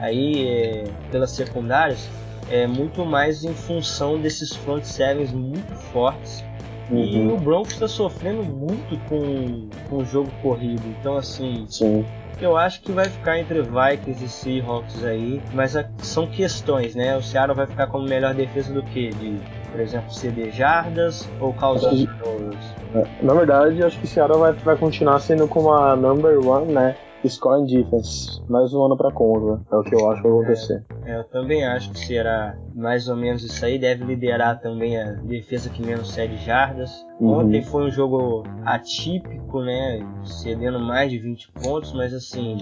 aí 0.00 0.48
é, 0.48 0.84
pelas 1.10 1.32
secundárias, 1.32 2.08
é 2.50 2.66
muito 2.66 3.04
mais 3.04 3.44
em 3.44 3.52
função 3.52 4.18
desses 4.18 4.56
front 4.56 4.82
sevens 4.82 5.30
muito 5.30 5.74
fortes. 5.92 6.42
Uhum. 6.90 7.04
E 7.04 7.32
o 7.32 7.36
Broncos 7.36 7.72
está 7.72 7.86
sofrendo 7.86 8.42
muito 8.42 8.98
com, 9.08 9.68
com 9.88 9.98
o 9.98 10.04
jogo 10.04 10.30
corrido. 10.42 10.82
Então, 10.98 11.16
assim, 11.16 11.64
Sim 11.68 12.04
eu 12.40 12.56
acho 12.56 12.80
que 12.80 12.90
vai 12.90 13.04
ficar 13.06 13.38
entre 13.38 13.60
Vikings 13.60 14.24
e 14.24 14.28
Seahawks 14.28 15.04
aí, 15.04 15.40
mas 15.52 15.76
são 15.98 16.26
questões, 16.26 16.94
né? 16.94 17.16
O 17.16 17.22
Seattle 17.22 17.54
vai 17.54 17.66
ficar 17.66 17.86
como 17.88 18.08
melhor 18.08 18.34
defesa 18.34 18.72
do 18.72 18.82
que? 18.82 19.10
De, 19.10 19.38
por 19.70 19.80
exemplo, 19.80 20.12
CD 20.12 20.50
jardas 20.50 21.28
ou 21.38 21.52
causar 21.52 21.90
turnovers? 21.90 22.74
É, 22.94 23.06
na 23.22 23.34
verdade, 23.34 23.82
acho 23.82 23.98
que 23.98 24.04
o 24.04 24.08
Seattle 24.08 24.38
vai, 24.38 24.52
vai 24.52 24.76
continuar 24.76 25.20
sendo 25.20 25.46
como 25.46 25.72
a 25.72 25.94
number 25.94 26.38
one, 26.44 26.72
né? 26.72 26.96
Scoring 27.28 27.66
Defense, 27.66 28.42
mais 28.48 28.72
um 28.72 28.82
ano 28.82 28.96
para 28.96 29.12
conta, 29.12 29.62
é 29.70 29.76
o 29.76 29.82
que 29.82 29.94
eu 29.94 30.10
acho 30.10 30.22
que 30.22 30.28
vai 30.28 30.38
acontecer. 30.38 30.84
É, 31.04 31.18
eu 31.18 31.24
também 31.24 31.64
acho 31.64 31.90
que 31.90 31.98
será 31.98 32.56
mais 32.74 33.08
ou 33.08 33.16
menos 33.16 33.44
isso 33.44 33.62
aí, 33.64 33.78
deve 33.78 34.04
liderar 34.04 34.60
também 34.60 34.96
a 34.96 35.12
defesa 35.12 35.68
que 35.68 35.84
menos 35.84 36.12
cede 36.12 36.36
jardas. 36.38 37.06
Uhum. 37.20 37.40
Ontem 37.40 37.62
foi 37.62 37.84
um 37.84 37.90
jogo 37.90 38.44
atípico, 38.64 39.60
né, 39.60 40.00
cedendo 40.24 40.80
mais 40.80 41.10
de 41.10 41.18
20 41.18 41.52
pontos, 41.52 41.92
mas 41.92 42.14
assim, 42.14 42.56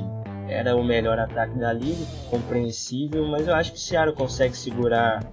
era 0.49 0.75
o 0.77 0.83
melhor 0.83 1.19
ataque 1.19 1.57
da 1.57 1.73
liga, 1.73 2.05
compreensível, 2.29 3.27
mas 3.27 3.47
eu 3.47 3.55
acho 3.55 3.73
que 3.73 3.79
o 3.79 3.81
Seattle 3.81 4.17
consegue 4.17 4.57
segurar 4.57 5.25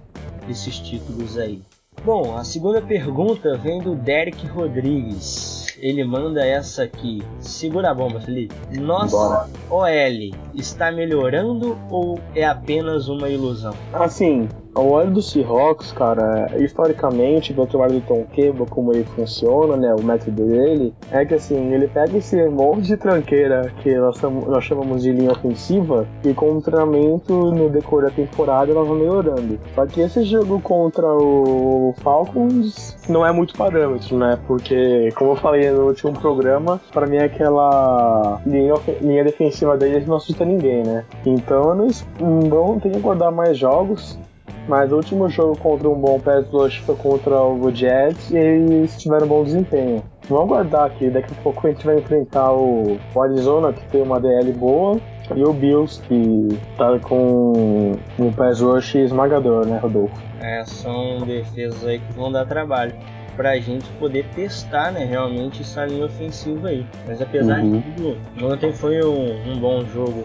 esses 0.48 0.78
títulos 0.78 1.36
aí. 1.36 1.62
Bom, 2.04 2.36
a 2.36 2.44
segunda 2.44 2.80
pergunta 2.80 3.56
vem 3.56 3.80
do 3.80 3.96
Derek 3.96 4.46
Rodrigues 4.46 5.65
ele 5.80 6.04
manda 6.04 6.44
essa 6.44 6.84
aqui. 6.84 7.22
Segura 7.40 7.90
a 7.90 7.94
bomba, 7.94 8.20
Felipe. 8.20 8.54
Nossa 8.78 9.16
Bora. 9.16 9.48
OL 9.70 10.36
está 10.54 10.90
melhorando 10.90 11.78
ou 11.90 12.18
é 12.34 12.44
apenas 12.44 13.08
uma 13.08 13.28
ilusão? 13.28 13.74
Assim, 13.92 14.48
o 14.80 14.90
óleo 14.90 15.10
do 15.10 15.22
Seahawks, 15.22 15.92
cara, 15.92 16.50
historicamente, 16.58 17.52
pelo 17.52 17.66
trabalho 17.66 17.94
do 17.94 18.00
Tom 18.02 18.24
Cable, 18.34 18.66
como 18.68 18.92
ele 18.92 19.04
funciona, 19.04 19.76
né, 19.76 19.94
o 19.94 20.02
método 20.02 20.44
dele, 20.44 20.94
é 21.10 21.24
que 21.24 21.34
assim, 21.34 21.72
ele 21.72 21.88
pega 21.88 22.16
esse 22.16 22.48
monte 22.48 22.82
de 22.82 22.96
tranqueira 22.96 23.72
que 23.82 23.94
nós, 23.96 24.20
nós 24.20 24.64
chamamos 24.64 25.02
de 25.02 25.12
linha 25.12 25.32
ofensiva 25.32 26.06
e 26.24 26.32
com 26.34 26.52
o 26.52 26.62
treinamento 26.62 27.32
no 27.32 27.68
decorrer 27.68 28.10
da 28.10 28.16
temporada 28.16 28.70
ela 28.70 28.84
vai 28.84 28.98
melhorando. 28.98 29.58
Só 29.74 29.86
que 29.86 30.00
esse 30.00 30.22
jogo 30.24 30.60
contra 30.60 31.06
o 31.06 31.94
Falcons 32.02 32.96
não 33.08 33.26
é 33.26 33.32
muito 33.32 33.54
parâmetro, 33.56 34.16
né, 34.16 34.38
porque, 34.46 35.10
como 35.16 35.32
eu 35.32 35.36
falei 35.36 35.70
no 35.70 35.86
último 35.86 36.12
programa, 36.12 36.80
para 36.92 37.06
mim 37.06 37.18
aquela 37.18 38.40
linha, 38.46 38.74
linha 39.00 39.24
defensiva 39.24 39.76
deles 39.76 40.06
não 40.06 40.16
assusta 40.16 40.44
ninguém, 40.44 40.82
né. 40.82 41.04
Então 41.24 41.70
eu 41.70 41.74
não, 41.74 41.88
não 42.20 42.80
tenho 42.80 42.94
que 42.94 43.00
guardar 43.00 43.32
mais 43.32 43.56
jogos 43.56 44.18
mas 44.68 44.90
o 44.92 44.96
último 44.96 45.28
jogo 45.28 45.56
contra 45.58 45.88
um 45.88 45.94
bom 45.94 46.18
pass 46.18 46.46
rush 46.50 46.78
foi 46.78 46.96
contra 46.96 47.40
o 47.42 47.70
Jets 47.70 48.30
e 48.30 48.36
eles 48.36 48.96
tiveram 48.96 49.26
bom 49.26 49.44
desempenho. 49.44 50.02
Vamos 50.28 50.44
aguardar 50.44 50.84
aqui, 50.86 51.08
daqui 51.08 51.32
a 51.32 51.42
pouco 51.42 51.66
a 51.66 51.70
gente 51.70 51.86
vai 51.86 51.98
enfrentar 51.98 52.52
o, 52.52 52.98
Arizona, 53.16 53.72
que 53.72 53.84
tem 53.88 54.02
uma 54.02 54.20
DL 54.20 54.52
boa, 54.52 55.00
e 55.34 55.44
o 55.44 55.52
Bills, 55.52 56.02
que 56.02 56.58
tá 56.76 56.98
com 56.98 57.96
um 58.18 58.32
pass 58.32 58.60
rush 58.60 58.96
esmagador, 58.96 59.66
né, 59.66 59.78
Rodolfo? 59.78 60.14
É, 60.40 60.64
são 60.64 61.18
defesas 61.20 61.84
aí 61.86 61.98
que 62.00 62.12
vão 62.12 62.30
dar 62.30 62.44
trabalho 62.44 62.92
pra 63.36 63.56
gente 63.58 63.88
poder 64.00 64.24
testar, 64.34 64.90
né, 64.90 65.04
realmente 65.04 65.62
essa 65.62 65.84
linha 65.84 66.06
ofensiva 66.06 66.68
aí. 66.68 66.84
Mas 67.06 67.20
apesar 67.20 67.60
uhum. 67.60 67.80
de 67.80 67.92
tudo, 67.92 68.16
ontem 68.42 68.72
foi 68.72 69.04
um, 69.04 69.52
um 69.52 69.58
bom 69.58 69.84
jogo 69.84 70.24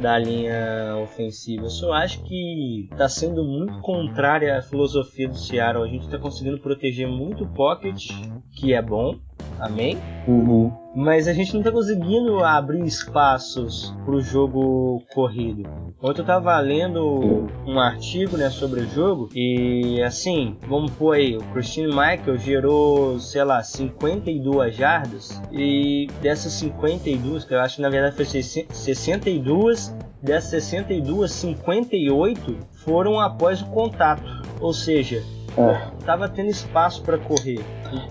da 0.00 0.18
linha 0.18 0.96
ofensiva. 1.02 1.64
Eu 1.64 1.70
só 1.70 1.92
acho 1.92 2.22
que 2.24 2.88
está 2.90 3.08
sendo 3.08 3.44
muito 3.44 3.80
contrária 3.80 4.56
à 4.56 4.62
filosofia 4.62 5.28
do 5.28 5.36
Seattle. 5.36 5.84
A 5.84 5.88
gente 5.88 6.06
está 6.06 6.18
conseguindo 6.18 6.58
proteger 6.58 7.06
muito 7.06 7.44
o 7.44 7.52
pocket, 7.52 8.08
que 8.52 8.72
é 8.72 8.80
bom, 8.80 9.18
amém? 9.60 9.98
Uhum. 10.26 10.72
Mas 10.94 11.28
a 11.28 11.32
gente 11.32 11.52
não 11.52 11.60
está 11.60 11.70
conseguindo 11.70 12.44
abrir 12.44 12.84
espaços 12.84 13.94
para 14.04 14.14
o 14.14 14.20
jogo 14.20 15.02
corrido. 15.14 15.62
Ontem 16.02 16.20
eu 16.20 16.22
estava 16.22 16.58
lendo 16.58 17.46
um 17.64 17.78
artigo 17.78 18.36
né, 18.36 18.50
sobre 18.50 18.80
o 18.80 18.88
jogo 18.88 19.28
e 19.34 20.02
assim, 20.02 20.56
vamos 20.66 20.90
pôr 20.92 21.12
aí, 21.12 21.36
o 21.36 21.44
Christian 21.52 21.88
Michael 21.88 22.38
gerou, 22.38 23.20
sei 23.20 23.44
lá, 23.44 23.62
52 23.62 24.74
jardas 24.74 25.40
e 25.52 26.08
dessas 26.20 26.52
52, 26.54 27.44
que 27.44 27.54
eu 27.54 27.60
acho 27.60 27.76
que 27.76 27.82
na 27.82 27.90
verdade 27.90 28.16
foi 28.16 28.24
62, 28.24 29.94
dessas 30.20 30.64
62, 30.64 31.30
58 31.30 32.56
foram 32.84 33.20
após 33.20 33.62
o 33.62 33.66
contato. 33.66 34.40
Ou 34.60 34.74
seja, 34.74 35.22
É. 35.60 36.04
tava 36.04 36.28
tendo 36.28 36.48
espaço 36.48 37.02
para 37.02 37.18
correr. 37.18 37.60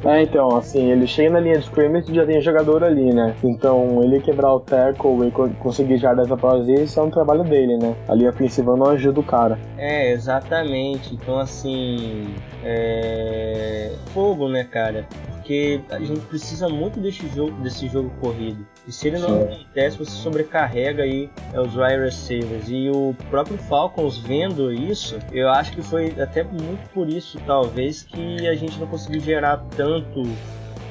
É, 0.04 0.22
então, 0.24 0.56
assim, 0.58 0.92
ele 0.92 1.08
chega 1.08 1.30
na 1.32 1.40
linha 1.40 1.58
de 1.58 1.64
scrimmage 1.64 2.12
e 2.12 2.16
já 2.16 2.26
tem 2.26 2.42
jogador 2.42 2.84
ali, 2.84 3.14
né? 3.14 3.34
Então, 3.44 4.04
ele 4.04 4.20
quebrar 4.20 4.54
o 4.54 4.60
tackle 4.60 5.28
e 5.28 5.32
co- 5.32 5.50
conseguir 5.60 5.98
jardas 5.98 6.30
após 6.32 6.68
isso 6.68 7.00
é 7.00 7.04
um 7.04 7.10
trabalho 7.10 7.44
dele, 7.46 7.78
né? 7.78 7.96
A 8.08 8.14
linha 8.14 8.30
ofensiva 8.30 8.76
não 8.76 8.88
ajuda 8.88 9.20
o 9.22 9.24
cara. 9.24 9.58
É, 9.78 10.12
exatamente. 10.12 11.14
Então, 11.16 11.40
assim, 11.40 12.28
é 12.64 13.92
fogo, 14.14 14.48
né, 14.50 14.64
cara? 14.66 15.08
Porque 15.32 15.82
a 15.90 16.00
gente 16.00 16.20
precisa 16.22 16.68
muito 16.68 17.00
desse 17.00 17.28
jogo, 17.30 17.52
desse 17.62 17.88
jogo 17.88 18.12
corrido. 18.22 18.66
E 18.90 18.92
se 18.92 19.08
ele 19.08 19.20
não 19.20 19.44
acontece, 19.44 20.00
você 20.00 20.10
sobrecarrega 20.10 21.04
aí 21.04 21.30
é, 21.54 21.62
os 21.62 21.76
wide 21.76 22.06
receivers. 22.06 22.70
E 22.70 22.90
o 22.90 23.16
próprio 23.30 23.56
Falcons 23.56 24.18
vendo 24.18 24.74
isso, 24.74 25.20
eu 25.32 25.48
acho 25.48 25.74
que 25.74 25.84
foi 25.84 26.20
até 26.20 26.44
muito 26.44 26.90
por 26.92 27.08
isso, 27.08 27.40
talvez, 27.46 28.02
que 28.02 28.48
a 28.48 28.56
gente 28.56 28.80
não 28.80 28.88
conseguiu 28.88 29.22
gerar 29.22 29.58
tanto 29.78 30.24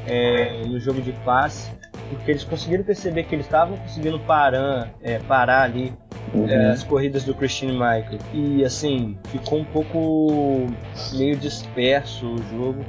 é, 0.07 0.63
no 0.65 0.79
jogo 0.79 1.03
de 1.03 1.11
passe. 1.25 1.73
Porque 2.09 2.31
eles 2.31 2.45
conseguiram 2.45 2.85
perceber 2.85 3.25
que 3.25 3.35
eles 3.35 3.47
estavam 3.47 3.77
conseguindo 3.77 4.21
parar, 4.21 4.95
é, 5.03 5.19
parar 5.19 5.63
ali 5.63 5.93
é, 6.49 6.71
as 6.71 6.85
corridas 6.85 7.25
do 7.25 7.35
Christian 7.35 7.73
Michael. 7.73 8.21
E 8.33 8.65
assim, 8.65 9.19
ficou 9.25 9.59
um 9.59 9.65
pouco 9.65 10.69
meio 11.15 11.37
disperso 11.37 12.27
o 12.29 12.39
jogo. 12.49 12.85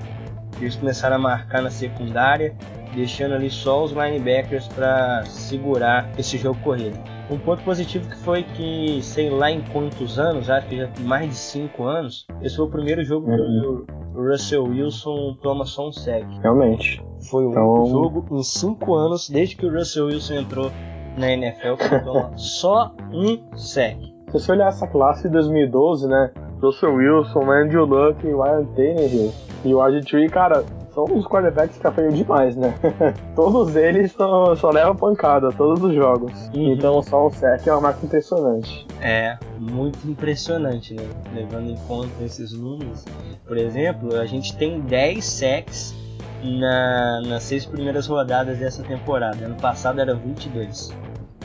Eles 0.60 0.76
começaram 0.76 1.16
a 1.16 1.20
marcar 1.20 1.62
na 1.62 1.70
secundária, 1.70 2.56
deixando 2.94 3.36
ali 3.36 3.50
só 3.50 3.84
os 3.84 3.92
linebackers 3.92 4.68
para 4.68 5.24
segurar 5.26 6.10
esse 6.18 6.38
jogo 6.38 6.60
corrido. 6.62 6.98
Um 7.30 7.38
ponto 7.38 7.64
positivo 7.64 8.10
que 8.10 8.16
foi 8.18 8.44
que, 8.44 9.00
sei 9.04 9.30
lá 9.30 9.52
em 9.52 9.62
quantos 9.72 10.18
anos, 10.18 10.50
acho 10.50 10.68
que 10.68 10.78
já 10.78 10.90
mais 11.02 11.30
de 11.30 11.36
5 11.36 11.84
anos, 11.84 12.26
esse 12.42 12.56
foi 12.56 12.66
o 12.66 12.70
primeiro 12.70 13.04
jogo 13.04 13.28
que 13.28 13.40
o 13.40 13.86
Russell 14.32 14.64
Wilson 14.64 15.38
toma 15.42 15.64
só 15.66 15.90
um 15.90 15.92
sec. 15.92 16.26
Realmente. 16.42 17.02
Foi 17.30 17.46
o 17.46 17.52
Então- 17.52 17.74
único 17.74 17.90
jogo 17.90 18.38
em 18.38 18.44
5 18.44 18.96
anos, 18.96 19.30
desde 19.30 19.56
que 19.56 19.66
o 19.66 19.72
Russell 19.72 20.08
Wilson 20.08 20.34
entrou 20.36 20.72
na 21.18 21.32
NFL, 21.32 21.76
que 21.78 22.04
toma 22.04 22.32
só 22.36 22.92
um 23.14 23.38
sec. 23.56 23.98
Se 24.28 24.34
você 24.34 24.52
olhar 24.52 24.68
essa 24.70 24.88
classe 24.88 25.24
de 25.24 25.30
2012, 25.30 26.08
né? 26.08 26.32
Russell 26.62 26.94
Wilson, 26.96 27.52
Andrew 27.52 27.86
Luck, 27.86 28.22
Ryan 28.24 28.66
Tannehill 28.76 29.34
e 29.64 29.74
o 29.74 29.78
RG3, 29.78 30.30
cara, 30.30 30.64
são 30.94 31.06
uns 31.06 31.26
quarterbacks 31.26 31.78
que 31.78 31.88
apanham 31.88 32.12
demais, 32.12 32.56
né? 32.56 32.74
todos 33.36 33.76
eles 33.76 34.12
só, 34.12 34.56
só 34.56 34.70
levam 34.70 34.96
pancada, 34.96 35.52
todos 35.52 35.84
os 35.84 35.94
jogos. 35.94 36.34
Uhum. 36.54 36.74
Então 36.74 37.02
só 37.02 37.28
o 37.28 37.32
sec 37.32 37.66
é 37.68 37.72
uma 37.72 37.82
marca 37.82 38.06
impressionante. 38.06 38.86
É 39.02 39.38
muito 39.58 40.08
impressionante, 40.10 40.94
né? 40.94 41.04
Levando 41.34 41.70
em 41.70 41.78
conta 41.88 42.24
esses 42.24 42.52
números. 42.54 43.06
Por 43.46 43.58
exemplo, 43.58 44.16
a 44.16 44.26
gente 44.26 44.56
tem 44.58 44.80
10 44.82 45.24
sacks 45.24 45.96
na, 46.44 47.22
nas 47.28 47.44
seis 47.44 47.66
primeiras 47.66 48.08
rodadas 48.08 48.58
dessa 48.58 48.84
temporada. 48.84 49.46
Ano 49.46 49.56
passado 49.56 50.00
era 50.00 50.14
22. 50.14 50.94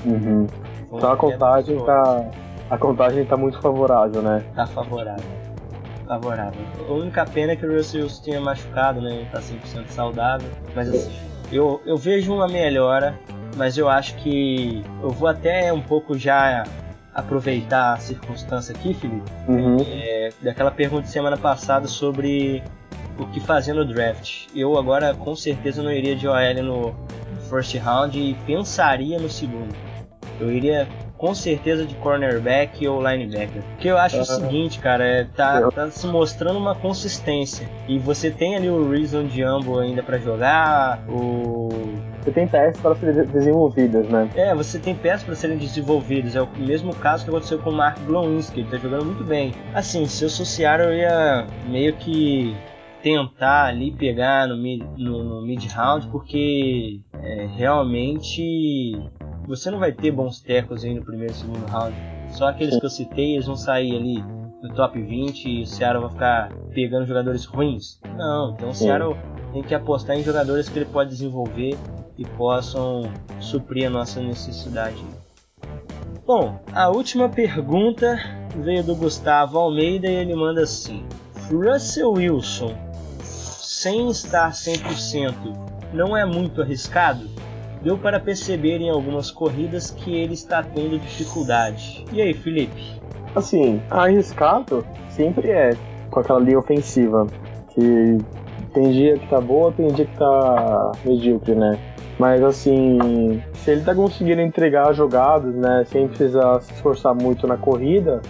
Uhum. 0.04 0.46
Um 0.90 0.96
Então 0.98 1.12
a 1.12 1.16
contagem 1.16 1.78
tá. 1.84 2.30
A 2.70 2.78
contagem 2.78 3.24
tá 3.24 3.36
muito 3.36 3.60
favorável, 3.60 4.22
né? 4.22 4.44
Tá 4.54 4.66
favorável. 4.66 5.24
Favorável. 6.06 6.60
A 6.88 6.92
única 6.92 7.24
pena 7.24 7.52
é 7.52 7.56
que 7.56 7.66
o 7.66 7.76
Russell 7.76 8.02
Wilson 8.02 8.22
tinha 8.22 8.40
machucado, 8.40 9.00
né? 9.00 9.16
Ele 9.16 9.28
tá 9.30 9.40
100% 9.40 9.88
saudável. 9.88 10.50
Mas 10.74 10.88
assim, 10.88 11.12
eu, 11.52 11.80
eu 11.84 11.96
vejo 11.96 12.32
uma 12.34 12.48
melhora, 12.48 13.18
mas 13.56 13.76
eu 13.78 13.88
acho 13.88 14.14
que 14.16 14.82
eu 15.02 15.10
vou 15.10 15.28
até 15.28 15.72
um 15.72 15.80
pouco 15.80 16.18
já 16.18 16.64
aproveitar 17.14 17.94
a 17.94 17.96
circunstância 17.98 18.74
aqui, 18.74 18.92
Felipe. 18.92 19.30
Uhum. 19.46 19.76
É, 19.86 20.30
daquela 20.42 20.70
pergunta 20.70 21.02
de 21.02 21.10
semana 21.10 21.36
passada 21.36 21.86
sobre 21.86 22.62
o 23.18 23.26
que 23.26 23.40
fazer 23.40 23.72
no 23.72 23.84
draft. 23.84 24.46
Eu 24.54 24.76
agora 24.76 25.14
com 25.14 25.36
certeza 25.36 25.82
não 25.82 25.92
iria 25.92 26.16
de 26.16 26.26
OL 26.26 26.62
no 26.62 26.94
first 27.48 27.74
round 27.76 28.18
e 28.18 28.34
pensaria 28.46 29.18
no 29.18 29.30
segundo. 29.30 29.74
Eu 30.40 30.50
iria 30.50 30.88
com 31.16 31.34
certeza 31.34 31.84
de 31.86 31.94
cornerback 31.96 32.86
ou 32.86 33.00
linebacker. 33.00 33.62
Porque 33.70 33.88
eu 33.88 33.96
acho 33.96 34.18
o 34.18 34.20
Ah. 34.20 34.24
seguinte, 34.24 34.78
cara, 34.78 35.04
é, 35.04 35.24
tá, 35.24 35.70
tá 35.70 35.90
se 35.90 36.06
mostrando 36.06 36.58
uma 36.58 36.74
consistência. 36.74 37.68
E 37.88 37.98
você 37.98 38.30
tem 38.30 38.56
ali 38.56 38.68
o 38.68 38.90
Reason 38.90 39.26
Jumbo 39.28 39.78
ainda 39.78 40.02
pra 40.02 40.18
jogar, 40.18 41.04
o 41.08 41.68
Você 42.22 42.30
tem 42.32 42.48
peças 42.48 42.80
para 42.80 42.94
serem 42.96 43.26
desenvolvidas, 43.26 44.08
né? 44.08 44.28
é, 44.34 44.54
você 44.54 44.78
tem 44.78 44.94
peças 44.94 45.22
para 45.22 45.34
serem 45.34 45.56
desenvolvidas. 45.58 46.34
É 46.36 46.40
o 46.42 46.48
mesmo 46.58 46.94
caso 46.94 47.22
que 47.24 47.30
aconteceu 47.30 47.58
com 47.58 47.70
o 47.70 47.74
Mark 47.74 47.98
Glowinski, 48.06 48.60
ele 48.60 48.70
tá 48.70 48.78
jogando 48.78 49.04
muito 49.04 49.24
bem. 49.24 49.52
Assim, 49.74 50.06
se 50.06 50.24
eu 50.24 50.30
Seattle, 50.30 50.88
eu 50.88 50.94
ia 50.94 51.46
meio 51.68 51.94
que 51.96 52.54
tentar 53.02 53.66
ali 53.66 53.90
pegar 53.92 54.48
no 54.48 54.56
mid, 54.56 54.82
no, 54.96 55.22
no 55.22 55.42
mid 55.42 55.62
round, 55.72 56.06
porque 56.08 57.00
é, 57.22 57.46
realmente 57.56 58.98
você 59.46 59.70
não 59.70 59.78
vai 59.78 59.92
ter 59.92 60.10
bons 60.10 60.40
tecos 60.40 60.84
aí 60.84 60.94
no 60.94 61.04
primeiro 61.04 61.32
e 61.32 61.36
segundo 61.36 61.66
round. 61.66 61.94
Só 62.30 62.48
aqueles 62.48 62.78
que 62.78 62.84
eu 62.84 62.90
citei, 62.90 63.34
eles 63.34 63.46
vão 63.46 63.56
sair 63.56 63.94
ali 63.94 64.24
no 64.62 64.74
top 64.74 65.00
20 65.00 65.48
e 65.48 65.62
o 65.62 65.66
Seattle 65.66 66.02
vai 66.02 66.10
ficar 66.10 66.52
pegando 66.72 67.06
jogadores 67.06 67.44
ruins. 67.44 68.00
Não, 68.16 68.54
então 68.54 68.70
o. 68.70 68.74
Seattle 68.74 69.16
tem 69.52 69.62
que 69.62 69.74
apostar 69.74 70.16
em 70.16 70.22
jogadores 70.22 70.68
que 70.68 70.78
ele 70.78 70.86
pode 70.86 71.10
desenvolver 71.10 71.76
e 72.16 72.24
possam 72.24 73.02
suprir 73.40 73.86
a 73.86 73.90
nossa 73.90 74.20
necessidade. 74.20 75.04
Bom, 76.26 76.58
a 76.72 76.88
última 76.88 77.28
pergunta 77.28 78.18
veio 78.56 78.82
do 78.82 78.96
Gustavo 78.96 79.58
Almeida 79.58 80.08
e 80.08 80.14
ele 80.14 80.34
manda 80.34 80.62
assim: 80.62 81.04
Russell 81.50 82.12
Wilson, 82.12 82.74
sem 83.20 84.08
estar 84.08 84.50
100%, 84.50 85.34
não 85.92 86.16
é 86.16 86.24
muito 86.24 86.62
arriscado? 86.62 87.28
Deu 87.84 87.98
para 87.98 88.18
perceber 88.18 88.80
em 88.80 88.88
algumas 88.88 89.30
corridas 89.30 89.90
que 89.90 90.16
ele 90.16 90.32
está 90.32 90.62
tendo 90.62 90.98
dificuldade. 90.98 92.04
E 92.10 92.22
aí, 92.22 92.32
Felipe? 92.32 92.98
Assim, 93.36 93.82
arriscado 93.90 94.84
sempre 95.10 95.50
é 95.50 95.76
com 96.10 96.20
aquela 96.20 96.40
linha 96.40 96.58
ofensiva. 96.58 97.26
Que 97.68 98.18
tem 98.72 98.90
dia 98.90 99.18
que 99.18 99.28
tá 99.28 99.38
boa, 99.38 99.70
tem 99.70 99.88
dia 99.88 100.06
que 100.06 100.16
tá 100.16 100.92
medíocre, 101.04 101.54
né? 101.54 101.78
Mas 102.18 102.42
assim, 102.42 103.42
se 103.52 103.72
ele 103.72 103.82
tá 103.82 103.94
conseguindo 103.94 104.40
entregar 104.40 104.92
jogadas, 104.94 105.54
né, 105.54 105.84
sem 105.86 106.08
precisar 106.08 106.60
se 106.62 106.72
esforçar 106.72 107.14
muito 107.14 107.46
na 107.46 107.56
corrida, 107.56 108.22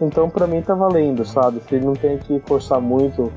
então 0.00 0.28
pra 0.28 0.46
mim 0.46 0.60
tá 0.60 0.74
valendo, 0.74 1.24
sabe? 1.24 1.60
Se 1.66 1.74
ele 1.74 1.86
não 1.86 1.94
tem 1.94 2.18
que 2.18 2.40
forçar 2.46 2.80
muito 2.80 3.32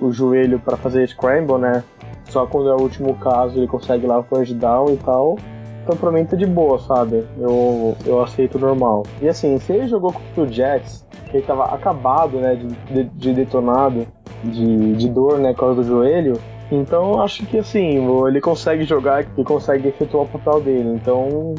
o 0.00 0.12
joelho 0.12 0.58
para 0.58 0.76
fazer 0.76 1.08
scramble, 1.08 1.56
né? 1.58 1.82
Só 2.28 2.46
quando 2.46 2.68
é 2.68 2.74
o 2.74 2.80
último 2.80 3.14
caso 3.14 3.58
ele 3.58 3.66
consegue 3.66 4.06
lá 4.06 4.18
o 4.18 4.22
first 4.22 4.54
down 4.54 4.90
e 4.90 4.96
tal. 4.96 5.36
Então 5.82 5.96
pra 5.96 6.12
mim 6.12 6.24
tá 6.24 6.36
de 6.36 6.46
boa, 6.46 6.78
sabe? 6.78 7.24
Eu, 7.38 7.96
eu 8.04 8.22
aceito 8.22 8.58
normal. 8.58 9.04
E 9.22 9.28
assim, 9.28 9.58
se 9.58 9.72
ele 9.72 9.88
jogou 9.88 10.12
contra 10.12 10.42
o 10.42 10.46
Jets, 10.46 11.06
que 11.30 11.38
ele 11.38 11.46
tava 11.46 11.64
acabado, 11.64 12.38
né, 12.38 12.54
de, 12.54 12.66
de, 12.92 13.04
de 13.04 13.32
detonado, 13.32 14.06
de, 14.44 14.94
de 14.94 15.08
dor, 15.08 15.38
né, 15.38 15.52
por 15.52 15.60
causa 15.60 15.76
do 15.76 15.84
joelho, 15.84 16.38
então 16.70 17.20
acho 17.22 17.46
que 17.46 17.58
assim, 17.58 18.06
ele 18.26 18.40
consegue 18.40 18.84
jogar 18.84 19.24
e 19.36 19.44
consegue 19.44 19.88
efetuar 19.88 20.24
o 20.24 20.28
papel 20.28 20.60
dele. 20.60 20.90
Então 20.90 21.54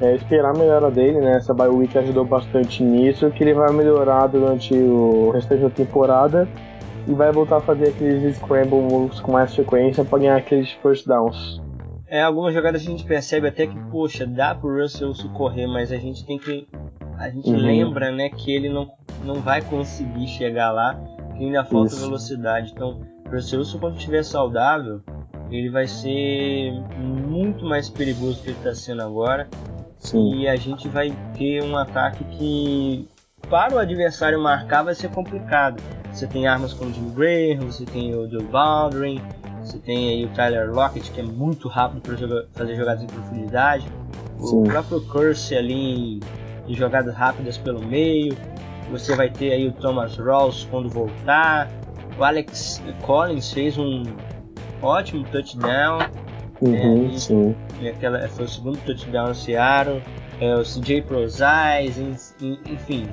é 0.00 0.14
esperar 0.14 0.54
a 0.54 0.58
melhora 0.58 0.90
dele, 0.90 1.20
né? 1.20 1.36
Essa 1.36 1.52
bye 1.52 1.68
week 1.68 1.96
ajudou 1.98 2.24
bastante 2.24 2.82
nisso, 2.82 3.30
que 3.30 3.42
ele 3.42 3.54
vai 3.54 3.72
melhorar 3.72 4.28
durante 4.28 4.74
o 4.74 5.30
restante 5.30 5.62
da 5.62 5.70
temporada 5.70 6.48
e 7.06 7.12
vai 7.14 7.32
voltar 7.32 7.56
a 7.56 7.60
fazer 7.60 7.88
aqueles 7.88 8.36
scramble 8.36 8.80
moves 8.80 9.20
com 9.20 9.32
mais 9.32 9.54
frequência 9.54 10.04
para 10.04 10.18
ganhar 10.18 10.36
aqueles 10.36 10.70
first 10.72 11.06
downs. 11.06 11.60
É, 12.06 12.22
algumas 12.22 12.52
jogadas 12.52 12.82
a 12.82 12.84
gente 12.84 13.04
percebe 13.04 13.48
até 13.48 13.66
que, 13.66 13.78
poxa, 13.90 14.26
dá 14.26 14.54
pro 14.54 14.80
Russell 14.80 15.08
Wilson 15.08 15.28
correr, 15.30 15.66
mas 15.66 15.90
a 15.90 15.96
gente 15.96 16.26
tem 16.26 16.38
que. 16.38 16.68
A 17.18 17.30
gente 17.30 17.48
Uhum. 17.50 17.56
lembra, 17.56 18.10
né, 18.10 18.28
que 18.28 18.52
ele 18.54 18.68
não, 18.68 18.90
não 19.24 19.36
vai 19.36 19.62
conseguir 19.62 20.26
chegar 20.26 20.72
lá, 20.72 20.94
que 21.36 21.44
ainda 21.44 21.64
falta 21.64 21.94
Isso. 21.94 22.04
velocidade. 22.04 22.72
Então, 22.74 23.00
o 23.26 23.30
Russell 23.30 23.62
quando 23.80 23.96
estiver 23.96 24.22
saudável, 24.24 25.00
ele 25.50 25.70
vai 25.70 25.86
ser 25.86 26.72
muito 26.98 27.64
mais 27.64 27.88
perigoso 27.88 28.38
do 28.38 28.42
que 28.42 28.50
ele 28.50 28.58
está 28.58 28.74
sendo 28.74 29.02
agora. 29.02 29.48
Sim. 29.98 30.34
E 30.34 30.48
a 30.48 30.56
gente 30.56 30.88
vai 30.88 31.12
ter 31.38 31.62
um 31.62 31.76
ataque 31.76 32.24
que, 32.24 33.08
para 33.48 33.74
o 33.74 33.78
adversário 33.78 34.40
marcar, 34.40 34.82
vai 34.82 34.94
ser 34.94 35.10
complicado. 35.10 35.82
Você 36.12 36.26
tem 36.26 36.46
armas 36.46 36.72
como 36.72 36.90
o 36.90 36.94
Jim 36.94 37.10
Graham, 37.10 37.66
você 37.66 37.84
tem 37.84 38.14
o 38.14 38.30
Joe 38.30 38.44
Baldwin, 38.44 39.20
você 39.64 39.78
tem 39.78 40.08
aí 40.08 40.24
o 40.24 40.28
Tyler 40.30 40.70
Lockett, 40.70 41.10
que 41.10 41.20
é 41.20 41.24
muito 41.24 41.68
rápido 41.68 42.00
para 42.00 42.16
joga 42.16 42.46
fazer 42.52 42.76
jogadas 42.76 43.02
em 43.02 43.06
profundidade. 43.06 43.86
Sim. 44.38 44.62
O 44.62 44.64
próprio 44.64 45.00
Curse 45.06 45.54
ali 45.54 46.20
em 46.66 46.74
jogadas 46.74 47.14
rápidas 47.14 47.56
pelo 47.58 47.84
meio. 47.84 48.36
Você 48.90 49.14
vai 49.14 49.30
ter 49.30 49.52
aí 49.52 49.68
o 49.68 49.72
Thomas 49.72 50.16
Rawls 50.16 50.66
quando 50.70 50.88
voltar. 50.88 51.70
O 52.18 52.24
Alex 52.24 52.82
Collins 53.02 53.52
fez 53.52 53.78
um 53.78 54.02
ótimo 54.82 55.24
touchdown. 55.24 56.00
Uhum, 56.60 57.10
é, 57.12 57.18
sim. 57.18 57.56
E 57.80 57.88
aquela, 57.88 58.28
foi 58.28 58.44
o 58.44 58.48
segundo 58.48 58.78
touchdown 58.84 59.28
no 59.28 59.34
Seattle. 59.34 60.02
É, 60.40 60.54
o 60.54 60.62
CJ 60.62 61.02
Prozais, 61.02 61.98
enfim. 61.98 63.08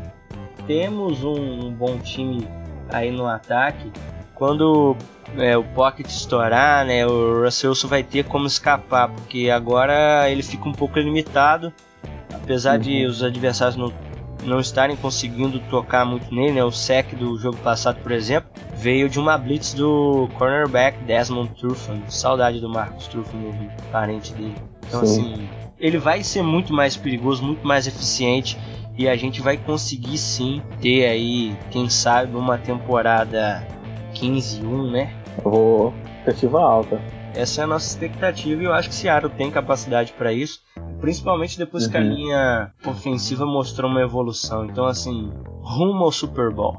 Temos 0.69 1.23
um, 1.23 1.65
um, 1.65 1.73
bom 1.73 1.97
time 1.97 2.47
aí 2.89 3.09
no 3.09 3.25
ataque. 3.25 3.91
Quando 4.35 4.95
é, 5.35 5.57
o 5.57 5.63
pocket 5.63 6.05
estourar, 6.05 6.85
né, 6.85 7.07
o 7.07 7.43
Russell 7.43 7.73
vai 7.85 8.03
ter 8.03 8.23
como 8.25 8.45
escapar, 8.45 9.09
porque 9.09 9.49
agora 9.49 10.29
ele 10.29 10.43
fica 10.43 10.69
um 10.69 10.71
pouco 10.71 10.99
limitado. 10.99 11.73
Apesar 12.31 12.75
uhum. 12.75 12.81
de 12.81 13.05
os 13.07 13.23
adversários 13.23 13.75
não 13.75 13.91
não 14.45 14.59
estarem 14.59 14.95
conseguindo 14.95 15.59
tocar 15.71 16.05
muito 16.05 16.33
nele, 16.33 16.53
né? 16.53 16.63
O 16.63 16.71
sec 16.71 17.13
do 17.15 17.37
jogo 17.37 17.57
passado, 17.57 17.99
por 18.01 18.11
exemplo, 18.11 18.49
veio 18.75 19.09
de 19.09 19.19
uma 19.19 19.37
blitz 19.37 19.73
do 19.73 20.29
cornerback 20.37 21.03
Desmond 21.03 21.49
Trufant. 21.59 22.07
Saudade 22.09 22.61
do 22.61 22.69
Marcos 22.69 23.07
Trufant, 23.07 23.41
parente 23.91 24.33
dele. 24.33 24.55
Então, 24.87 25.03
Sim. 25.03 25.33
assim, 25.33 25.49
ele 25.79 25.97
vai 25.97 26.23
ser 26.23 26.41
muito 26.41 26.71
mais 26.71 26.95
perigoso, 26.95 27.43
muito 27.43 27.67
mais 27.67 27.87
eficiente 27.87 28.57
e 28.99 29.07
a 29.07 29.15
gente 29.15 29.41
vai 29.41 29.55
conseguir 29.55 30.17
sim 30.17 30.61
ter 30.81 31.05
aí, 31.05 31.55
quem 31.71 31.89
sabe, 31.89 32.35
uma 32.35 32.57
temporada 32.57 33.65
15-1, 34.13 34.91
né? 34.91 35.13
Eu 35.37 35.49
vou 35.49 35.93
expectativa 36.17 36.59
alta. 36.59 37.01
Essa 37.33 37.61
é 37.61 37.63
a 37.63 37.67
nossa 37.67 37.87
expectativa 37.87 38.61
e 38.61 38.65
eu 38.65 38.73
acho 38.73 38.89
que 38.89 38.95
Seattle 38.95 39.31
tem 39.31 39.49
capacidade 39.49 40.11
para 40.11 40.33
isso. 40.33 40.59
Principalmente 40.99 41.57
depois 41.57 41.85
uhum. 41.85 41.91
que 41.91 41.97
a 41.97 42.01
uhum. 42.01 42.09
linha 42.09 42.71
ofensiva 42.85 43.45
mostrou 43.45 43.89
uma 43.89 44.01
evolução. 44.01 44.65
Então, 44.65 44.85
assim, 44.85 45.31
rumo 45.61 46.03
ao 46.03 46.11
Super 46.11 46.51
Bowl. 46.51 46.75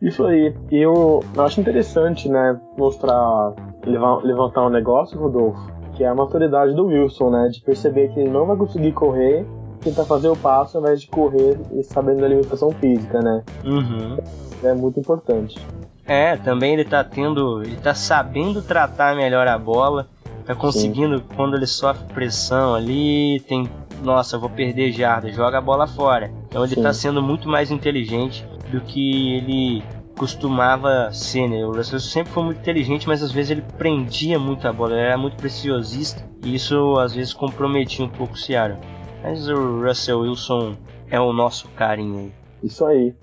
Isso 0.00 0.24
aí. 0.24 0.54
Eu 0.70 1.22
acho 1.36 1.60
interessante, 1.60 2.30
né, 2.30 2.58
mostrar, 2.78 3.52
levantar 3.84 4.66
um 4.66 4.70
negócio, 4.70 5.18
Rodolfo, 5.18 5.70
que 5.92 6.02
é 6.02 6.08
a 6.08 6.14
maturidade 6.14 6.74
do 6.74 6.86
Wilson, 6.86 7.28
né, 7.28 7.48
de 7.52 7.60
perceber 7.60 8.08
que 8.14 8.20
ele 8.20 8.30
não 8.30 8.46
vai 8.46 8.56
conseguir 8.56 8.92
correr, 8.92 9.46
tentar 9.82 10.04
fazer 10.04 10.28
o 10.28 10.36
passo 10.36 10.76
ao 10.76 10.82
invés 10.82 11.00
de 11.00 11.08
correr 11.08 11.58
e 11.72 11.82
sabendo 11.82 12.20
da 12.20 12.28
limitação 12.28 12.70
física, 12.72 13.20
né. 13.20 13.42
Uhum. 13.64 14.16
É 14.62 14.74
muito 14.74 14.98
importante. 14.98 15.58
É, 16.04 16.36
também 16.36 16.74
ele 16.74 16.84
tá 16.84 17.02
tendo, 17.02 17.62
ele 17.62 17.76
tá 17.76 17.94
sabendo 17.94 18.62
tratar 18.62 19.16
melhor 19.16 19.46
a 19.48 19.58
bola 19.58 20.08
Tá 20.46 20.54
conseguindo, 20.54 21.18
Sim. 21.18 21.24
quando 21.34 21.56
ele 21.56 21.66
sofre 21.66 22.04
pressão 22.14 22.74
ali, 22.74 23.40
tem. 23.48 23.68
Nossa, 24.04 24.38
vou 24.38 24.48
perder 24.48 24.92
jarda, 24.92 25.32
joga 25.32 25.58
a 25.58 25.60
bola 25.60 25.88
fora. 25.88 26.30
Então 26.46 26.64
ele 26.64 26.76
Sim. 26.76 26.82
tá 26.82 26.92
sendo 26.92 27.20
muito 27.20 27.48
mais 27.48 27.72
inteligente 27.72 28.46
do 28.70 28.80
que 28.80 29.34
ele 29.34 29.82
costumava 30.16 31.10
ser, 31.12 31.48
né? 31.48 31.66
O 31.66 31.72
Russell 31.72 31.98
sempre 31.98 32.32
foi 32.32 32.44
muito 32.44 32.60
inteligente, 32.60 33.08
mas 33.08 33.22
às 33.22 33.32
vezes 33.32 33.50
ele 33.50 33.64
prendia 33.76 34.38
muito 34.38 34.68
a 34.68 34.72
bola, 34.72 34.92
ele 34.92 35.00
era 35.00 35.18
muito 35.18 35.36
preciosista 35.36 36.22
e 36.44 36.54
isso 36.54 36.96
às 36.98 37.12
vezes 37.12 37.32
comprometia 37.32 38.04
um 38.04 38.08
pouco 38.08 38.34
o 38.34 38.36
Seattle. 38.36 38.78
Mas 39.22 39.48
o 39.48 39.82
Russell 39.82 40.20
Wilson 40.20 40.76
é 41.10 41.20
o 41.20 41.32
nosso 41.32 41.68
carinho 41.70 42.18
aí. 42.18 42.32
Isso 42.62 42.84
aí. 42.84 43.14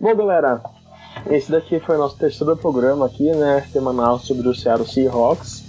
Bom, 0.00 0.14
galera, 0.14 0.62
esse 1.28 1.50
daqui 1.50 1.78
foi 1.80 1.96
o 1.96 1.98
nosso 1.98 2.16
terceiro 2.16 2.56
programa 2.56 3.06
aqui, 3.06 3.30
né, 3.32 3.66
semanal 3.72 4.18
sobre 4.18 4.48
o 4.48 4.54
Seattle 4.54 4.88
Seahawks. 4.88 5.64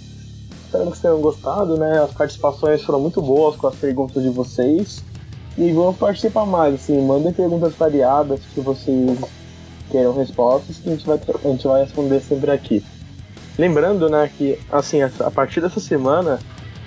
Espero 0.64 0.84
que 0.84 0.90
vocês 0.90 1.00
tenham 1.00 1.20
gostado, 1.20 1.76
né? 1.76 2.02
As 2.02 2.14
participações 2.14 2.82
foram 2.82 2.98
muito 2.98 3.20
boas 3.20 3.56
com 3.56 3.66
as 3.66 3.76
perguntas 3.76 4.22
de 4.22 4.30
vocês. 4.30 5.04
E 5.58 5.70
vamos 5.70 5.98
participar 5.98 6.46
mais, 6.46 6.74
assim, 6.74 6.98
mandem 7.06 7.30
perguntas 7.30 7.74
variadas 7.74 8.40
que 8.54 8.60
vocês 8.60 9.20
queiram 9.90 10.14
respostas 10.14 10.78
que 10.78 10.88
a 10.88 10.92
gente 10.92 11.06
vai, 11.06 11.20
a 11.44 11.48
gente 11.48 11.66
vai 11.66 11.82
responder 11.82 12.20
sempre 12.20 12.50
aqui. 12.50 12.82
Lembrando, 13.58 14.08
né, 14.08 14.30
que 14.38 14.58
assim, 14.70 15.02
a 15.02 15.30
partir 15.30 15.60
dessa 15.60 15.78
semana 15.78 16.38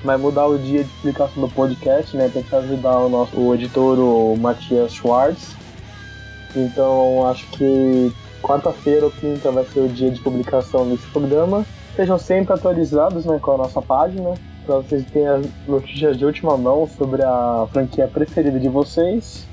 vai 0.06 0.18
mudar 0.18 0.46
o 0.46 0.58
dia 0.58 0.84
de 0.84 0.90
publicação 0.90 1.42
do 1.42 1.50
podcast, 1.50 2.16
né? 2.16 2.30
Tem 2.32 2.44
que 2.44 2.56
ajudar 2.56 2.98
o 3.00 3.10
nosso 3.10 3.38
o 3.38 3.54
editor, 3.54 4.00
o 4.00 4.38
Matias 4.38 4.94
Schwartz. 4.94 5.56
Então 6.56 7.28
acho 7.28 7.46
que 7.52 8.14
quarta-feira 8.42 9.06
ou 9.06 9.12
quinta 9.12 9.52
vai 9.52 9.66
ser 9.66 9.82
o 9.82 9.90
dia 9.90 10.12
de 10.12 10.22
publicação 10.22 10.88
desse 10.88 11.06
programa. 11.08 11.66
Sejam 11.96 12.18
sempre 12.18 12.54
atualizados 12.54 13.26
né, 13.26 13.40
com 13.42 13.52
a 13.52 13.58
nossa 13.58 13.82
página, 13.82 14.36
para 14.66 14.78
vocês 14.78 15.04
terem 15.12 15.28
as 15.28 15.46
notícias 15.68 16.18
de 16.18 16.26
última 16.26 16.56
mão 16.58 16.88
sobre 16.88 17.24
a 17.24 17.68
franquia 17.72 18.08
preferida 18.08 18.60
de 18.60 18.68
vocês, 18.68 19.48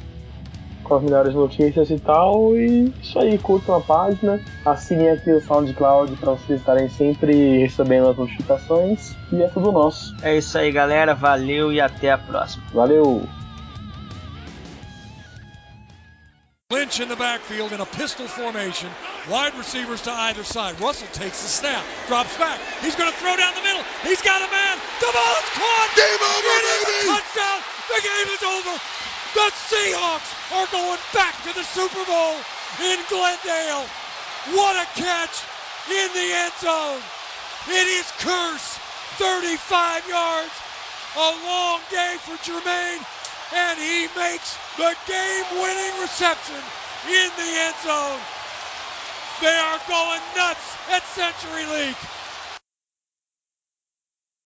com 0.83 0.97
as 0.97 1.03
melhores 1.03 1.35
notícias 1.35 1.91
e 1.91 1.99
tal. 1.99 2.57
E 2.57 2.93
isso 3.03 3.19
aí, 3.19 3.39
curtam 3.39 3.77
a 3.77 3.81
página, 3.81 4.41
assinem 4.65 5.11
aqui 5.11 5.31
o 5.31 5.41
SoundCloud 5.41 6.17
para 6.17 6.33
vocês 6.33 6.61
estarem 6.61 6.89
sempre 6.89 7.59
recebendo 7.59 8.09
as 8.09 8.17
notificações. 8.17 9.15
E 9.33 9.43
é 9.43 9.49
tudo 9.49 9.73
nosso. 9.73 10.15
É 10.23 10.37
isso 10.37 10.57
aí, 10.59 10.71
galera. 10.71 11.15
Valeu 11.15 11.73
e 11.73 11.81
até 11.81 12.11
a 12.11 12.19
próxima. 12.19 12.65
Valeu! 12.73 13.23
Lynch 16.73 17.01
in 17.01 17.09
the 17.09 17.17
backfield 17.17 17.73
in 17.73 17.81
a 17.81 17.87
pistol 17.87 18.27
formation. 18.27 18.89
Wide 19.31 19.55
receivers 19.59 20.01
to 20.03 20.11
either 20.11 20.43
side. 20.43 20.81
Russell 20.81 21.07
takes 21.13 21.43
the 21.43 21.49
snap, 21.49 21.85
drops 22.09 22.35
back. 22.39 22.59
He's 22.81 22.97
going 22.97 23.13
to 23.13 23.17
throw 23.19 23.37
down 23.37 23.53
the 23.55 23.61
middle. 23.61 23.85
He's 24.03 24.23
got 24.23 24.41
a 24.41 24.51
man. 24.51 24.77
The 24.99 25.13
ball 25.13 25.35
is 25.37 25.49
caught. 25.53 25.91
Game 25.95 26.23
over, 26.25 26.57
baby. 26.65 27.13
Touchdown. 27.13 27.59
The 27.93 28.01
game 28.01 28.29
is 28.33 28.43
over. 28.43 28.75
The 29.35 29.49
Seahawks 29.69 30.31
are 30.53 30.69
going 30.73 31.01
back 31.15 31.35
to 31.45 31.53
the 31.55 31.65
Super 31.65 32.05
Bowl 32.05 32.37
in 32.85 32.99
Glendale. 33.09 33.87
What 34.53 34.77
a 34.77 34.87
catch 35.01 35.43
in 35.89 36.09
the 36.13 36.29
end 36.37 36.53
zone. 36.61 37.03
It 37.69 37.87
is 37.87 38.11
Curse. 38.19 38.79
35 39.17 40.09
yards. 40.09 40.53
A 41.17 41.31
long 41.45 41.81
day 41.91 42.17
for 42.25 42.37
Jermaine 42.41 43.05
and 43.55 43.79
he 43.79 44.09
makes 44.17 44.57
the 44.79 44.97
game-winning 45.07 46.01
reception 46.01 46.57
in 47.09 47.29
the 47.37 47.51
end 47.61 47.77
zone. 47.85 48.21
They 49.41 49.53
are 49.53 49.81
going 49.89 50.21
nuts 50.37 50.77
at 50.89 51.03
CenturyLink. 51.13 52.22